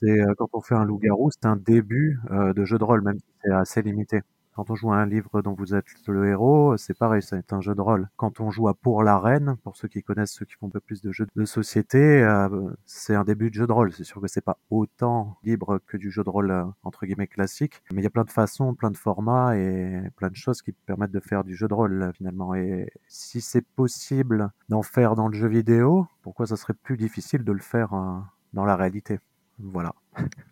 C'est 0.00 0.20
euh, 0.20 0.34
quand 0.36 0.48
on 0.52 0.60
fait 0.60 0.74
un 0.74 0.84
loup-garou, 0.84 1.30
c'est 1.30 1.46
un 1.46 1.56
début 1.56 2.18
euh, 2.30 2.52
de 2.54 2.64
jeu 2.64 2.78
de 2.78 2.84
rôle, 2.84 3.02
même 3.02 3.18
si 3.18 3.26
c'est 3.44 3.52
assez 3.52 3.82
limité. 3.82 4.22
Quand 4.60 4.72
on 4.72 4.74
joue 4.74 4.92
à 4.92 4.96
un 4.96 5.06
livre 5.06 5.40
dont 5.40 5.54
vous 5.54 5.74
êtes 5.74 5.86
le 6.06 6.28
héros, 6.28 6.76
c'est 6.76 6.92
pareil, 6.92 7.22
c'est 7.22 7.54
un 7.54 7.62
jeu 7.62 7.74
de 7.74 7.80
rôle. 7.80 8.10
Quand 8.18 8.40
on 8.40 8.50
joue 8.50 8.68
à 8.68 8.74
Pour 8.74 9.02
la 9.02 9.18
Reine, 9.18 9.56
pour 9.64 9.74
ceux 9.74 9.88
qui 9.88 10.02
connaissent, 10.02 10.32
ceux 10.32 10.44
qui 10.44 10.52
font 10.52 10.66
un 10.66 10.70
peu 10.70 10.80
plus 10.80 11.00
de 11.00 11.12
jeux 11.12 11.26
de 11.34 11.44
société, 11.46 12.22
euh, 12.22 12.68
c'est 12.84 13.14
un 13.14 13.24
début 13.24 13.48
de 13.48 13.54
jeu 13.54 13.66
de 13.66 13.72
rôle. 13.72 13.90
C'est 13.94 14.04
sûr 14.04 14.20
que 14.20 14.28
c'est 14.28 14.44
pas 14.44 14.58
autant 14.68 15.38
libre 15.44 15.80
que 15.86 15.96
du 15.96 16.10
jeu 16.10 16.22
de 16.24 16.28
rôle 16.28 16.50
euh, 16.50 16.66
entre 16.82 17.06
guillemets 17.06 17.26
classique, 17.26 17.80
mais 17.90 18.02
il 18.02 18.04
y 18.04 18.06
a 18.06 18.10
plein 18.10 18.24
de 18.24 18.30
façons, 18.30 18.74
plein 18.74 18.90
de 18.90 18.98
formats 18.98 19.56
et 19.56 20.02
plein 20.16 20.28
de 20.28 20.36
choses 20.36 20.60
qui 20.60 20.72
permettent 20.72 21.10
de 21.10 21.20
faire 21.20 21.42
du 21.42 21.54
jeu 21.54 21.66
de 21.66 21.72
rôle 21.72 22.12
finalement. 22.14 22.54
Et 22.54 22.92
si 23.08 23.40
c'est 23.40 23.64
possible 23.64 24.50
d'en 24.68 24.82
faire 24.82 25.14
dans 25.14 25.28
le 25.28 25.34
jeu 25.34 25.48
vidéo, 25.48 26.06
pourquoi 26.20 26.46
ça 26.46 26.56
serait 26.56 26.74
plus 26.74 26.98
difficile 26.98 27.44
de 27.44 27.52
le 27.52 27.60
faire 27.60 27.94
euh, 27.94 28.18
dans 28.52 28.66
la 28.66 28.76
réalité? 28.76 29.20
Voilà. 29.58 29.94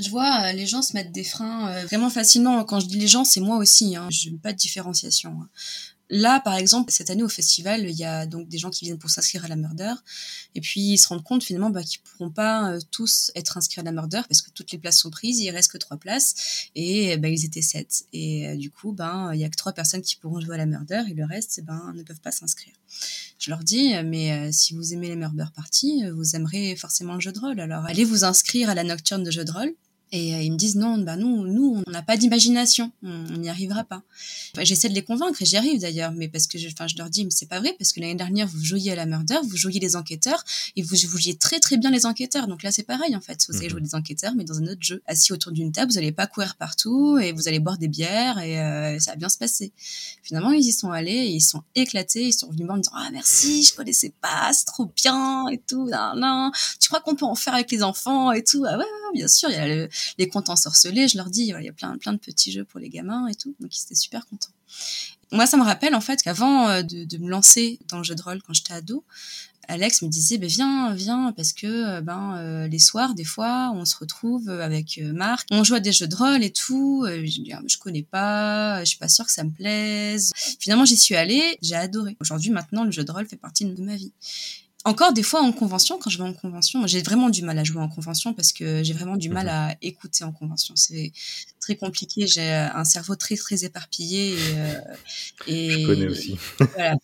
je 0.00 0.10
vois 0.10 0.46
euh, 0.46 0.52
les 0.52 0.66
gens 0.66 0.82
se 0.82 0.92
mettre 0.94 1.12
des 1.12 1.24
freins 1.24 1.68
euh, 1.68 1.84
vraiment 1.86 2.10
facilement. 2.10 2.64
Quand 2.64 2.80
je 2.80 2.86
dis 2.86 2.98
les 2.98 3.08
gens, 3.08 3.24
c'est 3.24 3.40
moi 3.40 3.56
aussi. 3.56 3.96
Hein. 3.96 4.08
Je 4.10 4.30
n'ai 4.30 4.38
pas 4.38 4.52
de 4.52 4.58
différenciation. 4.58 5.38
Hein. 5.42 5.48
Là, 6.10 6.38
par 6.40 6.54
exemple, 6.54 6.92
cette 6.92 7.08
année 7.08 7.22
au 7.22 7.30
festival, 7.30 7.88
il 7.88 7.96
y 7.96 8.04
a 8.04 8.26
donc 8.26 8.46
des 8.48 8.58
gens 8.58 8.68
qui 8.68 8.84
viennent 8.84 8.98
pour 8.98 9.08
s'inscrire 9.08 9.46
à 9.46 9.48
la 9.48 9.56
Murder, 9.56 9.94
et 10.54 10.60
puis 10.60 10.80
ils 10.82 10.98
se 10.98 11.08
rendent 11.08 11.24
compte 11.24 11.42
finalement 11.42 11.70
bah, 11.70 11.82
qu'ils 11.82 12.00
pourront 12.02 12.30
pas 12.30 12.72
euh, 12.72 12.80
tous 12.90 13.32
être 13.34 13.56
inscrits 13.56 13.80
à 13.80 13.84
la 13.84 13.90
Murder 13.90 14.20
parce 14.28 14.42
que 14.42 14.50
toutes 14.50 14.70
les 14.70 14.78
places 14.78 14.98
sont 14.98 15.08
prises, 15.08 15.40
il 15.40 15.50
reste 15.50 15.72
que 15.72 15.78
trois 15.78 15.96
places, 15.96 16.68
et 16.74 17.16
bah, 17.16 17.28
ils 17.28 17.46
étaient 17.46 17.62
sept. 17.62 18.04
Et 18.12 18.54
du 18.58 18.70
coup, 18.70 18.92
ben 18.92 19.32
il 19.32 19.40
y 19.40 19.44
a 19.44 19.48
que 19.48 19.56
trois 19.56 19.72
personnes 19.72 20.02
qui 20.02 20.16
pourront 20.16 20.40
jouer 20.40 20.56
à 20.56 20.58
la 20.58 20.66
Murder, 20.66 21.04
et 21.10 21.14
le 21.14 21.24
reste, 21.24 21.62
ben 21.64 21.92
ne 21.94 22.02
peuvent 22.02 22.20
pas 22.20 22.32
s'inscrire. 22.32 22.74
Je 23.38 23.50
leur 23.50 23.64
dis, 23.64 23.94
mais 24.04 24.52
si 24.52 24.74
vous 24.74 24.92
aimez 24.92 25.08
les 25.08 25.16
Murder 25.16 25.46
Party, 25.56 26.02
vous 26.14 26.36
aimerez 26.36 26.76
forcément 26.76 27.14
le 27.14 27.20
jeu 27.20 27.32
de 27.32 27.40
rôle. 27.40 27.58
Alors 27.60 27.86
allez 27.86 28.04
vous 28.04 28.24
inscrire 28.24 28.68
à 28.68 28.74
la 28.74 28.84
Nocturne 28.84 29.24
de 29.24 29.30
jeu 29.30 29.44
de 29.44 29.50
rôle. 29.50 29.74
Et 30.14 30.32
euh, 30.32 30.42
ils 30.42 30.52
me 30.52 30.56
disent 30.56 30.76
non, 30.76 30.98
bah 30.98 31.16
nous, 31.16 31.44
nous, 31.44 31.82
on 31.84 31.90
n'a 31.90 32.00
pas 32.00 32.16
d'imagination, 32.16 32.92
on 33.02 33.36
n'y 33.36 33.48
arrivera 33.48 33.82
pas. 33.82 34.04
J'essaie 34.62 34.88
de 34.88 34.94
les 34.94 35.02
convaincre 35.02 35.42
et 35.42 35.44
j'y 35.44 35.56
arrive 35.56 35.80
d'ailleurs, 35.80 36.12
mais 36.12 36.28
parce 36.28 36.46
que 36.46 36.56
je, 36.56 36.68
je 36.68 36.96
leur 36.96 37.10
dis, 37.10 37.24
mais 37.24 37.32
c'est 37.32 37.48
pas 37.48 37.58
vrai 37.58 37.74
parce 37.76 37.92
que 37.92 37.98
l'année 37.98 38.14
dernière 38.14 38.46
vous 38.46 38.64
jouiez 38.64 38.92
à 38.92 38.94
la 38.94 39.06
murder, 39.06 39.38
vous 39.42 39.56
jouiez 39.56 39.80
les 39.80 39.96
enquêteurs 39.96 40.44
et 40.76 40.82
vous, 40.82 40.94
jouiez 40.94 41.34
très 41.34 41.58
très 41.58 41.78
bien 41.78 41.90
les 41.90 42.06
enquêteurs. 42.06 42.46
Donc 42.46 42.62
là 42.62 42.70
c'est 42.70 42.84
pareil 42.84 43.16
en 43.16 43.20
fait, 43.20 43.44
vous 43.48 43.56
allez 43.56 43.66
mhm. 43.66 43.70
jouer 43.72 43.80
les 43.80 43.94
enquêteurs 43.96 44.36
mais 44.36 44.44
dans 44.44 44.56
un 44.60 44.68
autre 44.68 44.82
jeu, 44.82 45.02
assis 45.08 45.32
autour 45.32 45.50
d'une 45.50 45.72
table, 45.72 45.90
vous 45.90 45.98
allez 45.98 46.12
pas 46.12 46.28
courir 46.28 46.54
partout 46.54 47.18
et 47.18 47.32
vous 47.32 47.48
allez 47.48 47.58
boire 47.58 47.78
des 47.78 47.88
bières 47.88 48.38
et 48.38 48.60
euh, 48.60 49.00
ça 49.00 49.10
va 49.10 49.16
bien 49.16 49.28
se 49.28 49.38
passer. 49.38 49.72
Finalement 50.22 50.52
ils 50.52 50.64
y 50.64 50.72
sont 50.72 50.92
allés, 50.92 51.10
et 51.10 51.32
ils 51.32 51.40
sont 51.40 51.64
éclatés, 51.74 52.28
ils 52.28 52.32
sont 52.32 52.46
venus 52.52 52.60
me 52.60 52.66
voir 52.66 52.74
en 52.74 52.78
me 52.78 52.82
disant 52.82 52.94
ah 52.94 53.08
merci, 53.10 53.64
je 53.64 53.74
connaissais 53.74 54.12
pas, 54.20 54.52
c'est 54.52 54.66
trop 54.66 54.88
bien 54.94 55.48
et 55.48 55.58
tout, 55.58 55.88
non, 55.90 56.12
non. 56.14 56.52
tu 56.78 56.86
crois 56.88 57.00
qu'on 57.00 57.16
peut 57.16 57.24
en 57.24 57.34
faire 57.34 57.54
avec 57.54 57.72
les 57.72 57.82
enfants 57.82 58.30
et 58.30 58.44
tout, 58.44 58.64
ah 58.64 58.78
ouais, 58.78 58.84
bien 59.12 59.28
sûr, 59.28 59.50
il 59.50 59.56
y 59.56 59.58
a 59.58 59.66
le, 59.66 59.88
les 60.18 60.28
comptes 60.28 60.50
ensorcelés, 60.50 61.08
je 61.08 61.16
leur 61.16 61.30
dis, 61.30 61.42
il 61.42 61.64
y 61.64 61.68
a 61.68 61.72
plein, 61.72 61.96
plein 61.98 62.12
de 62.12 62.18
petits 62.18 62.52
jeux 62.52 62.64
pour 62.64 62.80
les 62.80 62.88
gamins 62.88 63.26
et 63.28 63.34
tout. 63.34 63.54
Donc 63.60 63.76
ils 63.76 63.82
étaient 63.82 63.94
super 63.94 64.26
contents. 64.26 64.50
Moi, 65.32 65.46
ça 65.46 65.56
me 65.56 65.64
rappelle 65.64 65.94
en 65.94 66.00
fait 66.00 66.22
qu'avant 66.22 66.68
euh, 66.68 66.82
de, 66.82 67.18
me 67.18 67.28
lancer 67.28 67.78
dans 67.88 67.98
le 67.98 68.04
jeu 68.04 68.14
de 68.14 68.22
rôle 68.22 68.40
quand 68.42 68.52
j'étais 68.52 68.74
ado, 68.74 69.04
Alex 69.66 70.02
me 70.02 70.08
disait 70.08 70.36
ben 70.36 70.48
viens 70.48 70.94
viens 70.94 71.32
parce 71.32 71.54
que 71.54 71.66
euh, 71.66 72.00
ben 72.02 72.36
euh, 72.36 72.68
les 72.68 72.78
soirs 72.78 73.14
des 73.14 73.24
fois 73.24 73.72
on 73.74 73.86
se 73.86 73.96
retrouve 73.96 74.48
avec 74.50 75.00
Marc. 75.02 75.48
On 75.50 75.64
joue 75.64 75.74
à 75.74 75.80
des 75.80 75.90
jeux 75.90 76.06
de 76.06 76.14
rôle 76.14 76.44
et 76.44 76.52
tout. 76.52 77.04
Je 77.08 77.40
dis 77.42 77.52
ah, 77.52 77.62
je 77.66 77.78
connais 77.78 78.02
pas 78.02 78.80
je 78.80 78.90
suis 78.90 78.98
pas 78.98 79.08
sûre 79.08 79.24
que 79.24 79.32
ça 79.32 79.42
me 79.42 79.50
plaise. 79.50 80.32
Finalement 80.60 80.84
j'y 80.84 80.96
suis 80.96 81.16
allée. 81.16 81.58
J'ai 81.62 81.76
adoré. 81.76 82.16
Aujourd'hui 82.20 82.50
maintenant 82.50 82.84
le 82.84 82.90
jeu 82.90 83.04
de 83.04 83.10
rôle 83.10 83.26
fait 83.26 83.36
partie 83.36 83.64
de 83.64 83.82
ma 83.82 83.96
vie 83.96 84.12
encore 84.84 85.14
des 85.14 85.22
fois 85.22 85.40
en 85.40 85.52
convention, 85.52 85.98
quand 85.98 86.10
je 86.10 86.18
vais 86.18 86.28
en 86.28 86.34
convention, 86.34 86.86
j'ai 86.86 87.02
vraiment 87.02 87.30
du 87.30 87.42
mal 87.42 87.58
à 87.58 87.64
jouer 87.64 87.80
en 87.80 87.88
convention 87.88 88.34
parce 88.34 88.52
que 88.52 88.82
j'ai 88.82 88.92
vraiment 88.92 89.16
du 89.16 89.30
mal 89.30 89.46
mhm. 89.46 89.52
à 89.52 89.76
écouter 89.80 90.24
en 90.24 90.32
convention. 90.32 90.76
C'est 90.76 91.12
très 91.58 91.76
compliqué. 91.76 92.26
J'ai 92.26 92.52
un 92.52 92.84
cerveau 92.84 93.16
très 93.16 93.36
très 93.36 93.64
éparpillé 93.64 94.34
et, 94.34 94.36
euh, 94.56 94.80
et 95.46 95.70
je 95.70 95.86
connais 95.86 96.06
aussi. 96.08 96.38
voilà, 96.58 96.96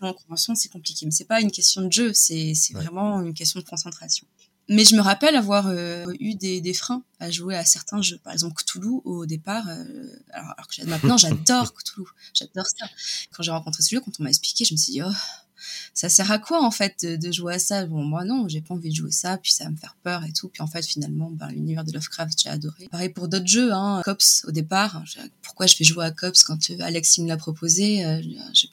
en 0.00 0.14
convention 0.14 0.54
c'est 0.54 0.70
compliqué, 0.70 1.04
mais 1.04 1.12
c'est 1.12 1.26
pas 1.26 1.40
une 1.40 1.50
question 1.50 1.82
de 1.82 1.92
jeu, 1.92 2.12
c'est 2.14 2.54
vraiment 2.72 3.20
une 3.20 3.34
question 3.34 3.60
de 3.60 3.64
concentration. 3.66 4.26
Mais 4.72 4.84
je 4.84 4.94
me 4.94 5.00
rappelle 5.00 5.34
avoir 5.34 5.66
euh, 5.66 6.06
eu 6.20 6.36
des, 6.36 6.60
des, 6.60 6.74
freins 6.74 7.02
à 7.18 7.28
jouer 7.28 7.56
à 7.56 7.64
certains 7.64 8.02
jeux. 8.02 8.20
Par 8.22 8.32
exemple, 8.32 8.54
Cthulhu, 8.54 9.00
au 9.04 9.26
départ, 9.26 9.68
euh, 9.68 9.84
alors, 10.32 10.54
alors, 10.56 10.68
que 10.68 10.86
maintenant 10.86 11.16
j'adore 11.16 11.74
Cthulhu, 11.84 12.06
j'adore 12.34 12.66
ça. 12.66 12.86
Quand 13.32 13.42
j'ai 13.42 13.50
rencontré 13.50 13.82
ce 13.82 13.90
jeu, 13.90 14.00
quand 14.00 14.12
on 14.20 14.22
m'a 14.22 14.28
expliqué, 14.28 14.64
je 14.64 14.72
me 14.72 14.78
suis 14.78 14.92
dit, 14.92 15.02
oh, 15.02 15.10
ça 15.94 16.08
sert 16.08 16.30
à 16.30 16.38
quoi 16.38 16.64
en 16.64 16.70
fait 16.70 17.04
de, 17.04 17.32
jouer 17.32 17.54
à 17.54 17.58
ça? 17.58 17.86
Bon, 17.86 18.02
moi 18.02 18.24
non, 18.24 18.48
j'ai 18.48 18.60
pas 18.60 18.74
envie 18.74 18.90
de 18.90 18.94
jouer 18.94 19.10
ça, 19.10 19.38
puis 19.38 19.52
ça 19.52 19.64
va 19.64 19.70
me 19.70 19.76
faire 19.76 19.96
peur 20.02 20.24
et 20.24 20.32
tout. 20.32 20.48
Puis 20.48 20.62
en 20.62 20.66
fait, 20.66 20.84
finalement, 20.84 21.30
ben, 21.30 21.48
l'univers 21.48 21.84
de 21.84 21.92
Lovecraft, 21.92 22.38
j'ai 22.42 22.48
adoré. 22.48 22.88
Pareil 22.90 23.08
pour 23.10 23.28
d'autres 23.28 23.46
jeux, 23.46 23.72
hein. 23.72 24.02
Cops 24.04 24.44
au 24.46 24.50
départ. 24.50 25.02
Pourquoi 25.42 25.66
je 25.66 25.76
vais 25.76 25.84
jouer 25.84 26.04
à 26.04 26.10
Cops 26.10 26.42
quand 26.42 26.70
euh, 26.70 26.76
Alex 26.80 27.18
me 27.18 27.28
l'a 27.28 27.36
proposé 27.36 28.04
euh, 28.04 28.20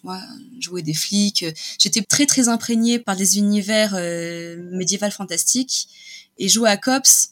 moi 0.04 0.22
joué 0.60 0.82
des 0.82 0.94
flics. 0.94 1.46
J'étais 1.80 2.02
très 2.02 2.26
très 2.26 2.48
imprégnée 2.48 3.00
par 3.00 3.16
des 3.16 3.38
univers 3.38 3.94
euh, 3.96 4.58
médiévaux 4.72 5.10
fantastiques. 5.12 5.90
Et 6.40 6.50
jouer 6.50 6.70
à 6.70 6.78
Cops, 6.78 7.32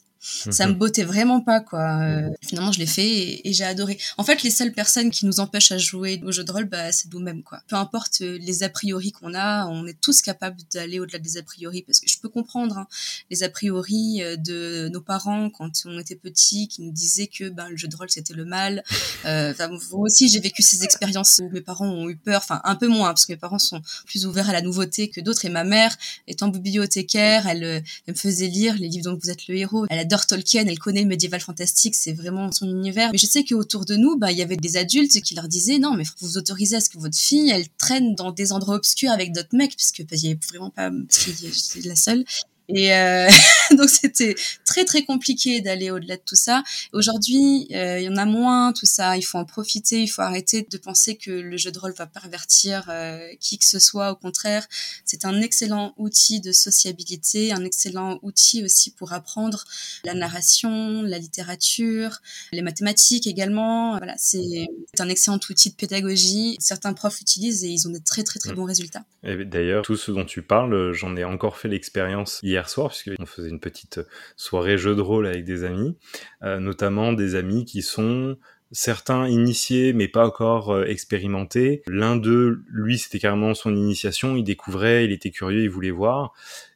ça 0.50 0.66
me 0.66 0.72
mhm. 0.72 0.78
bottait 0.78 1.04
vraiment 1.04 1.40
pas, 1.40 1.60
quoi. 1.60 2.00
Euh, 2.02 2.30
finalement, 2.42 2.72
je 2.72 2.78
l'ai 2.78 2.86
fait 2.86 3.40
et, 3.46 3.52
j'ai 3.52 3.64
adoré. 3.64 3.98
En 4.18 4.24
fait, 4.24 4.42
les 4.42 4.50
seules 4.50 4.72
personnes 4.72 5.10
qui 5.10 5.26
nous 5.26 5.40
empêchent 5.40 5.72
à 5.72 5.78
jouer 5.78 6.20
au 6.24 6.32
jeu 6.32 6.44
de 6.44 6.52
rôle, 6.52 6.64
bah, 6.64 6.92
c'est 6.92 7.12
nous-mêmes, 7.12 7.42
quoi. 7.42 7.60
Peu 7.68 7.76
importe 7.76 8.20
euh, 8.22 8.38
les 8.40 8.62
a 8.62 8.68
priori 8.68 9.12
qu'on 9.12 9.34
a, 9.34 9.66
on 9.66 9.86
est 9.86 10.00
tous 10.00 10.22
capables 10.22 10.58
d'aller 10.72 11.00
au-delà 11.00 11.18
des 11.18 11.36
a 11.38 11.42
priori 11.42 11.82
parce 11.82 12.00
que 12.00 12.08
je 12.08 12.18
peux 12.18 12.28
comprendre 12.28 12.78
hein, 12.78 12.86
les 13.30 13.42
a 13.42 13.48
priori 13.48 14.22
euh, 14.22 14.36
de 14.36 14.88
nos 14.92 15.00
parents 15.00 15.50
quand 15.50 15.70
on 15.84 15.98
était 15.98 16.16
petits 16.16 16.68
qui 16.68 16.82
nous 16.82 16.92
disaient 16.92 17.26
que 17.26 17.48
ben, 17.48 17.68
le 17.68 17.76
jeu 17.76 17.88
de 17.88 17.96
rôle 17.96 18.10
c'était 18.10 18.34
le 18.34 18.44
mal. 18.44 18.82
Euh, 19.24 19.52
moi 19.92 20.00
aussi, 20.02 20.28
j'ai 20.28 20.40
vécu 20.40 20.62
ces 20.62 20.84
expériences 20.84 21.40
où 21.42 21.50
mes 21.50 21.60
parents 21.60 21.88
ont 21.88 22.08
eu 22.08 22.16
peur, 22.16 22.40
enfin 22.42 22.60
un 22.64 22.76
peu 22.76 22.88
moins 22.88 23.08
parce 23.08 23.26
que 23.26 23.32
mes 23.32 23.38
parents 23.38 23.58
sont 23.58 23.80
plus 24.06 24.26
ouverts 24.26 24.48
à 24.48 24.52
la 24.52 24.62
nouveauté 24.62 25.08
que 25.08 25.20
d'autres 25.20 25.44
et 25.44 25.48
ma 25.48 25.64
mère 25.64 25.96
étant 26.26 26.48
bibliothécaire, 26.48 27.46
elle, 27.46 27.62
elle 27.64 27.82
me 28.08 28.14
faisait 28.14 28.46
lire 28.46 28.76
les 28.78 28.88
livres 28.88 29.10
dont 29.10 29.18
vous 29.20 29.30
êtes 29.30 29.48
le 29.48 29.56
héros. 29.56 29.86
Elle 29.90 29.98
adore 29.98 30.15
Tolkien, 30.24 30.64
elle 30.66 30.78
connaît 30.78 31.02
le 31.02 31.08
médiéval 31.08 31.40
fantastique, 31.40 31.94
c'est 31.94 32.12
vraiment 32.12 32.50
son 32.52 32.66
univers. 32.66 33.10
Mais 33.12 33.18
je 33.18 33.26
sais 33.26 33.44
qu'autour 33.44 33.84
de 33.84 33.96
nous, 33.96 34.16
bah, 34.16 34.32
il 34.32 34.38
y 34.38 34.42
avait 34.42 34.56
des 34.56 34.76
adultes 34.78 35.20
qui 35.20 35.34
leur 35.34 35.48
disaient 35.48 35.78
non, 35.78 35.94
mais 35.94 36.04
vous 36.20 36.38
autorisez 36.38 36.76
à 36.76 36.80
ce 36.80 36.88
que 36.88 36.98
votre 36.98 37.18
fille, 37.18 37.50
elle 37.50 37.68
traîne 37.76 38.14
dans 38.14 38.32
des 38.32 38.52
endroits 38.52 38.76
obscurs 38.76 39.10
avec 39.10 39.32
d'autres 39.32 39.54
mecs, 39.54 39.76
puisque 39.76 40.02
bah, 40.02 40.16
il 40.16 40.24
y 40.24 40.26
avait 40.28 40.40
vraiment 40.48 40.70
pas, 40.70 40.90
c'est 41.10 41.84
la 41.84 41.96
seule. 41.96 42.24
Et 42.68 42.92
euh, 42.92 43.28
donc 43.76 43.88
c'était 43.88 44.34
très 44.64 44.84
très 44.84 45.04
compliqué 45.04 45.60
d'aller 45.60 45.90
au-delà 45.90 46.16
de 46.16 46.22
tout 46.24 46.36
ça. 46.36 46.62
Aujourd'hui, 46.92 47.68
euh, 47.72 48.00
il 48.00 48.04
y 48.04 48.08
en 48.08 48.16
a 48.16 48.24
moins 48.24 48.72
tout 48.72 48.86
ça. 48.86 49.16
Il 49.16 49.22
faut 49.22 49.38
en 49.38 49.44
profiter. 49.44 50.02
Il 50.02 50.08
faut 50.08 50.22
arrêter 50.22 50.66
de 50.68 50.78
penser 50.78 51.16
que 51.16 51.30
le 51.30 51.56
jeu 51.56 51.70
de 51.70 51.78
rôle 51.78 51.92
va 51.92 52.06
pervertir 52.06 52.86
euh, 52.88 53.28
qui 53.40 53.58
que 53.58 53.64
ce 53.64 53.78
soit. 53.78 54.10
Au 54.12 54.16
contraire, 54.16 54.66
c'est 55.04 55.24
un 55.24 55.40
excellent 55.40 55.94
outil 55.96 56.40
de 56.40 56.52
sociabilité, 56.52 57.52
un 57.52 57.64
excellent 57.64 58.18
outil 58.22 58.64
aussi 58.64 58.90
pour 58.90 59.12
apprendre 59.12 59.64
la 60.04 60.14
narration, 60.14 61.02
la 61.02 61.18
littérature, 61.18 62.20
les 62.52 62.62
mathématiques 62.62 63.26
également. 63.26 63.96
Voilà, 63.98 64.14
c'est 64.18 64.66
un 64.98 65.08
excellent 65.08 65.38
outil 65.48 65.70
de 65.70 65.74
pédagogie. 65.74 66.56
Certains 66.58 66.94
profs 66.94 67.18
l'utilisent 67.18 67.64
et 67.64 67.68
ils 67.68 67.86
ont 67.86 67.92
des 67.92 68.00
très 68.00 68.22
très 68.24 68.38
très 68.38 68.52
mm. 68.52 68.56
bons 68.56 68.64
résultats. 68.64 69.04
D'ailleurs, 69.22 69.82
tout 69.82 69.96
ce 69.96 70.10
dont 70.10 70.24
tu 70.24 70.42
parles, 70.42 70.92
j'en 70.92 71.16
ai 71.16 71.24
encore 71.24 71.56
fait 71.56 71.68
l'expérience 71.68 72.40
hier 72.42 72.55
hier 72.56 72.68
soir, 72.68 72.88
puisqu'on 72.88 73.26
faisait 73.26 73.50
une 73.50 73.60
petite 73.60 74.00
soirée 74.36 74.78
jeu 74.78 74.94
de 74.94 75.00
rôle 75.00 75.26
avec 75.26 75.44
des 75.44 75.64
amis, 75.64 75.96
euh, 76.42 76.58
notamment 76.58 77.12
des 77.12 77.34
amis 77.34 77.64
qui 77.64 77.82
sont 77.82 78.36
certains 78.72 79.28
initiés 79.28 79.92
mais 79.92 80.08
pas 80.08 80.26
encore 80.26 80.70
euh, 80.70 80.84
expérimentés. 80.86 81.82
L'un 81.86 82.16
d'eux, 82.16 82.64
lui, 82.68 82.98
c'était 82.98 83.18
carrément 83.18 83.54
son 83.54 83.76
initiation, 83.76 84.36
il 84.36 84.42
découvrait, 84.42 85.04
il 85.04 85.12
était 85.12 85.30
curieux, 85.30 85.62
il 85.62 85.70
voulait 85.70 85.90
voir. 85.90 86.32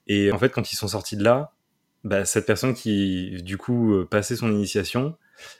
Et 0.06 0.30
en 0.32 0.38
fait, 0.38 0.50
quand 0.50 0.72
ils 0.72 0.76
sont 0.76 0.88
sortis 0.88 1.16
de 1.16 1.24
là, 1.24 1.52
bah, 2.04 2.24
cette 2.24 2.46
personne 2.46 2.74
qui, 2.74 3.42
du 3.42 3.56
coup, 3.56 3.94
euh, 3.94 4.06
passait 4.06 4.36
son 4.36 4.52
initiation, 4.52 5.16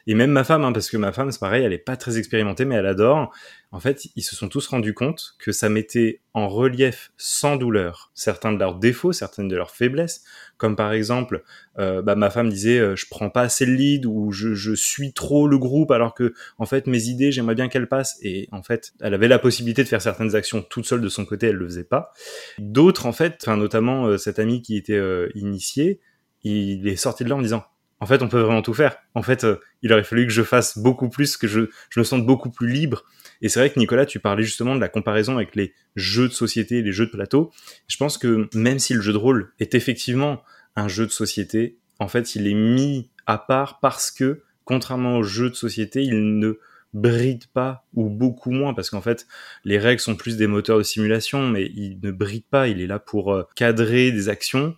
et 0.07 0.15
même 0.15 0.31
ma 0.31 0.45
femme, 0.45 0.65
hein, 0.65 0.73
parce 0.73 0.91
que 0.91 0.97
ma 0.97 1.13
femme, 1.13 1.31
c'est 1.31 1.41
pareil, 1.41 1.65
elle 1.65 1.73
est 1.73 1.79
pas 1.79 1.97
très 1.97 2.19
expérimentée, 2.19 2.65
mais 2.65 2.77
elle 2.77 2.87
adore. 2.87 3.33
En 3.73 3.79
fait, 3.79 4.09
ils 4.17 4.23
se 4.23 4.35
sont 4.35 4.49
tous 4.49 4.67
rendus 4.67 4.95
compte 4.95 5.37
que 5.39 5.53
ça 5.53 5.69
mettait 5.69 6.23
en 6.35 6.49
relief 6.49 7.13
sans 7.17 7.57
douleur 7.57 8.11
certains 8.15 8.53
de 8.53 8.59
leurs 8.59 8.75
défauts, 8.75 9.13
certaines 9.13 9.47
de 9.47 9.57
leurs 9.57 9.71
faiblesses, 9.71 10.25
comme 10.57 10.75
par 10.75 10.93
exemple, 10.93 11.45
euh, 11.79 12.03
bah, 12.03 12.17
ma 12.17 12.31
femme 12.31 12.51
disait 12.51 12.79
euh, 12.79 12.97
je 12.97 13.07
prends 13.09 13.31
pas 13.31 13.43
assez 13.43 13.67
le 13.67 13.75
lead 13.75 14.07
ou 14.07 14.33
je, 14.33 14.75
suis 14.75 15.13
trop 15.13 15.47
le 15.47 15.57
groupe 15.57 15.91
alors 15.91 16.15
que 16.15 16.35
en 16.59 16.67
fait 16.67 16.87
mes 16.87 17.05
idées 17.05 17.33
j'aimerais 17.33 17.55
bien 17.55 17.69
qu'elles 17.69 17.89
passent 17.89 18.19
et 18.23 18.49
en 18.53 18.63
fait 18.63 18.93
elle 19.01 19.15
avait 19.15 19.29
la 19.29 19.39
possibilité 19.39 19.83
de 19.83 19.89
faire 19.89 20.03
certaines 20.03 20.35
actions 20.35 20.63
toute 20.63 20.85
seule 20.85 21.01
de 21.01 21.09
son 21.09 21.25
côté, 21.25 21.49
elle 21.49 21.57
le 21.57 21.67
faisait 21.67 21.85
pas. 21.85 22.13
D'autres 22.59 23.07
en 23.07 23.13
fait, 23.13 23.47
notamment 23.47 24.07
euh, 24.07 24.19
cet 24.19 24.39
ami 24.39 24.63
qui 24.63 24.77
était 24.77 25.01
initié, 25.35 26.01
il 26.43 26.89
est 26.89 26.97
sorti 26.97 27.25
de 27.25 27.29
là 27.29 27.37
en 27.37 27.43
disant 27.43 27.65
en 28.01 28.07
fait, 28.07 28.23
on 28.23 28.29
peut 28.29 28.41
vraiment 28.41 28.63
tout 28.63 28.75
faire. 28.75 28.97
En 29.15 29.23
fait, 29.23 29.45
euh, 29.45 29.61
il 29.83 29.93
aurait 29.93 30.05
fallu 30.05 30.27
que 30.27 30.33
je 30.33 30.43
fasse 30.43 30.79
beaucoup 30.79 31.09
plus, 31.09 31.37
que 31.37 31.47
je, 31.47 31.69
je 31.91 32.01
me 32.01 32.05
sente 32.05 32.25
beaucoup 32.25 32.51
plus 32.51 32.69
libre. 32.69 33.05
Et 33.43 33.49
c'est 33.49 33.61
vrai 33.61 33.71
que 33.71 33.79
Nicolas, 33.79 34.07
tu 34.07 34.21
parlais 34.21 34.43
justement 34.43 34.75
de 34.75 34.81
la 34.81 34.89
comparaison 34.89 35.37
avec 35.37 35.55
les 35.55 35.75
jeux 35.97 36.29
de 36.29 36.33
société, 36.33 36.83
les 36.83 36.93
jeux 36.93 37.07
de 37.07 37.11
plateau. 37.11 37.53
Je 37.89 37.97
pense 37.97 38.19
que 38.19 38.49
même 38.55 38.79
si 38.79 38.95
le 38.95 39.01
jeu 39.01 39.13
de 39.13 39.19
rôle 39.19 39.53
est 39.61 39.75
effectivement 39.75 40.43
un 40.77 40.89
jeu 40.89 41.07
de 41.07 41.13
société, 41.13 41.79
en 41.99 42.09
fait, 42.09 42.35
il 42.35 42.47
est 42.47 42.55
mis 42.55 43.11
à 43.27 43.39
part 43.39 43.81
parce 43.81 44.11
que, 44.11 44.43
contrairement 44.65 45.19
aux 45.19 45.23
jeux 45.23 45.51
de 45.51 45.55
société, 45.55 46.03
il 46.03 46.39
ne 46.39 46.59
bride 46.93 47.47
pas 47.53 47.85
ou 47.95 48.09
beaucoup 48.09 48.51
moins 48.51 48.75
parce 48.75 48.91
qu'en 48.91 49.01
fait 49.01 49.29
les 49.65 49.79
règles 49.79 50.01
sont 50.01 50.17
plus 50.17 50.37
des 50.37 50.49
moteurs 50.49 50.79
de 50.79 50.83
simulation 50.83 51.47
mais 51.47 51.67
il 51.67 52.01
ne 52.03 52.11
bride 52.11 52.47
pas 52.51 52.67
il 52.67 52.81
est 52.81 52.89
là 52.89 52.99
pour 52.99 53.33
euh, 53.33 53.45
cadrer 53.55 54.11
des 54.11 54.29
actions 54.29 54.75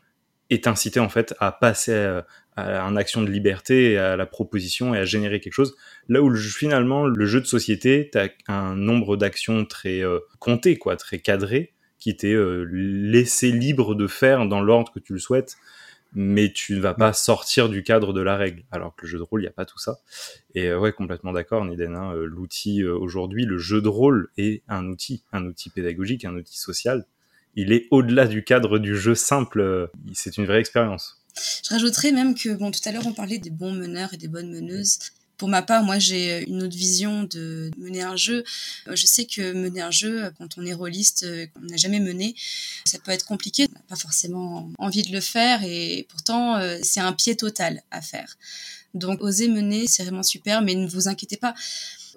et 0.50 0.60
t'inciter 0.60 1.00
en 1.00 1.08
fait 1.08 1.34
à 1.40 1.52
passer 1.52 1.92
euh, 1.92 2.20
à 2.56 2.82
une 2.82 2.98
action 2.98 3.22
de 3.22 3.30
liberté, 3.30 3.96
à 3.96 4.16
la 4.16 4.26
proposition 4.26 4.94
et 4.94 4.98
à 4.98 5.04
générer 5.04 5.40
quelque 5.40 5.54
chose. 5.54 5.74
Là 6.08 6.22
où 6.22 6.34
finalement 6.34 7.06
le 7.06 7.26
jeu 7.26 7.40
de 7.40 7.46
société, 7.46 8.10
tu 8.12 8.18
un 8.48 8.76
nombre 8.76 9.16
d'actions 9.16 9.64
très 9.64 10.04
euh, 10.04 10.18
compté, 10.38 10.76
quoi, 10.76 10.96
très 10.96 11.18
cadré, 11.18 11.72
qui 11.98 12.16
t'est 12.16 12.34
euh, 12.34 12.66
laissé 12.70 13.52
libre 13.52 13.94
de 13.94 14.06
faire 14.06 14.46
dans 14.46 14.60
l'ordre 14.60 14.92
que 14.92 14.98
tu 14.98 15.14
le 15.14 15.18
souhaites, 15.18 15.56
mais 16.14 16.52
tu 16.52 16.74
ne 16.74 16.80
vas 16.80 16.92
pas 16.92 17.14
sortir 17.14 17.70
du 17.70 17.82
cadre 17.82 18.12
de 18.12 18.20
la 18.20 18.36
règle. 18.36 18.64
Alors 18.70 18.94
que 18.94 19.02
le 19.02 19.08
jeu 19.08 19.18
de 19.18 19.22
rôle, 19.22 19.40
il 19.40 19.44
n'y 19.44 19.48
a 19.48 19.52
pas 19.52 19.64
tout 19.64 19.78
ça. 19.78 20.00
Et 20.54 20.68
euh, 20.68 20.78
ouais, 20.78 20.92
complètement 20.92 21.32
d'accord, 21.32 21.64
Niden. 21.64 21.96
Hein, 21.96 22.12
euh, 22.14 22.26
L'outil 22.26 22.84
aujourd'hui, 22.84 23.46
le 23.46 23.56
jeu 23.56 23.80
de 23.80 23.88
rôle 23.88 24.28
est 24.36 24.62
un 24.68 24.86
outil, 24.88 25.24
un 25.32 25.46
outil 25.46 25.70
pédagogique, 25.70 26.26
un 26.26 26.34
outil 26.34 26.58
social. 26.58 27.06
Il 27.54 27.72
est 27.72 27.86
au-delà 27.90 28.26
du 28.26 28.44
cadre 28.44 28.78
du 28.78 28.96
jeu 28.96 29.14
simple. 29.14 29.90
C'est 30.12 30.36
une 30.36 30.46
vraie 30.46 30.60
expérience. 30.60 31.21
Je 31.36 31.70
rajouterais 31.70 32.12
même 32.12 32.34
que, 32.34 32.50
bon, 32.50 32.70
tout 32.70 32.80
à 32.84 32.92
l'heure, 32.92 33.06
on 33.06 33.12
parlait 33.12 33.38
des 33.38 33.50
bons 33.50 33.72
meneurs 33.72 34.12
et 34.14 34.16
des 34.16 34.28
bonnes 34.28 34.50
meneuses. 34.50 34.98
Pour 35.42 35.48
ma 35.48 35.62
part, 35.62 35.82
moi, 35.82 35.98
j'ai 35.98 36.48
une 36.48 36.62
autre 36.62 36.76
vision 36.76 37.24
de 37.24 37.70
mener 37.76 38.02
un 38.02 38.14
jeu. 38.14 38.44
Euh, 38.86 38.94
je 38.94 39.06
sais 39.06 39.24
que 39.24 39.52
mener 39.52 39.80
un 39.80 39.90
jeu, 39.90 40.30
quand 40.38 40.56
on 40.56 40.64
est 40.64 40.72
rôliste, 40.72 41.24
euh, 41.24 41.46
qu'on 41.46 41.62
n'a 41.62 41.76
jamais 41.76 41.98
mené, 41.98 42.36
ça 42.84 42.98
peut 43.00 43.10
être 43.10 43.24
compliqué. 43.24 43.66
On 43.68 43.74
n'a 43.74 43.84
pas 43.88 43.96
forcément 43.96 44.70
envie 44.78 45.02
de 45.02 45.10
le 45.10 45.20
faire 45.20 45.64
et 45.64 46.06
pourtant, 46.10 46.58
euh, 46.58 46.78
c'est 46.84 47.00
un 47.00 47.12
pied 47.12 47.34
total 47.34 47.82
à 47.90 48.00
faire. 48.00 48.38
Donc, 48.94 49.20
oser 49.20 49.48
mener, 49.48 49.88
c'est 49.88 50.04
vraiment 50.04 50.22
super, 50.22 50.62
mais 50.62 50.76
ne 50.76 50.86
vous 50.86 51.08
inquiétez 51.08 51.38
pas. 51.38 51.54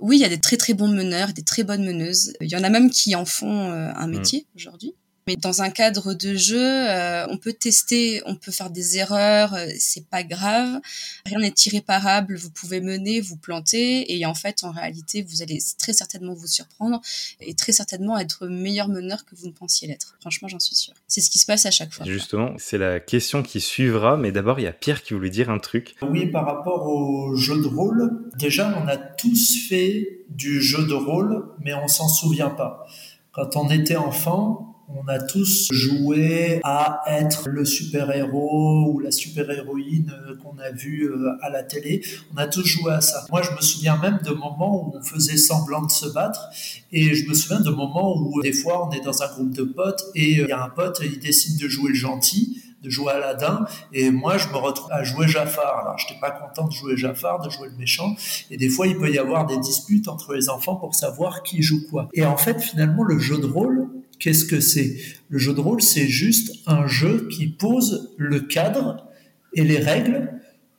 Oui, 0.01 0.18
il 0.18 0.22
y 0.22 0.26
a 0.26 0.30
des 0.30 0.41
très 0.41 0.57
très 0.57 0.76
bons 0.76 0.89
meneurs, 0.89 1.34
des 1.34 1.41
très 1.41 1.63
bonnes 1.63 1.84
meneuses. 1.84 2.34
Il 2.41 2.51
y 2.51 2.55
en 2.55 2.63
a 2.63 2.70
même 2.70 2.91
qui 2.91 3.16
en 3.16 3.26
font 3.26 3.72
un 3.72 4.07
mmh. 4.07 4.11
métier 4.11 4.45
aujourd'hui. 4.55 4.93
Mais 5.28 5.36
dans 5.38 5.63
un 5.63 5.71
cadre 5.71 6.13
de 6.13 6.36
jeu, 6.36 6.59
euh, 6.59 7.26
on 7.30 7.38
peut 7.38 7.53
tester, 7.53 8.21
on 8.28 8.36
peut 8.36 8.51
faire 8.51 8.69
des 8.69 8.97
erreurs, 8.97 9.55
euh, 9.55 9.67
c'est 9.80 10.05
pas 10.07 10.23
grave. 10.23 10.80
Rien 11.26 11.39
n'est 11.39 11.53
irréparable. 11.65 12.36
Vous 12.36 12.51
pouvez 12.51 12.80
mener, 12.80 13.21
vous 13.21 13.36
planter, 13.36 14.15
et 14.15 14.26
en 14.28 14.36
fait, 14.36 14.63
en 14.63 14.71
réalité, 14.71 15.26
vous 15.28 15.41
allez 15.41 15.59
très 15.80 15.93
certainement 15.93 16.36
vous 16.36 16.45
surprendre 16.45 17.01
et 17.41 17.55
très 17.55 17.71
certainement 17.71 18.19
être 18.19 18.47
meilleur 18.47 18.88
meneur 18.88 19.26
que 19.26 19.36
vous 19.36 19.47
ne 19.47 19.51
pensiez 19.51 19.88
l'être. 19.88 20.15
Franchement, 20.21 20.47
j'en 20.47 20.59
suis 20.59 20.76
sûr. 20.76 20.93
C'est 21.07 21.21
ce 21.21 21.32
qui 21.32 21.39
se 21.39 21.47
passe 21.47 21.65
à 21.65 21.71
chaque 21.71 21.91
fois. 21.91 22.05
Justement, 22.05 22.51
c'est 22.57 22.78
la 22.78 22.99
question 22.99 23.41
qui 23.41 23.61
suivra, 23.61 24.17
mais 24.17 24.32
d'abord, 24.32 24.59
il 24.59 24.63
y 24.63 24.67
a 24.67 24.73
Pierre 24.73 25.01
qui 25.01 25.15
voulait 25.15 25.32
dire 25.32 25.49
un 25.49 25.59
truc. 25.59 25.95
Oui, 26.03 26.28
par 26.28 26.45
rapport 26.45 26.86
au 26.88 27.36
jeu 27.36 27.59
de 27.59 27.67
rôle, 27.67 28.30
déjà, 28.38 28.80
on 28.80 28.88
a 28.88 28.97
tous 28.97 29.67
fait 29.67 30.26
du 30.30 30.61
jeu 30.61 30.86
de 30.86 30.93
rôle, 30.93 31.47
mais 31.59 31.73
on 31.73 31.88
s'en 31.88 32.07
souvient 32.07 32.51
pas. 32.51 32.86
Quand 33.32 33.55
on 33.55 33.69
était 33.69 33.95
enfant, 33.95 34.74
on 34.88 35.07
a 35.07 35.19
tous 35.19 35.71
joué 35.71 36.59
à 36.63 37.03
être 37.07 37.49
le 37.49 37.65
super-héros 37.65 38.91
ou 38.93 38.99
la 38.99 39.11
super-héroïne 39.11 40.13
euh, 40.27 40.36
qu'on 40.38 40.57
a 40.59 40.71
vu 40.71 41.05
euh, 41.05 41.31
à 41.41 41.49
la 41.49 41.63
télé. 41.63 42.03
On 42.33 42.38
a 42.38 42.47
tous 42.47 42.65
joué 42.65 42.91
à 42.93 43.01
ça. 43.01 43.25
Moi, 43.31 43.41
je 43.41 43.51
me 43.51 43.61
souviens 43.61 43.97
même 43.97 44.19
de 44.23 44.31
moments 44.31 44.88
où 44.88 44.95
on 44.95 45.01
faisait 45.01 45.38
semblant 45.38 45.81
de 45.81 45.91
se 45.91 46.07
battre. 46.07 46.49
Et 46.91 47.15
je 47.15 47.27
me 47.27 47.33
souviens 47.33 47.61
de 47.61 47.71
moments 47.71 48.15
où, 48.15 48.41
des 48.41 48.53
fois, 48.53 48.88
on 48.88 48.91
est 48.91 49.01
dans 49.01 49.23
un 49.23 49.27
groupe 49.27 49.51
de 49.51 49.63
potes 49.63 50.03
et 50.13 50.39
euh, 50.39 50.45
il 50.45 50.49
y 50.49 50.51
a 50.51 50.63
un 50.63 50.69
pote, 50.69 51.01
il 51.03 51.19
décide 51.19 51.59
de 51.59 51.67
jouer 51.67 51.89
le 51.89 51.95
gentil 51.95 52.61
de 52.83 52.89
jouer 52.91 53.13
Aladdin 53.13 53.65
et 53.93 54.11
moi 54.11 54.38
je 54.38 54.47
me 54.49 54.57
retrouve 54.57 54.91
à 54.91 55.03
jouer 55.03 55.27
Jafar. 55.27 55.79
Alors 55.79 55.97
je 55.97 56.05
n'étais 56.05 56.19
pas 56.19 56.29
content 56.29 56.67
de 56.67 56.71
jouer 56.71 56.95
Jafar, 56.95 57.41
de 57.41 57.49
jouer 57.49 57.69
le 57.69 57.75
méchant 57.77 58.15
et 58.51 58.57
des 58.57 58.69
fois 58.69 58.86
il 58.86 58.95
peut 58.95 59.09
y 59.09 59.17
avoir 59.17 59.47
des 59.47 59.57
disputes 59.57 60.07
entre 60.07 60.36
les 60.36 60.49
enfants 60.49 60.75
pour 60.75 60.93
savoir 60.93 61.41
qui 61.41 61.63
joue 61.63 61.81
quoi. 61.89 62.09
Et 62.13 62.23
en 62.23 62.38
fait 62.38 62.61
finalement 62.61 63.03
le 63.03 63.17
jeu 63.17 63.39
de 63.39 63.47
rôle 63.47 63.89
Qu'est-ce 64.20 64.45
que 64.45 64.59
c'est? 64.59 64.97
Le 65.30 65.38
jeu 65.38 65.53
de 65.53 65.59
rôle, 65.59 65.82
c'est 65.82 66.07
juste 66.07 66.53
un 66.68 66.88
jeu 66.88 67.28
qui 67.32 67.47
pose 67.47 68.13
le 68.18 68.41
cadre 68.41 69.07
et 69.53 69.63
les 69.63 69.78
règles 69.78 70.32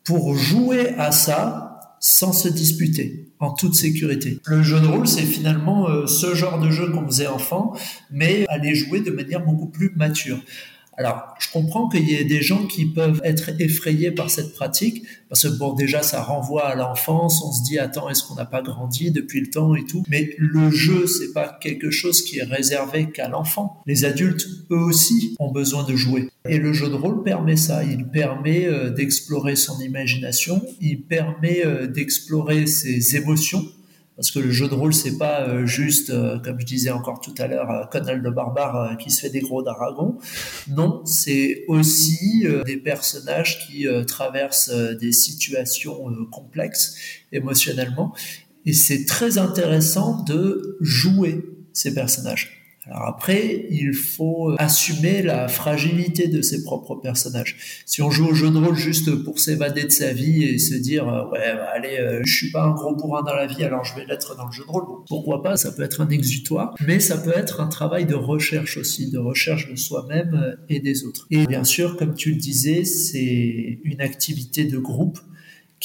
pour 0.05 0.37
jouer 0.37 0.91
à 0.99 1.13
ça 1.13 1.97
sans 2.01 2.33
se 2.33 2.49
disputer, 2.49 3.31
en 3.41 3.53
toute 3.53 3.75
sécurité. 3.75 4.39
Le 4.47 4.63
jeu 4.63 4.79
de 4.81 4.87
rôle, 4.87 5.09
c'est 5.09 5.23
finalement 5.23 5.89
euh, 5.89 6.07
ce 6.07 6.35
genre 6.35 6.61
de 6.61 6.71
jeu 6.71 6.91
qu'on 6.91 7.07
faisait 7.07 7.27
enfant, 7.27 7.75
mais 8.11 8.45
aller 8.49 8.75
jouer 8.75 9.01
de 9.01 9.11
manière 9.11 9.45
beaucoup 9.45 9.67
plus 9.67 9.93
mature. 9.97 10.39
Alors, 10.99 11.35
je 11.39 11.51
comprends 11.51 11.89
qu'il 11.89 12.09
y 12.09 12.15
ait 12.15 12.25
des 12.25 12.41
gens 12.41 12.67
qui 12.67 12.87
peuvent 12.87 13.21
être 13.23 13.51
effrayés 13.61 14.11
par 14.11 14.31
cette 14.31 14.55
pratique, 14.55 15.05
parce 15.29 15.43
que 15.43 15.59
bon, 15.59 15.75
déjà, 15.75 16.03
ça 16.03 16.23
renvoie 16.23 16.67
à 16.67 16.75
l'enfance, 16.75 17.43
on 17.43 17.53
se 17.53 17.63
dit, 17.65 17.79
attends, 17.79 18.09
est-ce 18.09 18.23
qu'on 18.25 18.35
n'a 18.35 18.47
pas 18.47 18.63
grandi 18.63 19.11
depuis 19.11 19.41
le 19.41 19.51
temps 19.51 19.75
et 19.75 19.85
tout? 19.85 20.05
Mais 20.09 20.35
le 20.39 20.71
jeu, 20.71 21.07
c'est 21.07 21.33
pas 21.33 21.59
quelque 21.61 21.91
chose 21.91 22.23
qui 22.23 22.39
est 22.39 22.45
réservé 22.45 23.11
qu'à 23.11 23.29
l'enfant. 23.29 23.83
Les 23.87 24.05
adultes, 24.05 24.47
eux 24.71 24.79
aussi, 24.79 25.37
ont 25.39 25.53
besoin 25.53 25.85
de 25.85 25.95
jouer. 25.97 26.31
Et 26.49 26.59
le 26.59 26.73
jeu 26.73 26.89
de 26.89 26.95
rôle 26.95 27.23
permet 27.23 27.57
ça. 27.57 27.85
Il 27.85 28.07
permet 28.07 28.67
euh, 28.67 28.91
d'explorer 28.91 29.57
son 29.57 29.79
imagination, 29.81 30.63
il 30.81 31.03
permet 31.03 31.67
euh, 31.67 31.87
d'explorer 31.87 32.67
ses 32.67 33.17
émotions 33.17 33.65
parce 34.17 34.31
que 34.31 34.39
le 34.39 34.51
jeu 34.51 34.69
de 34.69 34.75
rôle 34.75 34.95
c'est 34.95 35.19
pas 35.19 35.43
euh, 35.43 35.67
juste 35.67 36.11
euh, 36.11 36.39
comme 36.39 36.59
je 36.59 36.65
disais 36.65 36.91
encore 36.91 37.21
tout 37.21 37.35
à 37.39 37.47
l'heure 37.47 37.71
euh, 37.71 37.85
Conan 37.87 38.15
le 38.15 38.31
barbare 38.31 38.97
qui 38.99 39.11
se 39.11 39.21
fait 39.21 39.31
des 39.31 39.41
gros 39.41 39.63
dragons. 39.63 40.19
Non 40.69 41.03
c'est 41.05 41.65
aussi 41.69 42.47
des 42.65 42.77
personnages 42.79 43.67
qui 43.67 43.87
traversent 44.07 44.71
des 44.71 45.13
situations 45.13 46.05
complexes 46.31 46.97
émotionnellement. 47.33 48.15
Et 48.65 48.73
c'est 48.73 49.05
très 49.05 49.39
intéressant 49.39 50.23
de 50.25 50.77
jouer 50.81 51.45
ces 51.73 51.95
personnages 51.95 52.66
alors 52.89 53.09
après, 53.09 53.67
il 53.71 53.95
faut 53.95 54.55
assumer 54.59 55.23
la 55.23 55.49
fragilité 55.49 56.29
de 56.29 56.41
ses 56.41 56.63
propres 56.63 56.95
personnages. 56.95 57.83
Si 57.85 58.01
on 58.01 58.11
joue 58.11 58.29
au 58.29 58.35
jeu 58.35 58.51
de 58.51 58.59
rôle 58.59 58.77
juste 58.77 59.25
pour 59.25 59.41
s'évader 59.41 59.85
de 59.85 59.91
sa 59.91 60.13
vie 60.13 60.45
et 60.45 60.59
se 60.59 60.75
dire 60.75 61.09
euh, 61.09 61.29
ouais 61.31 61.55
bah, 61.57 61.69
allez 61.75 61.99
euh, 61.99 62.21
je 62.25 62.37
suis 62.37 62.51
pas 62.53 62.63
un 62.63 62.73
gros 62.73 62.95
bourrin 62.95 63.23
dans 63.23 63.35
la 63.35 63.47
vie 63.47 63.65
alors 63.65 63.85
je 63.85 63.97
vais 63.97 64.05
l'être 64.05 64.37
dans 64.37 64.47
le 64.47 64.53
jeu 64.53 64.63
de 64.65 64.71
rôle, 64.71 64.85
pourquoi 65.09 65.43
pas 65.43 65.57
Ça 65.57 65.73
peut 65.73 65.83
être 65.83 66.01
un 66.01 66.09
exutoire, 66.11 66.75
mais 66.87 67.01
ça 67.01 67.19
peut 67.19 67.33
être 67.35 67.61
un 67.61 67.67
travail 67.67 68.07
de 68.07 68.15
recherche 68.15 68.77
aussi, 68.77 69.11
de 69.11 69.19
recherche 69.19 69.69
de 69.69 69.77
soi-même 69.77 70.57
et 70.69 70.79
des 70.79 71.05
autres. 71.05 71.27
Et 71.31 71.47
bien 71.47 71.65
sûr, 71.65 71.97
comme 71.97 72.15
tu 72.15 72.31
le 72.31 72.37
disais, 72.37 72.85
c'est 72.85 73.81
une 73.83 74.01
activité 74.01 74.65
de 74.65 74.79
groupe 74.79 75.19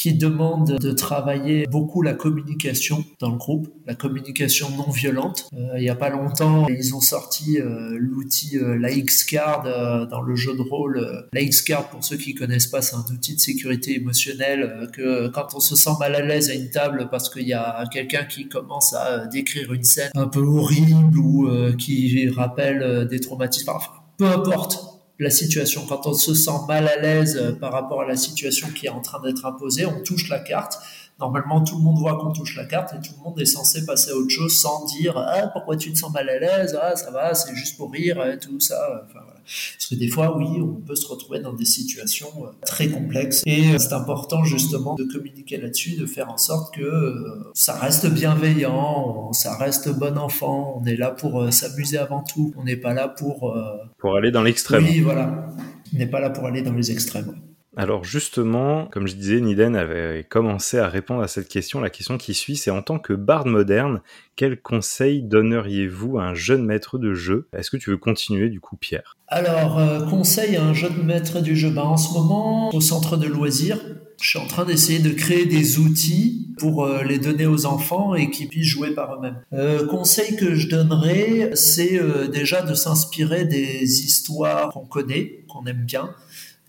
qui 0.01 0.15
demande 0.15 0.79
de 0.79 0.91
travailler 0.93 1.67
beaucoup 1.67 2.01
la 2.01 2.15
communication 2.15 3.05
dans 3.19 3.29
le 3.29 3.37
groupe, 3.37 3.67
la 3.85 3.93
communication 3.93 4.67
non 4.75 4.89
violente. 4.89 5.47
Euh, 5.53 5.77
il 5.77 5.83
n'y 5.83 5.89
a 5.89 5.95
pas 5.95 6.09
longtemps, 6.09 6.65
ils 6.69 6.95
ont 6.95 7.01
sorti 7.01 7.59
euh, 7.59 7.95
l'outil 7.99 8.57
euh, 8.57 8.79
la 8.79 8.89
X-Card 8.89 9.65
euh, 9.67 10.07
dans 10.07 10.23
le 10.23 10.35
jeu 10.35 10.55
de 10.55 10.61
rôle. 10.63 11.27
La 11.33 11.41
X-Card, 11.41 11.91
pour 11.91 12.03
ceux 12.03 12.17
qui 12.17 12.33
connaissent 12.33 12.65
pas, 12.65 12.81
c'est 12.81 12.95
un 12.95 13.05
outil 13.13 13.35
de 13.35 13.39
sécurité 13.39 13.95
émotionnelle 13.95 14.89
que 14.91 15.27
quand 15.27 15.49
on 15.53 15.59
se 15.59 15.75
sent 15.75 15.91
mal 15.99 16.15
à 16.15 16.21
l'aise 16.21 16.49
à 16.49 16.55
une 16.55 16.71
table 16.71 17.09
parce 17.11 17.29
qu'il 17.29 17.47
y 17.47 17.53
a 17.53 17.83
quelqu'un 17.93 18.23
qui 18.23 18.49
commence 18.49 18.95
à 18.95 19.27
décrire 19.27 19.71
une 19.71 19.83
scène 19.83 20.09
un 20.15 20.27
peu 20.27 20.41
horrible 20.41 21.19
ou 21.19 21.47
qui 21.77 22.27
rappelle 22.29 23.07
des 23.07 23.19
traumatismes, 23.19 23.69
enfin, 23.69 23.91
peu 24.17 24.25
importe 24.25 24.90
la 25.21 25.29
situation. 25.29 25.85
Quand 25.87 26.07
on 26.07 26.13
se 26.13 26.33
sent 26.33 26.51
mal 26.67 26.87
à 26.87 26.99
l'aise 26.99 27.37
euh, 27.37 27.51
par 27.51 27.71
rapport 27.71 28.01
à 28.01 28.07
la 28.07 28.15
situation 28.15 28.67
qui 28.69 28.87
est 28.87 28.89
en 28.89 29.01
train 29.01 29.21
d'être 29.21 29.45
imposée, 29.45 29.85
on 29.85 30.01
touche 30.01 30.29
la 30.29 30.39
carte. 30.39 30.79
Normalement, 31.21 31.63
tout 31.63 31.77
le 31.77 31.83
monde 31.83 31.99
voit 31.99 32.17
qu'on 32.17 32.31
touche 32.31 32.57
la 32.57 32.65
carte 32.65 32.93
et 32.93 33.07
tout 33.07 33.13
le 33.15 33.23
monde 33.23 33.39
est 33.39 33.45
censé 33.45 33.85
passer 33.85 34.09
à 34.09 34.15
autre 34.15 34.31
chose 34.31 34.59
sans 34.59 34.85
dire 34.85 35.15
ah 35.15 35.47
pourquoi 35.53 35.77
tu 35.77 35.93
te 35.93 35.97
sens 35.99 36.11
mal 36.11 36.27
à 36.27 36.39
l'aise? 36.39 36.77
Ah 36.81 36.95
ça 36.95 37.11
va 37.11 37.35
c'est 37.35 37.55
juste 37.55 37.77
pour 37.77 37.91
rire 37.91 38.25
et 38.25 38.39
tout 38.39 38.59
ça. 38.59 39.03
Enfin, 39.05 39.19
voilà. 39.23 39.39
Parce 39.43 39.87
que 39.87 39.95
des 39.95 40.07
fois, 40.07 40.35
oui, 40.35 40.47
on 40.61 40.81
peut 40.81 40.95
se 40.95 41.07
retrouver 41.07 41.39
dans 41.39 41.53
des 41.53 41.65
situations 41.65 42.31
euh, 42.39 42.47
très 42.65 42.87
complexes 42.87 43.43
et 43.45 43.73
euh, 43.73 43.77
c'est 43.77 43.93
important 43.93 44.43
justement 44.43 44.95
de 44.95 45.03
communiquer 45.03 45.57
là-dessus, 45.57 45.95
de 45.95 46.07
faire 46.07 46.31
en 46.31 46.37
sorte 46.37 46.73
que 46.73 47.51
ça 47.53 47.75
reste 47.77 48.07
bienveillant, 48.07 49.31
ça 49.31 49.55
reste 49.57 49.89
bon 49.89 50.17
enfant. 50.17 50.81
On 50.81 50.85
est 50.85 50.95
là 50.95 51.11
pour 51.11 51.53
s'amuser 51.53 51.99
avant 51.99 52.23
tout. 52.23 52.51
On 52.57 52.63
n'est 52.63 52.77
pas 52.77 52.93
là 52.93 53.07
pour 53.07 53.55
pour 53.99 54.15
aller 54.15 54.31
dans 54.31 54.41
l'extrême. 54.41 54.83
Oui, 54.83 55.01
voilà. 55.01 55.47
On 55.93 55.97
n'est 55.99 56.07
pas 56.07 56.19
là 56.19 56.31
pour 56.31 56.47
aller 56.47 56.63
dans 56.63 56.73
les 56.73 56.89
extrêmes. 56.89 57.35
Alors 57.77 58.03
justement, 58.03 58.87
comme 58.87 59.07
je 59.07 59.15
disais, 59.15 59.39
Niden 59.39 59.77
avait 59.77 60.25
commencé 60.29 60.77
à 60.77 60.89
répondre 60.89 61.21
à 61.21 61.29
cette 61.29 61.47
question. 61.47 61.79
La 61.79 61.89
question 61.89 62.17
qui 62.17 62.33
suit, 62.33 62.57
c'est 62.57 62.71
en 62.71 62.81
tant 62.81 62.99
que 62.99 63.13
barde 63.13 63.47
moderne, 63.47 64.01
quel 64.35 64.61
conseil 64.61 65.21
donneriez-vous 65.21 66.17
à 66.19 66.23
un 66.23 66.33
jeune 66.33 66.65
maître 66.65 66.97
de 66.97 67.13
jeu? 67.13 67.47
Est-ce 67.55 67.71
que 67.71 67.77
tu 67.77 67.89
veux 67.89 67.97
continuer 67.97 68.49
du 68.49 68.59
coup, 68.59 68.75
Pierre? 68.75 69.15
Alors, 69.27 69.79
euh, 69.79 70.05
conseil 70.05 70.57
à 70.57 70.65
un 70.65 70.73
jeune 70.73 71.01
maître 71.03 71.39
du 71.39 71.55
jeu, 71.55 71.69
ben, 71.69 71.83
en 71.83 71.95
ce 71.95 72.13
moment, 72.13 72.75
au 72.75 72.81
centre 72.81 73.15
de 73.15 73.27
loisirs, 73.27 73.79
je 74.21 74.29
suis 74.29 74.39
en 74.39 74.47
train 74.47 74.65
d'essayer 74.65 74.99
de 74.99 75.11
créer 75.11 75.45
des 75.45 75.79
outils 75.79 76.49
pour 76.59 76.83
euh, 76.83 77.03
les 77.03 77.19
donner 77.19 77.45
aux 77.45 77.65
enfants 77.65 78.15
et 78.15 78.29
qu'ils 78.29 78.49
puissent 78.49 78.67
jouer 78.67 78.93
par 78.93 79.15
eux-mêmes. 79.15 79.41
Euh, 79.53 79.87
conseil 79.87 80.35
que 80.35 80.55
je 80.55 80.67
donnerais, 80.67 81.51
c'est 81.53 81.99
déjà 82.29 82.61
de 82.61 82.73
s'inspirer 82.73 83.45
des 83.45 83.83
histoires 84.03 84.69
qu'on 84.73 84.85
connaît, 84.85 85.45
qu'on 85.47 85.65
aime 85.65 85.85
bien. 85.85 86.13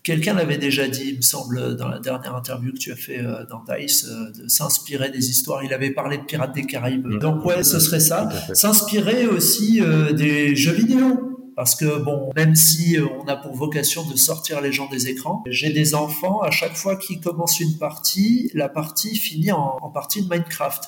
Quelqu'un 0.02 0.34
l'avait 0.34 0.58
déjà 0.58 0.88
dit, 0.88 1.10
il 1.10 1.16
me 1.18 1.22
semble, 1.22 1.76
dans 1.76 1.86
la 1.86 2.00
dernière 2.00 2.34
interview 2.34 2.72
que 2.72 2.78
tu 2.78 2.90
as 2.90 2.96
fait 2.96 3.20
euh, 3.20 3.46
dans 3.48 3.62
Dice, 3.62 4.04
euh, 4.08 4.32
de 4.32 4.48
s'inspirer 4.48 5.10
des 5.10 5.30
histoires. 5.30 5.62
Il 5.62 5.72
avait 5.72 5.92
parlé 5.92 6.18
de 6.18 6.24
Pirates 6.24 6.54
des 6.54 6.64
Caraïbes. 6.64 7.06
Mm. 7.06 7.18
Donc 7.20 7.44
ouais, 7.44 7.62
ce 7.62 7.78
serait 7.78 8.00
ça. 8.00 8.28
S'inspirer 8.52 9.26
aussi 9.26 9.80
euh, 9.80 10.12
des 10.12 10.56
jeux 10.56 10.72
vidéo. 10.72 11.28
Parce 11.54 11.76
que 11.76 12.02
bon, 12.02 12.30
même 12.34 12.56
si 12.56 12.96
on 13.20 13.28
a 13.28 13.36
pour 13.36 13.54
vocation 13.54 14.08
de 14.08 14.16
sortir 14.16 14.60
les 14.60 14.72
gens 14.72 14.88
des 14.88 15.08
écrans, 15.08 15.44
j'ai 15.46 15.70
des 15.70 15.94
enfants, 15.94 16.40
à 16.40 16.50
chaque 16.50 16.74
fois 16.74 16.96
qu'ils 16.96 17.20
commencent 17.20 17.60
une 17.60 17.76
partie, 17.76 18.50
la 18.54 18.70
partie 18.70 19.14
finit 19.16 19.52
en, 19.52 19.76
en 19.80 19.90
partie 19.90 20.22
de 20.22 20.28
Minecraft. 20.28 20.82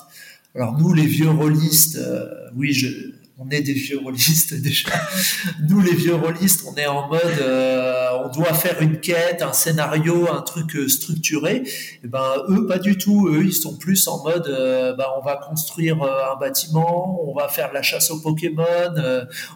Alors 0.55 0.77
nous, 0.77 0.93
les 0.95 1.07
vieux 1.07 1.29
rôlistes, 1.31 2.01
oui, 2.57 2.73
je, 2.73 2.89
on 3.39 3.51
est 3.51 3.63
des 3.63 3.73
vieux 3.73 3.99
rôlistes 3.99 4.55
déjà. 4.63 4.89
Nous, 5.69 5.81
les 5.81 5.95
vieux 5.95 6.15
rôlistes, 6.15 6.65
on 6.71 6.75
est 6.77 6.87
en 6.87 7.09
mode, 7.09 7.21
euh, 7.41 8.11
on 8.25 8.29
doit 8.29 8.55
faire 8.55 8.81
une 8.81 9.01
quête, 9.01 9.43
un 9.43 9.53
scénario, 9.53 10.29
un 10.31 10.43
truc 10.43 10.77
euh, 10.77 10.89
structuré. 10.89 11.57
Et 11.57 12.01
eh 12.05 12.09
ben 12.09 12.45
eux, 12.49 12.67
pas 12.67 12.79
du 12.79 12.97
tout. 12.97 13.29
Eux, 13.29 13.45
ils 13.45 13.53
sont 13.53 13.77
plus 13.77 14.07
en 14.07 14.23
mode, 14.23 14.47
euh, 14.47 14.95
ben, 14.95 15.07
on 15.19 15.25
va 15.25 15.37
construire 15.37 16.03
un 16.03 16.37
bâtiment, 16.39 17.29
on 17.29 17.35
va 17.35 17.49
faire 17.49 17.73
la 17.73 17.83
chasse 17.83 18.11
aux 18.11 18.21
Pokémon, 18.21 18.65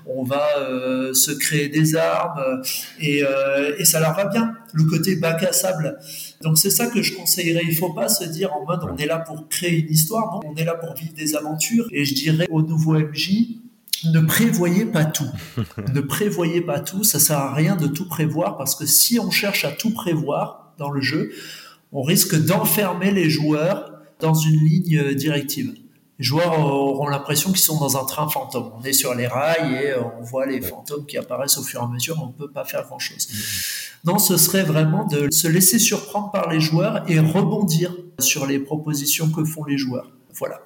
on 0.07 0.24
va 0.24 0.47
se 1.12 1.31
créer 1.33 1.68
des 1.68 1.97
armes, 1.97 2.62
et, 3.01 3.22
et 3.79 3.85
ça 3.85 4.01
leur 4.01 4.14
va 4.14 4.26
bien. 4.26 4.55
Le 4.72 4.84
côté 4.84 5.16
bac 5.16 5.42
à 5.42 5.52
sable. 5.52 5.98
Donc 6.42 6.58
c'est 6.58 6.70
ça 6.70 6.86
que 6.86 7.02
je 7.02 7.14
conseillerais. 7.14 7.62
Il 7.64 7.74
faut 7.74 7.92
pas 7.92 8.08
se 8.08 8.24
dire 8.24 8.52
en 8.52 8.64
mode 8.64 8.80
on 8.84 8.96
est 8.96 9.06
là 9.06 9.18
pour 9.18 9.48
créer 9.48 9.80
une 9.80 9.90
histoire, 9.92 10.32
non, 10.32 10.40
on 10.52 10.54
est 10.56 10.64
là 10.64 10.74
pour 10.74 10.94
vivre 10.94 11.14
des 11.14 11.34
aventures. 11.34 11.86
Et 11.90 12.04
je 12.04 12.14
dirais 12.14 12.46
au 12.50 12.62
nouveau 12.62 12.94
MJ, 12.94 13.58
ne 14.04 14.20
prévoyez 14.20 14.86
pas 14.86 15.04
tout. 15.04 15.30
ne 15.94 16.00
prévoyez 16.00 16.60
pas 16.60 16.80
tout. 16.80 17.04
Ça 17.04 17.18
sert 17.18 17.38
à 17.38 17.54
rien 17.54 17.76
de 17.76 17.86
tout 17.86 18.08
prévoir 18.08 18.56
parce 18.56 18.74
que 18.74 18.86
si 18.86 19.18
on 19.18 19.30
cherche 19.30 19.64
à 19.64 19.72
tout 19.72 19.90
prévoir 19.90 20.72
dans 20.78 20.90
le 20.90 21.00
jeu, 21.00 21.32
on 21.92 22.02
risque 22.02 22.36
d'enfermer 22.36 23.10
les 23.10 23.30
joueurs 23.30 23.92
dans 24.20 24.34
une 24.34 24.60
ligne 24.60 25.14
directive. 25.14 25.74
Les 26.18 26.24
joueurs 26.24 26.58
auront 26.58 27.06
l'impression 27.06 27.50
qu'ils 27.50 27.60
sont 27.60 27.78
dans 27.78 27.96
un 27.96 28.04
train 28.04 28.28
fantôme. 28.28 28.72
On 28.76 28.82
est 28.82 28.92
sur 28.92 29.14
les 29.14 29.28
rails 29.28 29.74
et 29.74 29.94
on 29.94 30.22
voit 30.22 30.46
les 30.46 30.60
fantômes 30.60 31.06
qui 31.06 31.16
apparaissent 31.16 31.58
au 31.58 31.62
fur 31.62 31.80
et 31.80 31.84
à 31.84 31.86
mesure. 31.86 32.16
On 32.20 32.26
ne 32.26 32.32
peut 32.32 32.50
pas 32.50 32.64
faire 32.64 32.84
grand 32.84 32.98
chose. 32.98 33.28
Non, 34.04 34.18
ce 34.18 34.36
serait 34.36 34.64
vraiment 34.64 35.06
de 35.06 35.30
se 35.30 35.46
laisser 35.46 35.78
surprendre 35.78 36.32
par 36.32 36.48
les 36.48 36.60
joueurs 36.60 37.08
et 37.08 37.20
rebondir 37.20 37.94
sur 38.18 38.46
les 38.46 38.58
propositions 38.58 39.30
que 39.30 39.44
font 39.44 39.64
les 39.64 39.78
joueurs. 39.78 40.10
Voilà. 40.34 40.60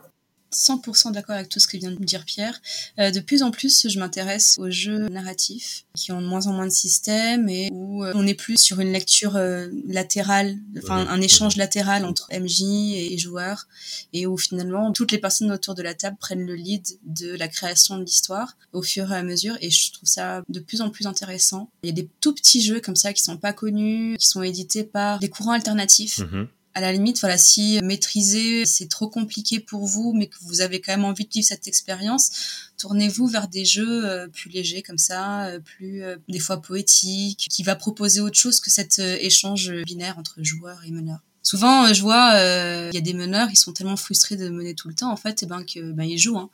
100% 0.53 1.13
d'accord 1.13 1.37
avec 1.37 1.49
tout 1.49 1.59
ce 1.59 1.67
que 1.67 1.77
vient 1.77 1.91
de 1.91 2.05
dire 2.05 2.25
Pierre. 2.25 2.61
Euh, 2.99 3.11
de 3.11 3.21
plus 3.21 3.43
en 3.43 3.51
plus, 3.51 3.89
je 3.89 3.99
m'intéresse 3.99 4.57
aux 4.59 4.71
jeux 4.71 5.09
narratifs 5.09 5.85
qui 5.95 6.13
ont 6.13 6.21
de 6.21 6.27
moins 6.27 6.47
en 6.47 6.53
moins 6.53 6.67
de 6.67 6.73
systèmes 6.73 7.49
et 7.49 7.69
où 7.73 8.05
euh, 8.05 8.13
on 8.15 8.27
est 8.27 8.35
plus 8.35 8.59
sur 8.59 8.81
une 8.81 8.93
lecture 8.93 9.37
euh, 9.37 9.69
latérale, 9.87 10.59
enfin 10.79 11.07
un 11.09 11.21
échange 11.21 11.57
latéral 11.57 12.05
entre 12.05 12.29
MJ 12.33 12.63
et 12.95 13.19
joueurs 13.19 13.67
et 14.13 14.27
où 14.27 14.37
finalement 14.37 14.93
toutes 14.93 15.13
les 15.13 15.19
personnes 15.19 15.53
autour 15.53 15.75
de 15.75 15.83
la 15.83 15.95
table 15.95 16.17
prennent 16.19 16.47
le 16.47 16.55
lead 16.55 16.87
de 17.05 17.35
la 17.35 17.49
création 17.49 17.99
de 17.99 18.05
l'histoire 18.05 18.57
au 18.73 18.83
fur 18.83 19.13
et 19.13 19.17
à 19.17 19.23
mesure 19.23 19.57
et 19.61 19.71
je 19.71 19.93
trouve 19.93 20.09
ça 20.09 20.43
de 20.49 20.61
plus 20.61 20.81
en 20.81 20.91
plus 20.91 21.07
intéressant. 21.07 21.71
Il 21.83 21.89
y 21.89 21.93
a 21.93 21.95
des 21.95 22.09
tout 22.21 22.35
petits 22.35 22.63
jeux 22.63 22.81
comme 22.81 22.97
ça 22.97 23.13
qui 23.13 23.23
sont 23.23 23.37
pas 23.37 23.53
connus, 23.53 24.17
qui 24.19 24.27
sont 24.27 24.43
édités 24.43 24.85
par 24.85 25.19
des 25.19 25.29
courants 25.29 25.53
alternatifs. 25.53 26.21
Mm-hmm 26.21 26.47
à 26.75 26.81
la 26.81 26.93
limite, 26.93 27.21
voilà, 27.21 27.37
si 27.37 27.81
maîtriser 27.83 28.65
c'est 28.67 28.89
trop 28.89 29.09
compliqué 29.09 29.61
pour 29.61 29.87
vous, 29.87 30.13
mais 30.15 30.27
que 30.27 30.37
vous 30.41 30.61
avez 30.61 30.81
quand 30.81 30.93
même 30.93 31.05
envie 31.05 31.25
de 31.25 31.31
vivre 31.31 31.47
cette 31.47 31.69
expérience, 31.69 32.31
tournez-vous 32.79 33.27
vers 33.27 33.49
des 33.49 33.65
jeux 33.65 34.07
euh, 34.09 34.29
plus 34.29 34.51
légers 34.51 34.83
comme 34.83 34.99
ça, 34.99 35.47
euh, 35.47 35.61
plus 35.61 36.03
euh, 36.03 36.17
des 36.29 36.39
fois 36.39 36.63
poétiques, 36.63 37.47
qui 37.51 37.63
va 37.63 37.77
proposer 37.77 38.21
autre 38.21 38.39
chose 38.39 38.61
que 38.61 38.71
cet 38.71 38.99
échange 38.99 39.73
binaire 39.85 40.19
entre 40.19 40.43
joueurs 40.43 40.83
et 40.85 40.91
meneurs. 40.91 41.21
Souvent, 41.43 41.87
euh, 41.87 41.93
je 41.93 42.03
vois, 42.03 42.35
euh, 42.35 42.91
il 42.93 42.95
y 42.95 42.99
a 42.99 43.03
des 43.03 43.15
meneurs, 43.15 43.49
ils 43.51 43.59
sont 43.59 43.73
tellement 43.73 43.97
frustrés 43.97 44.37
de 44.37 44.49
mener 44.49 44.75
tout 44.75 44.89
le 44.89 44.95
temps, 44.95 45.11
en 45.11 45.17
fait, 45.17 45.43
et 45.43 45.47
ben 45.47 45.65
que 45.65 45.93
ben 45.93 46.05
ils 46.05 46.19
jouent. 46.19 46.39
Hein. 46.39 46.51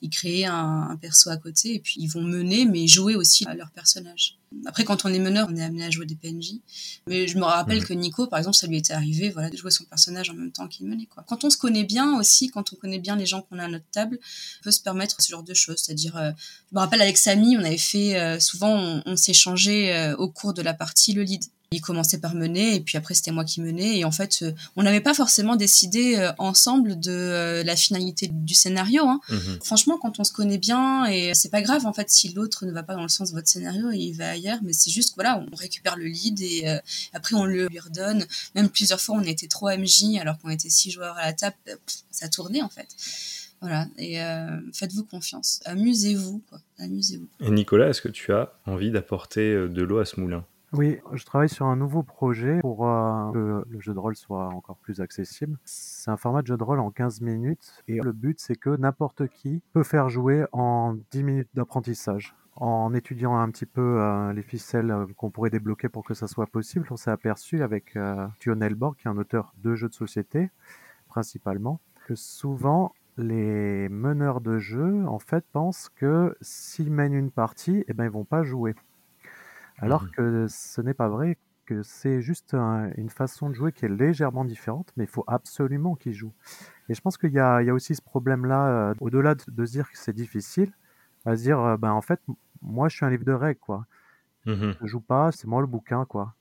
Ils 0.00 0.08
créent 0.08 0.46
un, 0.46 0.88
un, 0.90 0.96
perso 0.96 1.28
à 1.30 1.36
côté 1.36 1.74
et 1.74 1.78
puis 1.78 1.96
ils 1.98 2.08
vont 2.08 2.22
mener, 2.22 2.64
mais 2.64 2.86
jouer 2.86 3.14
aussi 3.16 3.46
à 3.46 3.54
leur 3.54 3.70
personnage. 3.70 4.38
Après, 4.66 4.82
quand 4.84 5.04
on 5.04 5.12
est 5.12 5.18
meneur, 5.18 5.46
on 5.50 5.56
est 5.56 5.62
amené 5.62 5.84
à 5.84 5.90
jouer 5.90 6.06
des 6.06 6.16
PNJ. 6.16 6.54
Mais 7.06 7.28
je 7.28 7.38
me 7.38 7.44
rappelle 7.44 7.84
que 7.84 7.92
Nico, 7.92 8.26
par 8.26 8.38
exemple, 8.38 8.56
ça 8.56 8.66
lui 8.66 8.78
était 8.78 8.94
arrivé, 8.94 9.30
voilà, 9.30 9.48
de 9.48 9.56
jouer 9.56 9.70
son 9.70 9.84
personnage 9.84 10.30
en 10.30 10.34
même 10.34 10.50
temps 10.50 10.66
qu'il 10.66 10.86
menait. 10.88 11.06
Quoi. 11.06 11.22
Quand 11.28 11.44
on 11.44 11.50
se 11.50 11.56
connaît 11.56 11.84
bien 11.84 12.18
aussi, 12.18 12.48
quand 12.48 12.72
on 12.72 12.76
connaît 12.76 12.98
bien 12.98 13.14
les 13.14 13.26
gens 13.26 13.42
qu'on 13.42 13.58
a 13.58 13.64
à 13.64 13.68
notre 13.68 13.88
table, 13.92 14.18
on 14.60 14.64
peut 14.64 14.72
se 14.72 14.80
permettre 14.80 15.20
ce 15.20 15.30
genre 15.30 15.44
de 15.44 15.54
choses. 15.54 15.78
C'est-à-dire, 15.78 16.16
euh, 16.16 16.32
je 16.70 16.74
me 16.74 16.80
rappelle 16.80 17.02
avec 17.02 17.16
Samy, 17.16 17.56
on 17.58 17.60
avait 17.60 17.78
fait, 17.78 18.40
souvent, 18.40 18.74
on, 18.74 19.02
on 19.06 19.16
s'échangeait 19.16 20.14
au 20.14 20.28
cours 20.28 20.54
de 20.54 20.62
la 20.62 20.74
partie 20.74 21.12
le 21.12 21.22
lead. 21.22 21.44
Il 21.72 21.82
commençait 21.82 22.18
par 22.18 22.34
mener 22.34 22.74
et 22.74 22.80
puis 22.80 22.98
après 22.98 23.14
c'était 23.14 23.30
moi 23.30 23.44
qui 23.44 23.60
menais 23.60 23.98
et 23.98 24.04
en 24.04 24.10
fait 24.10 24.40
euh, 24.42 24.50
on 24.74 24.82
n'avait 24.82 25.00
pas 25.00 25.14
forcément 25.14 25.54
décidé 25.54 26.16
euh, 26.16 26.32
ensemble 26.36 26.98
de 26.98 27.12
euh, 27.12 27.62
la 27.62 27.76
finalité 27.76 28.28
du 28.28 28.54
scénario. 28.56 29.04
Hein. 29.06 29.20
Mhm. 29.28 29.60
Franchement 29.62 29.96
quand 29.96 30.18
on 30.18 30.24
se 30.24 30.32
connaît 30.32 30.58
bien 30.58 31.06
et 31.06 31.32
c'est 31.32 31.48
pas 31.48 31.62
grave 31.62 31.86
en 31.86 31.92
fait 31.92 32.10
si 32.10 32.32
l'autre 32.32 32.66
ne 32.66 32.72
va 32.72 32.82
pas 32.82 32.94
dans 32.94 33.04
le 33.04 33.08
sens 33.08 33.30
de 33.30 33.36
votre 33.36 33.46
scénario 33.46 33.92
il 33.92 34.14
va 34.14 34.30
ailleurs 34.30 34.58
mais 34.64 34.72
c'est 34.72 34.90
juste 34.90 35.14
voilà 35.14 35.46
on 35.52 35.54
récupère 35.54 35.96
le 35.96 36.06
lead 36.06 36.40
et 36.40 36.64
après 37.12 37.36
on 37.36 37.44
le 37.44 37.68
lui 37.68 37.78
redonne. 37.78 38.26
Même 38.56 38.68
plusieurs 38.68 39.00
fois 39.00 39.14
on 39.16 39.22
était 39.22 39.46
trop 39.46 39.70
MJ 39.70 40.18
alors 40.20 40.38
qu'on 40.40 40.50
était 40.50 40.70
six 40.70 40.90
joueurs 40.90 41.16
à 41.18 41.26
la 41.26 41.34
table 41.34 41.54
ça 42.10 42.28
tournait 42.28 42.62
en 42.62 42.68
fait. 42.68 42.88
Voilà, 43.60 43.86
et 43.96 44.16
faites-vous 44.72 45.04
confiance. 45.04 45.60
Amusez-vous, 45.66 46.42
quoi. 46.48 46.60
Amusez-vous. 46.78 47.28
Et 47.40 47.50
Nicolas, 47.50 47.90
est-ce 47.90 48.00
que 48.00 48.08
tu 48.08 48.32
as 48.32 48.54
envie 48.64 48.90
d'apporter 48.90 49.52
de 49.52 49.82
l'eau 49.82 49.98
à 49.98 50.06
ce 50.06 50.18
moulin? 50.18 50.46
Oui, 50.72 50.98
je 51.12 51.24
travaille 51.24 51.48
sur 51.48 51.66
un 51.66 51.76
nouveau 51.76 52.04
projet 52.04 52.60
pour 52.60 52.86
euh, 52.86 53.32
que 53.32 53.64
le 53.68 53.80
jeu 53.80 53.92
de 53.92 53.98
rôle 53.98 54.14
soit 54.14 54.46
encore 54.46 54.76
plus 54.76 55.00
accessible. 55.00 55.58
C'est 55.64 56.10
un 56.10 56.16
format 56.16 56.42
de 56.42 56.46
jeu 56.46 56.56
de 56.56 56.62
rôle 56.62 56.78
en 56.78 56.90
15 56.90 57.20
minutes 57.22 57.82
et 57.88 57.98
le 58.00 58.12
but 58.12 58.38
c'est 58.38 58.54
que 58.54 58.76
n'importe 58.76 59.26
qui 59.28 59.62
peut 59.72 59.82
faire 59.82 60.08
jouer 60.08 60.44
en 60.52 60.96
10 61.10 61.22
minutes 61.24 61.48
d'apprentissage. 61.54 62.36
En 62.54 62.92
étudiant 62.94 63.36
un 63.36 63.50
petit 63.50 63.66
peu 63.66 64.00
euh, 64.00 64.32
les 64.32 64.42
ficelles 64.42 64.90
euh, 64.90 65.06
qu'on 65.16 65.30
pourrait 65.30 65.50
débloquer 65.50 65.88
pour 65.88 66.04
que 66.04 66.14
ça 66.14 66.28
soit 66.28 66.46
possible, 66.46 66.86
on 66.90 66.96
s'est 66.96 67.10
aperçu 67.10 67.62
avec 67.62 67.96
euh, 67.96 68.26
Borg, 68.76 68.96
qui 68.96 69.08
est 69.08 69.10
un 69.10 69.16
auteur 69.16 69.54
de 69.62 69.74
jeux 69.74 69.88
de 69.88 69.94
société 69.94 70.50
principalement, 71.08 71.80
que 72.06 72.14
souvent 72.14 72.92
les 73.16 73.88
meneurs 73.88 74.40
de 74.40 74.58
jeu 74.58 75.04
en 75.06 75.18
fait 75.18 75.44
pensent 75.52 75.88
que 75.96 76.36
s'ils 76.40 76.92
mènent 76.92 77.14
une 77.14 77.30
partie, 77.30 77.84
eh 77.88 77.92
ben 77.92 78.04
ils 78.04 78.10
vont 78.10 78.24
pas 78.24 78.42
jouer. 78.42 78.74
Alors 79.80 80.04
mmh. 80.04 80.10
que 80.10 80.46
ce 80.48 80.80
n'est 80.80 80.94
pas 80.94 81.08
vrai, 81.08 81.38
que 81.70 81.82
c'est 81.84 82.20
juste 82.20 82.54
une 82.54 83.10
façon 83.10 83.48
de 83.48 83.54
jouer 83.54 83.70
qui 83.70 83.84
est 83.84 83.88
légèrement 83.88 84.44
différente, 84.44 84.92
mais 84.96 85.04
il 85.04 85.10
faut 85.10 85.22
absolument 85.28 85.94
qu'ils 85.94 86.14
jouent. 86.14 86.34
Et 86.88 86.94
je 86.94 87.00
pense 87.00 87.16
qu'il 87.16 87.32
y, 87.32 87.38
a, 87.38 87.62
aussi 87.72 87.94
ce 87.94 88.02
problème-là, 88.02 88.90
euh, 88.90 88.94
au-delà 89.00 89.36
de, 89.36 89.64
dire 89.64 89.88
que 89.88 89.96
c'est 89.96 90.12
difficile, 90.12 90.72
à 91.24 91.36
se 91.36 91.42
dire, 91.42 91.60
euh, 91.60 91.76
ben 91.76 91.92
en 91.92 92.00
fait, 92.00 92.20
moi 92.60 92.88
je 92.88 92.96
suis 92.96 93.06
un 93.06 93.10
livre 93.10 93.24
de 93.24 93.32
règles, 93.32 93.60
quoi. 93.60 93.86
Mmh 94.46 94.72
je 94.80 94.86
joue 94.86 95.00
pas, 95.00 95.30
c'est 95.30 95.46
moi 95.46 95.60
le 95.60 95.68
bouquin, 95.68 96.04
quoi. 96.06 96.34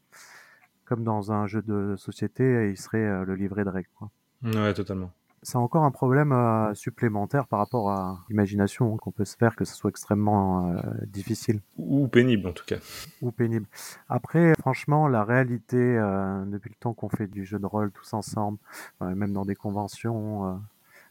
Comme 0.85 1.03
dans 1.03 1.31
un 1.31 1.45
jeu 1.45 1.61
de 1.61 1.95
société, 1.95 2.71
il 2.71 2.77
serait 2.77 2.97
euh, 2.97 3.23
le 3.23 3.35
livret 3.35 3.63
de 3.65 3.69
règles, 3.69 3.89
quoi. 3.93 4.09
Ouais, 4.41 4.73
totalement 4.73 5.11
c'est 5.41 5.57
encore 5.57 5.83
un 5.83 5.91
problème 5.91 6.31
euh, 6.31 6.73
supplémentaire 6.73 7.47
par 7.47 7.59
rapport 7.59 7.91
à 7.91 8.19
l'imagination 8.29 8.97
qu'on 8.97 9.11
peut 9.11 9.25
se 9.25 9.37
faire 9.37 9.55
que 9.55 9.65
ce 9.65 9.75
soit 9.75 9.89
extrêmement 9.89 10.67
euh, 10.69 10.81
difficile. 11.07 11.61
Ou 11.77 12.07
pénible 12.07 12.47
en 12.47 12.53
tout 12.53 12.65
cas. 12.65 12.77
Ou 13.21 13.31
pénible. 13.31 13.65
Après, 14.07 14.53
franchement, 14.59 15.07
la 15.07 15.23
réalité, 15.23 15.77
euh, 15.77 16.43
depuis 16.45 16.69
le 16.69 16.75
temps 16.79 16.93
qu'on 16.93 17.09
fait 17.09 17.27
du 17.27 17.45
jeu 17.45 17.59
de 17.59 17.65
rôle 17.65 17.91
tous 17.91 18.13
ensemble, 18.13 18.57
même 19.01 19.33
dans 19.33 19.45
des 19.45 19.55
conventions, 19.55 20.61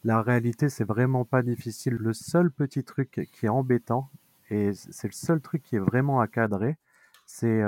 la 0.05 0.23
réalité, 0.23 0.69
c'est 0.69 0.85
vraiment 0.85 1.25
pas 1.25 1.43
difficile. 1.43 1.95
Le 1.95 2.13
seul 2.13 2.51
petit 2.51 2.85
truc 2.85 3.29
qui 3.33 3.47
est 3.47 3.51
embêtant, 3.51 4.11
et 4.51 4.73
c'est 4.75 5.09
le 5.09 5.13
seul 5.13 5.41
truc 5.41 5.63
qui 5.63 5.77
est 5.77 5.81
vraiment 5.81 6.21
à 6.21 6.29
cadrer, 6.29 6.77
c'est 7.29 7.63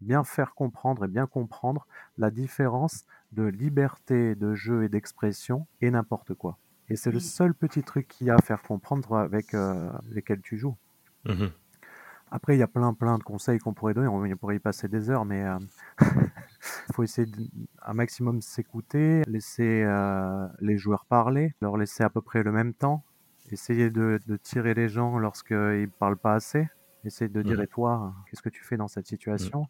bien 0.00 0.24
faire 0.24 0.54
comprendre 0.54 1.06
et 1.06 1.08
bien 1.08 1.26
comprendre 1.26 1.86
la 2.18 2.30
différence 2.30 3.06
de 3.32 3.44
liberté 3.44 4.34
de 4.34 4.54
jeu 4.54 4.84
et 4.84 4.88
d'expression 4.88 5.66
et 5.80 5.90
n'importe 5.90 6.34
quoi. 6.34 6.58
Et 6.88 6.96
c'est 6.96 7.12
le 7.12 7.20
seul 7.20 7.54
petit 7.54 7.82
truc 7.82 8.08
qu'il 8.08 8.26
y 8.26 8.30
a 8.30 8.34
à 8.34 8.42
faire 8.42 8.62
comprendre 8.62 9.16
avec 9.16 9.54
euh, 9.54 9.90
lesquels 10.10 10.40
tu 10.40 10.58
joues. 10.58 10.76
Mmh 11.24 11.46
Après, 12.32 12.56
il 12.56 12.58
y 12.58 12.62
a 12.62 12.66
plein 12.66 12.92
plein 12.94 13.16
de 13.16 13.22
conseils 13.22 13.58
qu'on 13.58 13.74
pourrait 13.74 13.94
donner, 13.94 14.08
on, 14.08 14.36
pourrait 14.36 14.56
y 14.56 14.58
passer 14.58 14.88
des 14.88 15.08
heures, 15.08 15.24
mais 15.24 15.40
il 15.40 15.46
euh, 16.06 16.26
faut 16.92 17.04
essayer 17.04 17.30
de, 17.30 17.48
un 17.82 17.94
maximum 17.94 18.42
s'écouter, 18.42 19.22
laisser 19.28 19.84
euh, 19.84 20.48
les 20.60 20.78
joueurs 20.78 21.04
parler, 21.04 21.54
leur 21.60 21.76
laisser 21.76 22.02
à 22.02 22.10
peu 22.10 22.20
près 22.20 22.42
le 22.42 22.50
même 22.50 22.74
temps, 22.74 23.04
essayer 23.52 23.90
de, 23.90 24.20
tirer 24.42 24.74
les 24.74 24.88
gens 24.88 25.18
lorsqu'ils 25.18 25.56
ne 25.56 25.86
parlent 25.86 26.16
pas 26.16 26.34
assez, 26.34 26.68
essayer 27.04 27.28
de 27.28 27.42
dire, 27.42 27.58
mmh 27.58 27.62
et 27.62 27.66
toi, 27.66 28.14
qu'est-ce 28.28 28.42
que 28.42 28.48
tu 28.48 28.64
fais 28.64 28.76
dans 28.76 28.88
cette 28.88 29.06
situation? 29.06 29.66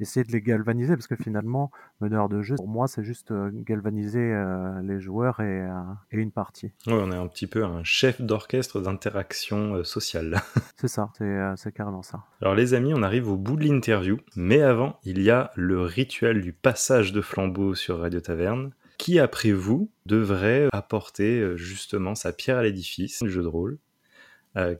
Essayer 0.00 0.24
de 0.24 0.32
les 0.32 0.42
galvaniser 0.42 0.94
parce 0.94 1.06
que 1.06 1.14
finalement, 1.14 1.70
meneur 2.00 2.28
de 2.28 2.42
jeu, 2.42 2.56
pour 2.56 2.66
moi, 2.66 2.88
c'est 2.88 3.04
juste 3.04 3.30
euh, 3.30 3.50
galvaniser 3.52 4.18
euh, 4.18 4.80
les 4.82 4.98
joueurs 4.98 5.38
et, 5.38 5.62
euh, 5.62 5.70
et, 6.10 6.16
une 6.16 6.32
partie. 6.32 6.72
Oui, 6.88 6.94
on 6.94 7.12
est 7.12 7.16
un 7.16 7.28
petit 7.28 7.46
peu 7.46 7.64
un 7.64 7.84
chef 7.84 8.20
d'orchestre 8.20 8.80
d'interaction 8.80 9.84
sociale. 9.84 10.40
c'est 10.76 10.88
ça, 10.88 11.12
c'est 11.56 11.72
carrément 11.72 12.02
ça. 12.02 12.24
Alors 12.42 12.56
les 12.56 12.74
amis, 12.74 12.92
on 12.92 13.04
arrive 13.04 13.28
au 13.28 13.36
bout 13.36 13.56
de 13.56 13.62
l'interview, 13.62 14.18
mais 14.34 14.62
avant, 14.62 14.98
il 15.04 15.22
y 15.22 15.30
a 15.30 15.52
le 15.54 15.80
rituel 15.82 16.42
du 16.42 16.52
passage 16.52 17.12
de 17.12 17.20
flambeau 17.20 17.76
sur 17.76 18.00
Radio 18.00 18.20
Taverne. 18.20 18.72
Qui, 18.96 19.18
après 19.18 19.50
vous, 19.50 19.90
devrait 20.06 20.68
apporter 20.72 21.56
justement 21.56 22.14
sa 22.14 22.32
pierre 22.32 22.58
à 22.58 22.62
l'édifice, 22.62 23.22
le 23.22 23.28
jeu 23.28 23.42
de 23.42 23.48
rôle, 23.48 23.78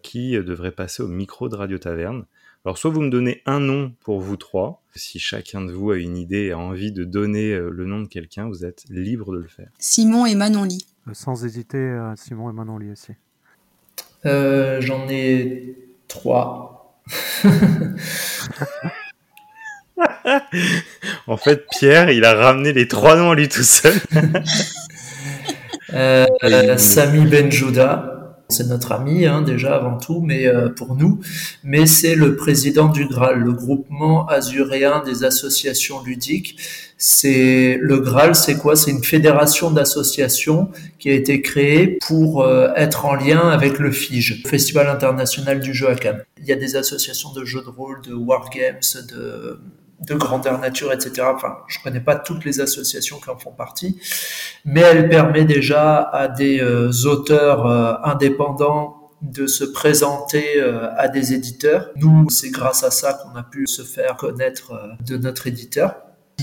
qui 0.02 0.32
devrait 0.32 0.72
passer 0.72 1.02
au 1.02 1.08
micro 1.08 1.48
de 1.48 1.56
Radio 1.56 1.78
Taverne 1.78 2.24
alors 2.66 2.78
soit 2.78 2.90
vous 2.90 3.02
me 3.02 3.10
donnez 3.10 3.42
un 3.44 3.60
nom 3.60 3.92
pour 4.04 4.20
vous 4.20 4.38
trois, 4.38 4.82
si 4.94 5.18
chacun 5.18 5.60
de 5.60 5.70
vous 5.70 5.90
a 5.90 5.98
une 5.98 6.16
idée 6.16 6.44
et 6.44 6.52
a 6.52 6.58
envie 6.58 6.92
de 6.92 7.04
donner 7.04 7.52
euh, 7.52 7.68
le 7.68 7.84
nom 7.84 8.00
de 8.00 8.08
quelqu'un, 8.08 8.48
vous 8.48 8.64
êtes 8.64 8.84
libre 8.88 9.34
de 9.34 9.38
le 9.40 9.48
faire. 9.48 9.68
Simon 9.78 10.24
et 10.24 10.34
Manon 10.34 10.64
Lee. 10.64 10.86
Euh, 11.06 11.10
sans 11.12 11.44
hésiter, 11.44 11.76
euh, 11.76 12.14
Simon 12.16 12.48
et 12.48 12.54
Manon 12.54 12.78
Lee 12.78 12.90
aussi. 12.90 13.12
J'en 14.24 15.06
ai 15.10 15.76
trois. 16.08 16.96
en 21.26 21.36
fait, 21.36 21.66
Pierre, 21.78 22.08
il 22.08 22.24
a 22.24 22.32
ramené 22.32 22.72
les 22.72 22.88
trois 22.88 23.14
noms 23.16 23.32
à 23.32 23.34
lui 23.34 23.50
tout 23.50 23.62
seul. 23.62 23.92
Sami 26.78 27.26
Benjouda. 27.26 28.13
C'est 28.54 28.68
notre 28.68 28.92
ami 28.92 29.26
hein, 29.26 29.42
déjà 29.42 29.74
avant 29.74 29.98
tout, 29.98 30.20
mais 30.20 30.46
euh, 30.46 30.68
pour 30.68 30.94
nous, 30.94 31.20
mais 31.64 31.86
c'est 31.86 32.14
le 32.14 32.36
président 32.36 32.88
du 32.88 33.06
Graal, 33.06 33.40
le 33.40 33.52
groupement 33.52 34.26
azuréen 34.26 35.02
des 35.04 35.24
associations 35.24 36.00
ludiques. 36.04 36.56
C'est 36.96 37.76
le 37.80 37.98
Graal, 37.98 38.36
c'est 38.36 38.56
quoi? 38.56 38.76
C'est 38.76 38.92
une 38.92 39.02
fédération 39.02 39.72
d'associations 39.72 40.70
qui 41.00 41.10
a 41.10 41.14
été 41.14 41.42
créée 41.42 41.98
pour 42.06 42.42
euh, 42.42 42.68
être 42.76 43.06
en 43.06 43.14
lien 43.14 43.48
avec 43.48 43.80
le 43.80 43.90
FIGE, 43.90 44.44
Festival 44.46 44.88
international 44.88 45.58
du 45.58 45.74
jeu 45.74 45.88
à 45.88 45.96
Cannes. 45.96 46.22
Il 46.40 46.46
y 46.46 46.52
a 46.52 46.56
des 46.56 46.76
associations 46.76 47.32
de 47.32 47.44
jeux 47.44 47.62
de 47.62 47.70
rôle, 47.70 48.00
de 48.02 48.14
wargames, 48.14 48.78
de 49.10 49.58
de 50.00 50.14
grandeur 50.14 50.58
nature, 50.60 50.92
etc. 50.92 51.26
Enfin, 51.34 51.58
je 51.68 51.78
connais 51.82 52.00
pas 52.00 52.16
toutes 52.16 52.44
les 52.44 52.60
associations 52.60 53.18
qui 53.18 53.30
en 53.30 53.38
font 53.38 53.52
partie, 53.52 53.98
mais 54.64 54.80
elle 54.80 55.08
permet 55.08 55.44
déjà 55.44 56.00
à 56.00 56.28
des 56.28 56.60
euh, 56.60 56.90
auteurs 57.04 57.66
euh, 57.66 57.94
indépendants 58.02 59.10
de 59.22 59.46
se 59.46 59.64
présenter 59.64 60.44
euh, 60.58 60.88
à 60.96 61.08
des 61.08 61.32
éditeurs. 61.32 61.90
Nous, 61.96 62.28
c'est 62.28 62.50
grâce 62.50 62.84
à 62.84 62.90
ça 62.90 63.14
qu'on 63.14 63.38
a 63.38 63.42
pu 63.42 63.66
se 63.66 63.82
faire 63.82 64.16
connaître 64.16 64.96
de 65.06 65.16
notre 65.16 65.46
éditeur. 65.46 65.96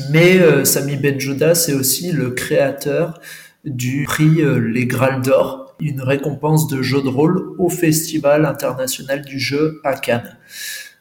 Mais 0.09 0.65
Sami 0.65 0.95
Benjouda, 0.95 1.53
c'est 1.53 1.73
aussi 1.73 2.13
le 2.13 2.29
créateur 2.29 3.19
du 3.65 4.05
prix 4.05 4.41
Les 4.71 4.85
Graals 4.85 5.21
d'Or, 5.21 5.75
une 5.81 6.01
récompense 6.01 6.69
de 6.69 6.81
jeu 6.81 7.01
de 7.01 7.09
rôle 7.09 7.55
au 7.59 7.69
Festival 7.69 8.45
international 8.45 9.21
du 9.21 9.37
jeu 9.37 9.81
à 9.83 9.95
Cannes 9.95 10.37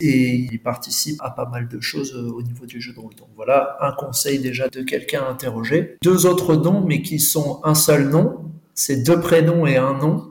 et 0.01 0.48
il 0.51 0.62
participe 0.62 1.20
à 1.20 1.30
pas 1.30 1.46
mal 1.46 1.68
de 1.68 1.80
choses 1.80 2.14
euh, 2.14 2.30
au 2.30 2.42
niveau 2.42 2.66
du 2.66 2.80
jeu 2.80 2.92
de 2.92 2.98
rôle. 2.98 3.14
Donc 3.14 3.28
voilà 3.36 3.76
un 3.80 3.92
conseil 3.92 4.38
déjà 4.38 4.68
de 4.68 4.82
quelqu'un 4.82 5.22
à 5.22 5.30
interroger. 5.30 5.96
Deux 6.03 6.26
autres 6.26 6.57
noms, 6.57 6.80
mais 6.80 7.03
qui 7.03 7.18
sont 7.18 7.61
un 7.64 7.74
seul 7.74 8.09
nom, 8.09 8.51
c'est 8.74 9.03
deux 9.03 9.20
prénoms 9.20 9.66
et 9.66 9.76
un 9.76 9.94
nom. 9.94 10.26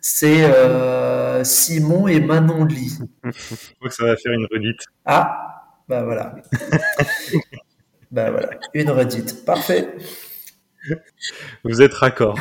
C'est 0.00 0.44
euh, 0.44 1.44
Simon 1.44 2.08
et 2.08 2.20
Manon 2.20 2.64
Lee. 2.64 2.98
Je 3.24 3.30
crois 3.76 3.88
que 3.88 3.94
ça 3.94 4.06
va 4.06 4.16
faire 4.16 4.32
une 4.32 4.46
redite. 4.50 4.80
Ah, 5.04 5.74
bah 5.88 6.02
voilà. 6.04 6.36
bah 8.10 8.30
voilà, 8.30 8.50
une 8.72 8.90
redite. 8.90 9.44
Parfait. 9.44 9.94
Vous 11.64 11.82
êtes 11.82 11.92
raccord. 11.92 12.38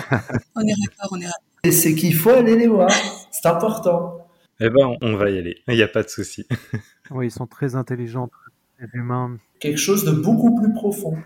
on 0.56 0.62
est 0.62 0.74
raccord, 0.74 1.10
on 1.12 1.20
est 1.20 1.26
raccord. 1.26 1.44
Et 1.64 1.72
c'est 1.74 1.94
qu'il 1.94 2.16
faut 2.16 2.30
aller 2.30 2.56
les 2.56 2.68
voir. 2.68 2.90
C'est 3.32 3.48
important. 3.48 4.19
Eh 4.60 4.70
ben, 4.70 4.98
on 5.02 5.16
va 5.16 5.30
y 5.30 5.38
aller. 5.38 5.62
Il 5.68 5.76
n'y 5.76 5.84
a 5.84 5.88
pas 5.88 6.04
de 6.04 6.10
souci. 6.10 6.48
oui, 7.12 7.28
ils 7.28 7.32
sont 7.32 7.48
très 7.48 7.76
intelligents, 7.76 8.30
très 8.78 8.88
humains. 8.94 9.38
Quelque 9.60 9.80
chose 9.80 10.04
de 10.04 10.12
beaucoup 10.12 10.56
plus 10.60 10.74
profond. 10.74 11.18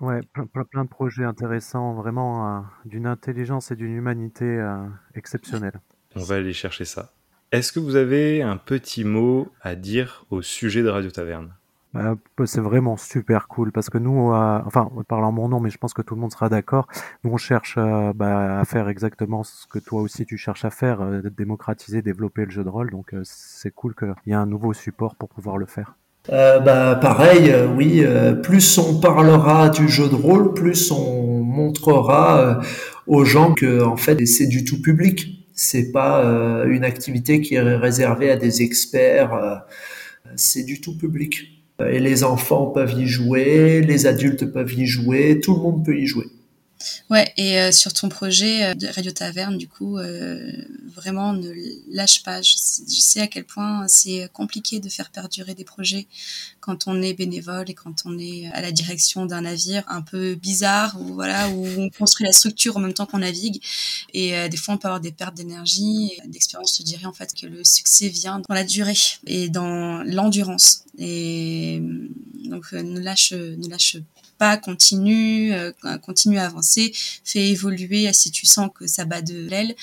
Ouais, 0.00 0.20
plein, 0.70 0.84
de 0.84 0.88
projets 0.88 1.24
intéressants, 1.24 1.94
vraiment 1.94 2.64
d'une 2.84 3.06
intelligence 3.06 3.72
et 3.72 3.76
d'une 3.76 3.94
humanité 3.94 4.64
exceptionnelle. 5.16 5.80
On 6.14 6.22
va 6.22 6.36
aller 6.36 6.52
chercher 6.52 6.84
ça. 6.84 7.12
Est-ce 7.50 7.72
que 7.72 7.80
vous 7.80 7.96
avez 7.96 8.42
un 8.42 8.56
petit 8.58 9.02
mot 9.02 9.48
à 9.60 9.74
dire 9.74 10.26
au 10.30 10.40
sujet 10.40 10.82
de 10.82 10.88
Radio 10.88 11.10
Taverne? 11.10 11.54
Bah, 11.94 12.16
bah, 12.36 12.46
c'est 12.46 12.60
vraiment 12.60 12.96
super 12.96 13.48
cool 13.48 13.72
parce 13.72 13.90
que 13.90 13.98
nous, 13.98 14.32
euh, 14.32 14.60
enfin, 14.66 14.90
parlant 15.08 15.32
mon 15.32 15.48
nom, 15.48 15.60
mais 15.60 15.70
je 15.70 15.78
pense 15.78 15.94
que 15.94 16.02
tout 16.02 16.14
le 16.14 16.20
monde 16.20 16.32
sera 16.32 16.48
d'accord. 16.48 16.86
Nous, 17.24 17.32
on 17.32 17.36
cherche 17.36 17.76
euh, 17.78 18.12
bah, 18.14 18.60
à 18.60 18.64
faire 18.64 18.88
exactement 18.88 19.44
ce 19.44 19.66
que 19.66 19.78
toi 19.78 20.00
aussi 20.00 20.26
tu 20.26 20.36
cherches 20.36 20.64
à 20.64 20.70
faire, 20.70 21.00
euh, 21.00 21.22
démocratiser, 21.36 22.02
développer 22.02 22.44
le 22.44 22.50
jeu 22.50 22.64
de 22.64 22.68
rôle. 22.68 22.90
Donc, 22.90 23.14
c'est 23.24 23.70
cool 23.70 23.94
qu'il 23.94 24.14
y 24.26 24.30
ait 24.30 24.34
un 24.34 24.46
nouveau 24.46 24.72
support 24.72 25.14
pour 25.16 25.28
pouvoir 25.28 25.56
le 25.58 25.66
faire. 25.66 25.96
bah, 26.28 26.96
pareil, 26.96 27.54
oui. 27.76 28.04
plus 28.42 28.78
on 28.78 29.00
parlera 29.00 29.70
du 29.70 29.88
jeu 29.88 30.08
de 30.08 30.14
rôle, 30.14 30.52
plus 30.54 30.90
on 30.90 31.42
montrera 31.42 32.60
aux 33.06 33.24
gens 33.24 33.54
que 33.54 33.82
en 33.82 33.96
fait, 33.96 34.24
c'est 34.26 34.46
du 34.46 34.64
tout 34.64 34.82
public 34.82 35.38
c'est 35.58 35.90
pas 35.90 36.24
euh, 36.24 36.70
une 36.70 36.84
activité 36.84 37.40
qui 37.40 37.56
est 37.56 37.60
réservée 37.60 38.30
à 38.30 38.36
des 38.36 38.62
experts, 38.62 39.34
euh, 39.34 39.56
c'est 40.36 40.62
du 40.62 40.80
tout 40.80 40.96
public. 40.96 41.57
Et 41.86 42.00
les 42.00 42.24
enfants 42.24 42.66
peuvent 42.66 42.98
y 42.98 43.06
jouer, 43.06 43.82
les 43.82 44.06
adultes 44.06 44.46
peuvent 44.46 44.72
y 44.72 44.86
jouer, 44.86 45.40
tout 45.40 45.54
le 45.54 45.62
monde 45.62 45.84
peut 45.84 45.96
y 45.96 46.06
jouer. 46.06 46.26
Ouais, 47.10 47.32
et 47.36 47.58
euh, 47.58 47.72
sur 47.72 47.92
ton 47.92 48.08
projet 48.08 48.64
euh, 48.64 48.74
de 48.74 48.86
Radio 48.86 49.10
Taverne, 49.10 49.56
du 49.56 49.66
coup, 49.66 49.98
euh, 49.98 50.52
vraiment 50.94 51.32
ne 51.32 51.52
lâche 51.90 52.22
pas. 52.22 52.42
Je, 52.42 52.54
sais 52.56 53.20
à 53.20 53.26
quel 53.26 53.44
point 53.44 53.86
c'est 53.88 54.28
compliqué 54.32 54.78
de 54.78 54.88
faire 54.88 55.10
perdurer 55.10 55.54
des 55.54 55.64
projets 55.64 56.06
quand 56.60 56.86
on 56.86 57.00
est 57.02 57.14
bénévole 57.14 57.70
et 57.70 57.74
quand 57.74 58.02
on 58.04 58.18
est 58.18 58.50
à 58.52 58.60
la 58.60 58.72
direction 58.72 59.26
d'un 59.26 59.42
navire 59.42 59.84
un 59.88 60.02
peu 60.02 60.34
bizarre 60.34 61.00
ou 61.00 61.14
voilà 61.14 61.48
où 61.48 61.66
on 61.78 61.88
construit 61.90 62.26
la 62.26 62.32
structure 62.32 62.76
en 62.76 62.80
même 62.80 62.94
temps 62.94 63.06
qu'on 63.06 63.18
navigue. 63.18 63.62
Et 64.12 64.48
des 64.48 64.56
fois, 64.56 64.74
on 64.74 64.78
peut 64.78 64.88
avoir 64.88 65.00
des 65.00 65.12
pertes 65.12 65.34
d'énergie, 65.34 66.12
d'expérience. 66.26 66.76
Je 66.78 66.82
dirais 66.82 67.06
en 67.06 67.12
fait 67.12 67.32
que 67.34 67.46
le 67.46 67.64
succès 67.64 68.08
vient 68.08 68.40
dans 68.46 68.54
la 68.54 68.64
durée 68.64 68.98
et 69.26 69.48
dans 69.48 70.02
l'endurance. 70.04 70.84
Et 70.98 71.80
donc, 72.44 72.72
ne 72.72 73.00
lâche, 73.00 73.32
ne 73.32 73.68
lâche 73.68 73.96
pas, 74.38 74.56
continue, 74.56 75.52
euh, 75.52 75.72
continue 76.02 76.38
à 76.38 76.46
avancer, 76.46 76.92
fais 77.24 77.48
évoluer 77.48 78.12
si 78.12 78.30
tu 78.30 78.46
sens 78.46 78.70
que 78.74 78.86
ça 78.86 79.04
bat 79.04 79.22
de 79.22 79.46
l'aile, 79.48 79.74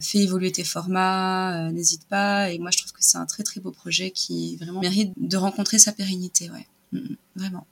fais 0.00 0.18
évoluer 0.18 0.52
tes 0.52 0.64
formats, 0.64 1.68
euh, 1.68 1.70
n'hésite 1.72 2.06
pas. 2.08 2.50
Et 2.50 2.58
moi, 2.58 2.70
je 2.70 2.78
trouve 2.78 2.92
que 2.92 2.98
c'est 3.00 3.18
un 3.18 3.26
très 3.26 3.42
très 3.42 3.60
beau 3.60 3.70
projet 3.70 4.10
qui 4.10 4.56
vraiment 4.56 4.80
mérite 4.80 5.12
de 5.16 5.36
rencontrer 5.36 5.78
sa 5.78 5.92
pérennité, 5.92 6.50
ouais, 6.50 6.66
mm, 6.92 6.98
mm, 6.98 7.16
vraiment. 7.36 7.66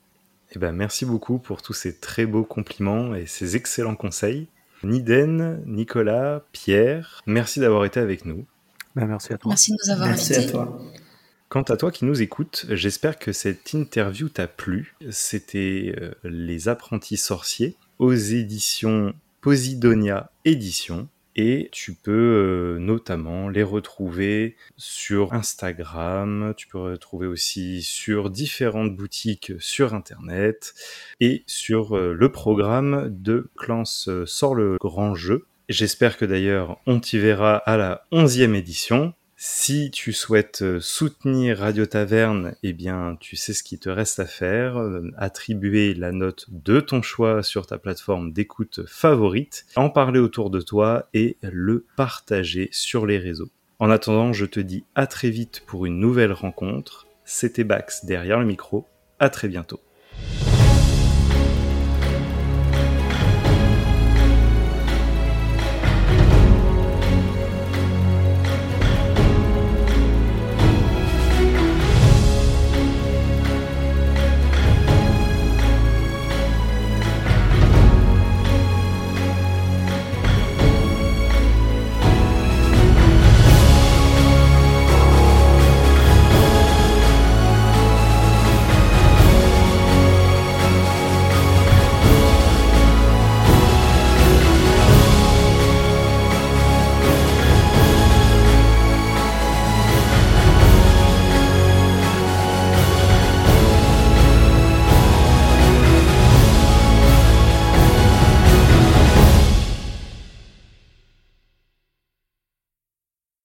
Eh 0.55 0.59
ben, 0.59 0.73
merci 0.73 1.07
beaucoup 1.07 1.39
pour 1.39 1.63
tous 1.63 1.73
ces 1.73 1.97
très 1.97 2.27
beaux 2.27 2.45
compliments 2.45 3.15
et 3.15 3.27
ces 3.27 3.57
excellents 3.57 3.97
conseils. 3.97 4.49
Niden, 4.85 5.63
Nicolas, 5.65 6.43
Pierre, 6.53 7.23
merci 7.27 7.61
d'avoir 7.61 7.85
été 7.85 8.01
avec 8.01 8.27
nous. 8.27 8.45
Ben, 8.95 9.07
merci 9.07 9.33
à 9.33 9.39
toi. 9.39 9.49
Merci 9.49 9.73
de 9.73 9.77
nous 9.83 9.93
avoir 9.93 10.09
merci 10.09 10.35
à 10.35 10.43
toi. 10.45 10.79
Quant 11.53 11.61
à 11.61 11.77
toi 11.77 11.91
qui 11.91 12.07
nous 12.07 12.23
écoutes, 12.23 12.65
j'espère 12.71 13.19
que 13.19 13.31
cette 13.31 13.75
interview 13.75 14.31
t'a 14.31 14.47
plu. 14.47 14.95
C'était 15.11 15.95
euh, 16.01 16.13
Les 16.25 16.69
apprentis 16.69 17.19
sorciers 17.19 17.77
aux 17.99 18.15
éditions 18.15 19.13
Posidonia 19.43 20.31
Éditions. 20.47 21.09
Et 21.37 21.69
tu 21.71 21.93
peux 21.93 22.11
euh, 22.11 22.79
notamment 22.79 23.51
les 23.51 23.65
retrouver 23.65 24.57
sur 24.79 25.35
Instagram, 25.35 26.55
tu 26.57 26.69
peux 26.69 26.79
retrouver 26.79 27.27
aussi 27.27 27.83
sur 27.83 28.31
différentes 28.31 28.97
boutiques 28.97 29.53
sur 29.59 29.93
Internet 29.93 30.73
et 31.21 31.45
sur 31.47 31.99
euh, 31.99 32.15
le 32.15 32.33
programme 32.33 33.09
de 33.11 33.51
Clans 33.59 33.85
sort 33.85 34.55
le 34.55 34.79
grand 34.81 35.15
jeu. 35.15 35.45
J'espère 35.69 36.17
que 36.17 36.25
d'ailleurs 36.25 36.81
on 36.87 36.99
t'y 36.99 37.19
verra 37.19 37.57
à 37.57 37.77
la 37.77 38.07
11e 38.11 38.55
édition. 38.55 39.13
Si 39.45 39.91
tu 39.91 40.13
souhaites 40.13 40.63
euh, 40.63 40.79
soutenir 40.79 41.59
Radio 41.59 41.85
Taverne, 41.85 42.55
eh 42.63 42.73
bien, 42.73 43.17
tu 43.19 43.35
sais 43.35 43.53
ce 43.53 43.65
qu'il 43.65 43.81
te 43.81 43.89
reste 43.89 44.21
à 44.21 44.25
faire. 44.25 44.79
Euh, 44.79 45.11
attribuer 45.17 45.95
la 45.95 46.13
note 46.13 46.47
de 46.51 46.79
ton 46.79 47.03
choix 47.03 47.43
sur 47.43 47.67
ta 47.67 47.77
plateforme 47.77 48.33
d'écoute 48.33 48.87
favorite, 48.87 49.67
en 49.75 49.91
parler 49.91 50.21
autour 50.21 50.49
de 50.49 50.61
toi 50.61 51.09
et 51.13 51.39
le 51.43 51.87
partager 51.97 52.69
sur 52.71 53.05
les 53.05 53.19
réseaux. 53.19 53.51
En 53.81 53.91
attendant, 53.91 54.33
je 54.33 54.47
te 54.47 54.61
dis 54.61 54.85
à 54.95 55.09
très 55.09 55.31
vite 55.31 55.65
pour 55.67 55.87
une 55.87 55.99
nouvelle 55.99 56.33
rencontre. 56.33 57.09
C'était 57.25 57.65
Bax 57.65 58.05
derrière 58.05 58.39
le 58.39 58.47
micro. 58.47 58.87
À 59.19 59.29
très 59.29 59.49
bientôt. 59.49 59.81